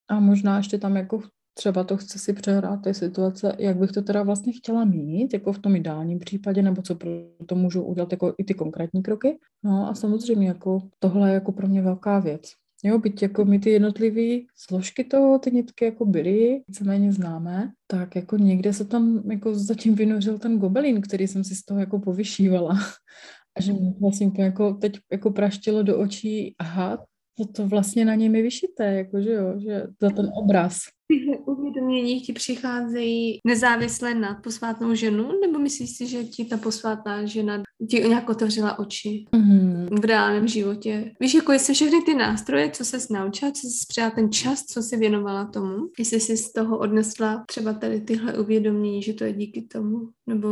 a 0.09 0.21
možná 0.21 0.57
ještě 0.57 0.79
tam 0.79 0.97
jako 0.97 1.23
třeba 1.55 1.85
to 1.85 1.97
chci 1.97 2.19
si 2.19 2.33
přehrát 2.33 2.83
té 2.83 2.95
situace, 2.95 3.57
jak 3.59 3.77
bych 3.77 3.93
to 3.93 4.03
teda 4.03 4.23
vlastně 4.23 4.53
chtěla 4.53 4.85
mít, 4.85 5.33
jako 5.33 5.53
v 5.53 5.59
tom 5.59 5.77
ideálním 5.77 6.19
případě, 6.19 6.63
nebo 6.63 6.83
co 6.83 6.95
pro 6.95 7.11
to 7.47 7.55
můžu 7.55 7.83
udělat 7.83 8.13
jako 8.13 8.35
i 8.39 8.45
ty 8.45 8.55
konkrétní 8.55 9.03
kroky. 9.03 9.39
No 9.65 9.91
a 9.91 9.95
samozřejmě 9.95 10.49
jako 10.49 10.79
tohle 10.99 11.31
je 11.31 11.35
jako 11.35 11.53
pro 11.53 11.69
mě 11.69 11.83
velká 11.83 12.19
věc. 12.19 12.43
Jo, 12.85 12.99
byť 12.99 13.23
jako 13.23 13.45
my 13.45 13.59
ty 13.59 13.71
jednotlivé 13.71 14.45
složky 14.55 15.05
toho, 15.05 15.39
ty 15.39 15.51
nitky 15.51 15.85
jako 15.85 16.05
byly 16.05 16.63
víceméně 16.69 17.13
známé, 17.13 17.73
tak 17.87 18.17
jako 18.17 18.37
někde 18.37 18.73
se 18.73 18.85
tam 18.85 19.31
jako 19.31 19.55
zatím 19.55 19.95
vynořil 19.95 20.39
ten 20.39 20.59
gobelín, 20.59 21.01
který 21.01 21.27
jsem 21.27 21.45
si 21.45 21.55
z 21.55 21.65
toho 21.65 21.81
jako 21.81 21.99
povyšívala. 21.99 22.79
A 23.59 23.63
že 23.63 23.73
mi 23.73 23.95
vlastně 24.01 24.27
úplně 24.27 24.45
jako 24.45 24.75
teď 24.75 24.99
jako 25.13 25.31
praštilo 25.31 25.83
do 25.83 25.99
očí, 25.99 26.55
aha, 26.59 27.05
to, 27.39 27.53
to 27.53 27.69
vlastně 27.69 28.05
na 28.05 28.15
něm 28.15 28.35
je 28.35 28.43
vyšité, 28.43 28.95
jako 28.95 29.21
že 29.21 29.33
jo, 29.33 29.55
že 29.59 29.87
za 30.01 30.11
ten 30.11 30.31
obraz. 30.43 30.79
Tyhle 31.09 31.39
uvědomění 31.39 32.21
ti 32.21 32.33
přicházejí 32.33 33.39
nezávisle 33.47 34.15
na 34.15 34.35
posvátnou 34.35 34.95
ženu, 34.95 35.29
nebo 35.41 35.59
myslíš 35.59 35.97
si, 35.97 36.07
že 36.07 36.25
ti 36.25 36.45
ta 36.45 36.57
posvátná 36.57 37.25
žena 37.25 37.63
ti 37.91 38.01
nějak 38.09 38.29
otevřela 38.31 38.79
oči 38.79 39.25
Mm, 39.33 39.87
v 40.01 40.05
reálném 40.05 40.49
životě? 40.49 41.13
Víš, 41.21 41.35
jako 41.35 41.53
jestli 41.53 41.75
všechny 41.75 42.03
ty 42.03 42.15
nástroje, 42.15 42.71
co 42.71 42.85
se 42.85 42.99
naučila, 43.11 43.53
co 43.53 43.67
jsi 43.67 43.87
přijala 43.89 44.11
ten 44.11 44.33
čas, 44.33 44.65
co 44.65 44.83
jsi 44.83 44.97
věnovala 44.97 45.45
tomu, 45.45 45.77
jestli 45.99 46.21
jsi 46.21 46.37
z 46.37 46.53
toho 46.53 46.79
odnesla 46.79 47.45
třeba 47.49 47.73
tady 47.73 48.01
tyhle 48.01 48.39
uvědomění, 48.39 49.03
že 49.03 49.13
to 49.13 49.25
je 49.25 49.33
díky 49.33 49.63
tomu, 49.63 50.09
nebo 50.27 50.49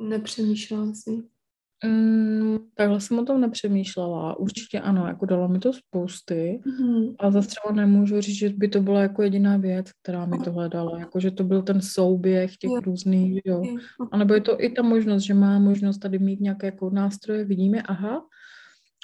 nepřemýšlela 0.00 0.92
si? 0.94 1.22
Mm, 1.86 2.58
takhle 2.74 3.00
jsem 3.00 3.18
o 3.18 3.24
tom 3.24 3.40
nepřemýšlela. 3.40 4.38
Určitě 4.38 4.80
ano, 4.80 5.06
jako 5.06 5.26
dalo 5.26 5.48
mi 5.48 5.58
to 5.58 5.72
spousty. 5.72 6.60
Mhm. 6.66 7.14
A 7.18 7.30
zase 7.30 7.48
třeba 7.48 7.74
nemůžu 7.74 8.20
říct, 8.20 8.36
že 8.38 8.48
by 8.48 8.68
to 8.68 8.80
byla 8.80 9.00
jako 9.00 9.22
jediná 9.22 9.56
věc, 9.56 9.86
která 10.02 10.26
mi 10.26 10.38
tohle 10.38 10.68
dala. 10.68 10.98
Jako, 10.98 11.20
že 11.20 11.30
to 11.30 11.44
byl 11.44 11.62
ten 11.62 11.80
souběh 11.80 12.56
těch 12.56 12.70
Jo. 12.70 12.80
různých, 12.80 13.40
jo. 13.44 13.62
A 14.12 14.16
nebo 14.16 14.34
je 14.34 14.40
to 14.40 14.62
i 14.62 14.70
ta 14.70 14.82
možnost, 14.82 15.22
že 15.22 15.34
má 15.34 15.58
možnost 15.58 15.98
tady 15.98 16.18
mít 16.18 16.40
nějaké 16.40 16.66
jako 16.66 16.90
nástroje, 16.90 17.44
vidíme, 17.44 17.82
aha. 17.82 18.26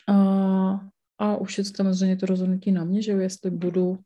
A, 0.09 0.81
a 1.19 1.37
už 1.37 1.59
je 1.59 1.65
to 1.65 1.71
samozřejmě 1.77 2.17
to 2.17 2.27
rozhodnutí 2.27 2.73
na 2.73 2.85
mě, 2.85 3.03
že 3.03 3.13
jo, 3.13 3.19
jestli 3.19 3.51
budu 3.51 3.99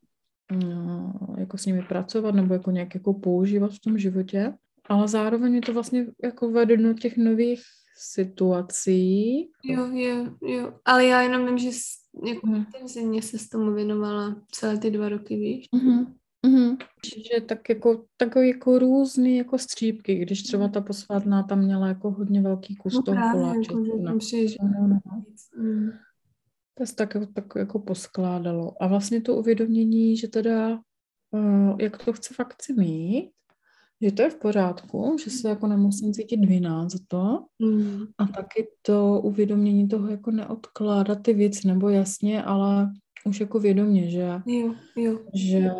mm, 0.51 1.11
jako 1.37 1.57
s 1.57 1.65
nimi 1.65 1.81
pracovat 1.81 2.35
nebo 2.35 2.53
jako 2.53 2.71
nějak 2.71 2.95
jako 2.95 3.13
používat 3.13 3.71
v 3.71 3.79
tom 3.79 3.97
životě. 3.97 4.53
Ale 4.89 5.07
zároveň 5.07 5.55
je 5.55 5.61
to 5.61 5.73
vlastně 5.73 6.05
jako 6.23 6.51
vede 6.51 6.77
do 6.77 6.93
těch 6.93 7.17
nových 7.17 7.61
situací. 8.01 9.39
Jo, 9.63 9.87
jo, 9.91 10.25
jo. 10.41 10.73
Ale 10.85 11.05
já 11.05 11.21
jenom 11.21 11.45
vím, 11.45 11.57
že 11.57 11.69
jako 12.27 12.47
Mhm. 12.47 12.55
intenzivně 12.55 13.21
se 13.21 13.37
s 13.37 13.49
tomu 13.49 13.73
věnovala 13.73 14.41
celé 14.51 14.77
ty 14.77 14.91
dva 14.91 15.09
roky, 15.09 15.35
víš? 15.35 15.65
Mhm. 15.75 16.13
Mhm. 16.45 16.77
Že 17.35 17.41
tak 17.41 17.69
jako, 17.69 18.05
takové 18.17 18.47
jako 18.47 18.79
různý 18.79 19.37
jako 19.37 19.57
střípky, 19.57 20.15
když 20.15 20.43
třeba 20.43 20.67
ta 20.67 20.81
posvátná 20.81 21.43
tam 21.43 21.59
měla 21.59 21.87
jako 21.87 22.11
hodně 22.11 22.41
velký 22.41 22.75
kus 22.75 22.93
toho 23.05 23.17
koláče. 23.31 23.59
jako, 23.59 23.75
no. 23.79 24.17
No, 24.61 24.87
no, 24.87 24.99
no. 25.05 25.23
Mm. 25.63 25.89
To 26.77 26.85
se 26.85 26.95
tak, 26.95 27.13
tak 27.33 27.45
jako 27.55 27.79
poskládalo. 27.79 28.83
A 28.83 28.87
vlastně 28.87 29.21
to 29.21 29.35
uvědomění, 29.35 30.17
že 30.17 30.27
teda, 30.27 30.79
uh, 31.31 31.75
jak 31.81 32.05
to 32.05 32.13
chce 32.13 32.33
fakt 32.33 32.63
mít, 32.77 33.31
že 34.01 34.11
to 34.11 34.21
je 34.21 34.29
v 34.29 34.39
pořádku, 34.39 35.17
že 35.23 35.31
se 35.31 35.49
jako 35.49 35.67
nemusím 35.67 36.13
cítit 36.13 36.45
vina 36.45 36.89
za 36.89 36.99
to. 37.07 37.45
Mm. 37.59 38.03
A 38.17 38.25
taky 38.25 38.67
to 38.81 39.21
uvědomění 39.23 39.87
toho 39.87 40.07
jako 40.07 40.31
neodkládat 40.31 41.21
ty 41.21 41.33
věci, 41.33 41.67
nebo 41.67 41.89
jasně, 41.89 42.43
ale 42.43 42.91
už 43.25 43.39
jako 43.39 43.59
vědomě, 43.59 44.11
že, 44.11 44.41
jo, 44.45 44.73
jo. 44.95 45.19
že 45.33 45.71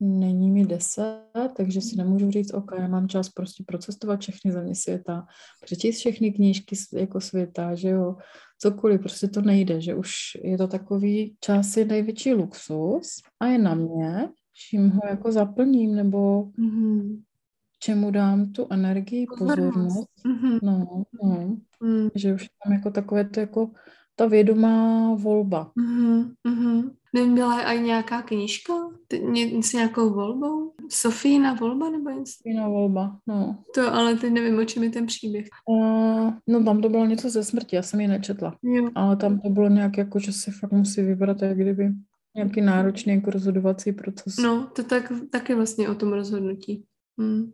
není 0.00 0.50
mi 0.50 0.66
deset, 0.66 1.48
takže 1.56 1.80
si 1.80 1.96
nemůžu 1.96 2.30
říct, 2.30 2.54
ok, 2.54 2.70
já 2.78 2.88
mám 2.88 3.08
čas 3.08 3.28
prostě 3.28 3.64
procestovat 3.66 4.20
všechny 4.20 4.52
země 4.52 4.74
světa, 4.74 5.26
přečíst 5.64 5.98
všechny 5.98 6.32
knížky 6.32 6.76
jako 6.92 7.20
světa, 7.20 7.74
že 7.74 7.88
jo, 7.88 8.16
cokoliv, 8.58 9.00
prostě 9.00 9.28
to 9.28 9.42
nejde, 9.42 9.80
že 9.80 9.94
už 9.94 10.10
je 10.42 10.58
to 10.58 10.68
takový 10.68 11.36
čas 11.40 11.76
je 11.76 11.84
největší 11.84 12.32
luxus 12.34 13.08
a 13.40 13.46
je 13.46 13.58
na 13.58 13.74
mě, 13.74 14.28
čím 14.68 14.90
ho 14.90 15.00
jako 15.10 15.32
zaplním, 15.32 15.94
nebo 15.94 16.44
mm-hmm. 16.44 17.22
Čemu 17.82 18.10
dám 18.10 18.52
tu 18.52 18.66
energii, 18.70 19.26
pozornost, 19.38 20.08
mm-hmm. 20.26 20.58
no, 20.62 21.04
no. 21.22 21.56
Mm. 21.82 22.08
že 22.14 22.34
už 22.34 22.46
tam 22.64 22.72
jako 22.72 22.90
takové 22.90 23.24
to 23.24 23.40
jako 23.40 23.70
ta 24.16 24.26
vědomá 24.26 25.14
volba. 25.14 25.72
Mm-hmm, 25.78 26.32
mm-hmm. 26.48 26.90
Nebyla 27.14 27.62
i 27.62 27.80
nějaká 27.80 28.22
knížka 28.22 28.72
Ně, 29.30 29.62
s 29.62 29.72
nějakou 29.72 30.14
volbou? 30.14 30.72
Sofína 30.90 31.54
volba 31.54 31.90
nebo 31.90 32.10
něco? 32.10 32.32
Sofína 32.32 32.68
volba, 32.68 33.18
no. 33.26 33.58
To 33.74 33.94
ale 33.94 34.14
teď 34.14 34.32
nevím, 34.32 34.58
o 34.58 34.64
čem 34.64 34.82
je 34.82 34.90
ten 34.90 35.06
příběh. 35.06 35.46
Uh, 35.68 36.32
no 36.46 36.64
tam 36.64 36.82
to 36.82 36.88
bylo 36.88 37.06
něco 37.06 37.30
ze 37.30 37.44
smrti, 37.44 37.76
já 37.76 37.82
jsem 37.82 38.00
ji 38.00 38.08
nečetla. 38.08 38.56
Jo. 38.62 38.90
Ale 38.94 39.16
tam 39.16 39.40
to 39.40 39.48
bylo 39.48 39.68
nějak 39.68 39.98
jako, 39.98 40.18
že 40.18 40.32
si 40.32 40.50
fakt 40.50 40.72
musí 40.72 41.02
vybrat, 41.02 41.42
jak 41.42 41.58
kdyby 41.58 41.92
nějaký 42.36 42.60
náročný 42.60 43.14
jako 43.14 43.30
rozhodovací 43.30 43.92
proces. 43.92 44.36
No, 44.36 44.70
to 44.76 44.82
tak, 44.82 45.12
taky 45.30 45.54
vlastně 45.54 45.88
o 45.88 45.94
tom 45.94 46.12
rozhodnutí. 46.12 46.84
Hmm. 47.18 47.52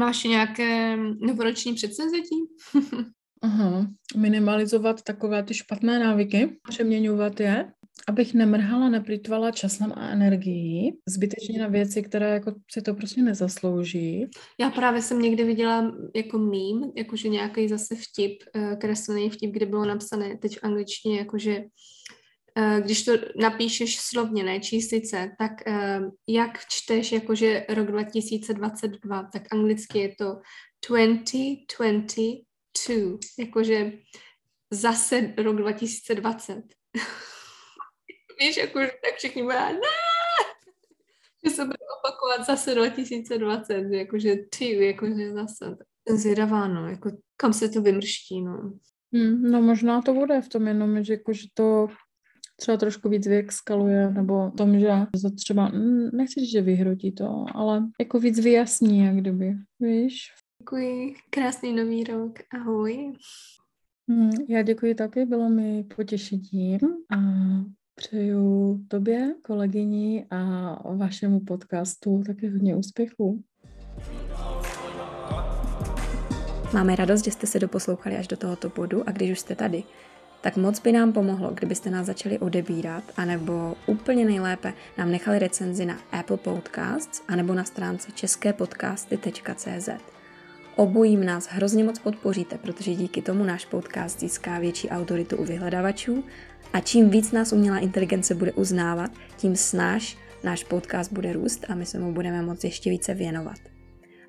Máš 0.00 0.24
nějaké 0.24 0.96
novoroční 1.20 1.74
předsevzetí? 1.74 2.36
Aha, 3.42 3.86
minimalizovat 4.16 5.02
takové 5.02 5.42
ty 5.42 5.54
špatné 5.54 5.98
návyky, 5.98 6.58
přeměňovat 6.68 7.40
je, 7.40 7.72
abych 8.08 8.34
nemrhala, 8.34 8.88
neplýtvala 8.88 9.50
časem 9.50 9.92
a 9.96 10.08
energií 10.08 10.92
zbytečně 11.08 11.60
na 11.60 11.68
věci, 11.68 12.02
které 12.02 12.30
jako 12.30 12.54
si 12.72 12.82
to 12.82 12.94
prostě 12.94 13.22
nezaslouží. 13.22 14.26
Já 14.60 14.70
právě 14.70 15.02
jsem 15.02 15.22
někdy 15.22 15.44
viděla 15.44 15.92
jako 16.16 16.38
mím, 16.38 16.92
jakože 16.96 17.28
nějaký 17.28 17.68
zase 17.68 17.94
vtip, 17.94 18.42
eh, 18.54 18.76
kreslený 18.76 19.30
vtip, 19.30 19.52
kde 19.52 19.66
bylo 19.66 19.84
napsané 19.84 20.38
teď 20.38 20.58
v 20.58 20.64
angličtině, 20.64 21.18
jakože 21.18 21.64
když 22.80 23.04
to 23.04 23.12
napíšeš 23.40 24.00
slovně, 24.00 24.44
ne 24.44 24.60
číslice, 24.60 25.30
tak 25.38 25.52
eh, 25.66 26.00
jak 26.28 26.66
čteš 26.68 27.12
jakože 27.12 27.66
rok 27.68 27.86
2022, 27.86 29.28
tak 29.32 29.42
anglicky 29.52 29.98
je 29.98 30.14
to 30.18 30.40
2020 30.88 32.48
two, 32.86 33.18
jakože 33.38 33.92
zase 34.70 35.34
rok 35.38 35.56
2020. 35.56 36.54
Víš, 38.40 38.56
jako 38.56 38.78
tak 38.80 39.14
všichni 39.16 39.42
bude, 39.42 39.54
ne! 39.54 39.72
Že 41.44 41.50
se 41.50 41.64
bude 41.64 41.78
opakovat 41.98 42.46
zase 42.46 42.74
2020, 42.74 43.74
jakože 43.74 44.36
two, 44.36 44.64
jakože 44.64 45.32
zase. 45.32 45.76
Zvědavá, 46.08 46.68
no, 46.68 46.88
jako 46.88 47.10
kam 47.36 47.52
se 47.52 47.68
to 47.68 47.82
vymrští, 47.82 48.42
no. 48.42 48.78
Hmm, 49.12 49.42
no 49.42 49.62
možná 49.62 50.02
to 50.02 50.14
bude 50.14 50.40
v 50.40 50.48
tom 50.48 50.66
jenom, 50.66 51.04
že, 51.04 51.12
jako, 51.12 51.32
že 51.32 51.46
to 51.54 51.86
třeba 52.60 52.76
trošku 52.76 53.08
víc 53.08 53.26
vyekskaluje, 53.26 54.10
nebo 54.10 54.50
v 54.50 54.56
tom, 54.56 54.80
že 54.80 54.88
to 55.22 55.30
třeba, 55.30 55.68
hm, 55.68 56.10
nechci 56.12 56.40
říct, 56.40 56.50
že 56.50 56.62
vyhrotí 56.62 57.12
to, 57.12 57.44
ale 57.54 57.84
jako 58.00 58.20
víc 58.20 58.40
vyjasní, 58.40 58.98
jak 58.98 59.16
kdyby, 59.16 59.54
víš, 59.80 60.18
Děkuji, 60.62 61.14
krásný 61.30 61.72
nový 61.72 62.04
rok, 62.04 62.38
ahoj. 62.54 63.12
Hmm, 64.08 64.30
já 64.48 64.62
děkuji 64.62 64.94
taky, 64.94 65.24
bylo 65.24 65.48
mi 65.48 65.84
potěšením 65.96 66.78
a 67.16 67.18
přeju 67.94 68.80
tobě, 68.88 69.34
kolegyni 69.42 70.26
a 70.30 70.92
vašemu 70.96 71.40
podcastu 71.40 72.22
taky 72.26 72.48
hodně 72.48 72.76
úspěchů. 72.76 73.42
Máme 76.74 76.96
radost, 76.96 77.24
že 77.24 77.30
jste 77.30 77.46
se 77.46 77.58
doposlouchali 77.58 78.16
až 78.16 78.28
do 78.28 78.36
tohoto 78.36 78.68
bodu 78.68 79.08
a 79.08 79.12
když 79.12 79.30
už 79.30 79.38
jste 79.38 79.54
tady, 79.54 79.82
tak 80.40 80.56
moc 80.56 80.80
by 80.80 80.92
nám 80.92 81.12
pomohlo, 81.12 81.50
kdybyste 81.54 81.90
nás 81.90 82.06
začali 82.06 82.38
odebírat, 82.38 83.04
anebo 83.16 83.76
úplně 83.86 84.24
nejlépe 84.24 84.72
nám 84.98 85.10
nechali 85.10 85.38
recenzi 85.38 85.86
na 85.86 85.98
Apple 86.12 86.36
Podcasts, 86.36 87.22
anebo 87.28 87.54
na 87.54 87.64
stránce 87.64 88.12
česképodcasty.cz. 88.14 89.88
Obojím 90.76 91.24
nás 91.24 91.46
hrozně 91.46 91.84
moc 91.84 91.98
podpoříte, 91.98 92.58
protože 92.58 92.94
díky 92.94 93.22
tomu 93.22 93.44
náš 93.44 93.64
podcast 93.64 94.20
získá 94.20 94.58
větší 94.58 94.88
autoritu 94.88 95.36
u 95.36 95.44
vyhledavačů 95.44 96.24
a 96.72 96.80
čím 96.80 97.10
víc 97.10 97.32
nás 97.32 97.52
umělá 97.52 97.78
inteligence 97.78 98.34
bude 98.34 98.52
uznávat, 98.52 99.10
tím 99.36 99.56
snáš 99.56 100.16
náš 100.44 100.64
podcast 100.64 101.12
bude 101.12 101.32
růst 101.32 101.64
a 101.68 101.74
my 101.74 101.86
se 101.86 101.98
mu 101.98 102.12
budeme 102.12 102.42
moct 102.42 102.64
ještě 102.64 102.90
více 102.90 103.14
věnovat. 103.14 103.58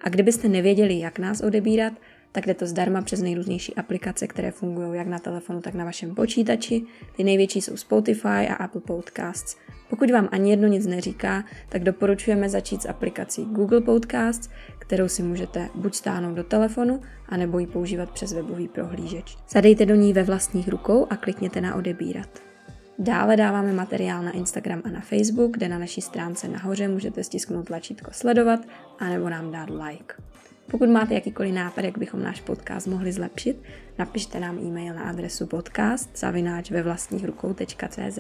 A 0.02 0.10
kdybyste 0.10 0.48
nevěděli, 0.48 1.00
jak 1.00 1.20
nás 1.20 1.42
odebírat, 1.42 1.94
tak 2.32 2.46
jde 2.46 2.54
to 2.54 2.66
zdarma 2.66 3.02
přes 3.02 3.22
nejrůznější 3.22 3.76
aplikace, 3.76 4.28
které 4.28 4.52
fungují 4.52 4.98
jak 4.98 5.08
na 5.08 5.20
telefonu, 5.20 5.62
tak 5.62 5.74
na 5.74 5.86
vašem 5.86 6.16
počítači. 6.16 6.84
Ty 7.16 7.24
největší 7.24 7.62
jsou 7.62 7.78
Spotify 7.78 8.48
a 8.50 8.54
Apple 8.54 8.82
Podcasts. 8.82 9.58
Pokud 9.90 10.12
vám 10.12 10.30
ani 10.32 10.50
jedno 10.50 10.68
nic 10.68 10.88
neříká, 10.88 11.44
tak 11.70 11.84
doporučujeme 11.84 12.50
začít 12.50 12.82
s 12.82 12.90
aplikací 12.90 13.46
Google 13.46 13.82
Podcasts, 13.82 14.50
kterou 14.80 15.08
si 15.08 15.24
můžete 15.24 15.70
buď 15.76 15.96
stáhnout 15.96 16.36
do 16.36 16.44
telefonu, 16.44 17.02
anebo 17.30 17.60
ji 17.60 17.68
používat 17.68 18.12
přes 18.12 18.34
webový 18.34 18.68
prohlížeč. 18.68 19.38
Zadejte 19.50 19.86
do 19.86 19.96
ní 19.96 20.14
ve 20.14 20.24
vlastních 20.24 20.68
rukou 20.68 21.08
a 21.10 21.16
klikněte 21.16 21.62
na 21.62 21.76
odebírat. 21.76 22.30
Dále 23.00 23.36
dáváme 23.36 23.74
materiál 23.74 24.24
na 24.24 24.32
Instagram 24.32 24.82
a 24.86 24.90
na 24.90 25.02
Facebook, 25.02 25.52
kde 25.52 25.70
na 25.70 25.80
naší 25.80 26.02
stránce 26.02 26.48
nahoře 26.48 26.88
můžete 26.88 27.24
stisknout 27.24 27.68
tlačítko 27.68 28.12
sledovat 28.14 28.60
anebo 29.00 29.30
nám 29.30 29.52
dát 29.52 29.70
like. 29.70 30.29
Pokud 30.72 30.90
máte 30.90 31.14
jakýkoliv 31.14 31.54
nápad, 31.54 31.82
jak 31.82 31.98
bychom 31.98 32.24
náš 32.24 32.42
podcast 32.42 32.88
mohli 32.88 33.12
zlepšit, 33.12 33.64
napište 33.98 34.40
nám 34.40 34.58
e-mail 34.58 34.94
na 34.94 35.04
adresu 35.04 35.46
podcast 35.46 36.18
zavináč 36.18 36.72
ve 36.72 36.84
vlastních 36.84 37.26
rukou.cz. 37.26 38.20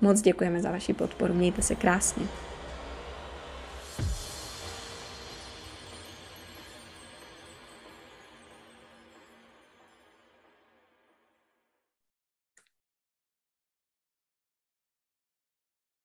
Moc 0.00 0.20
děkujeme 0.20 0.60
za 0.60 0.70
vaši 0.70 0.92
podporu, 0.92 1.34
mějte 1.34 1.62
se 1.62 1.74
krásně. 1.74 2.26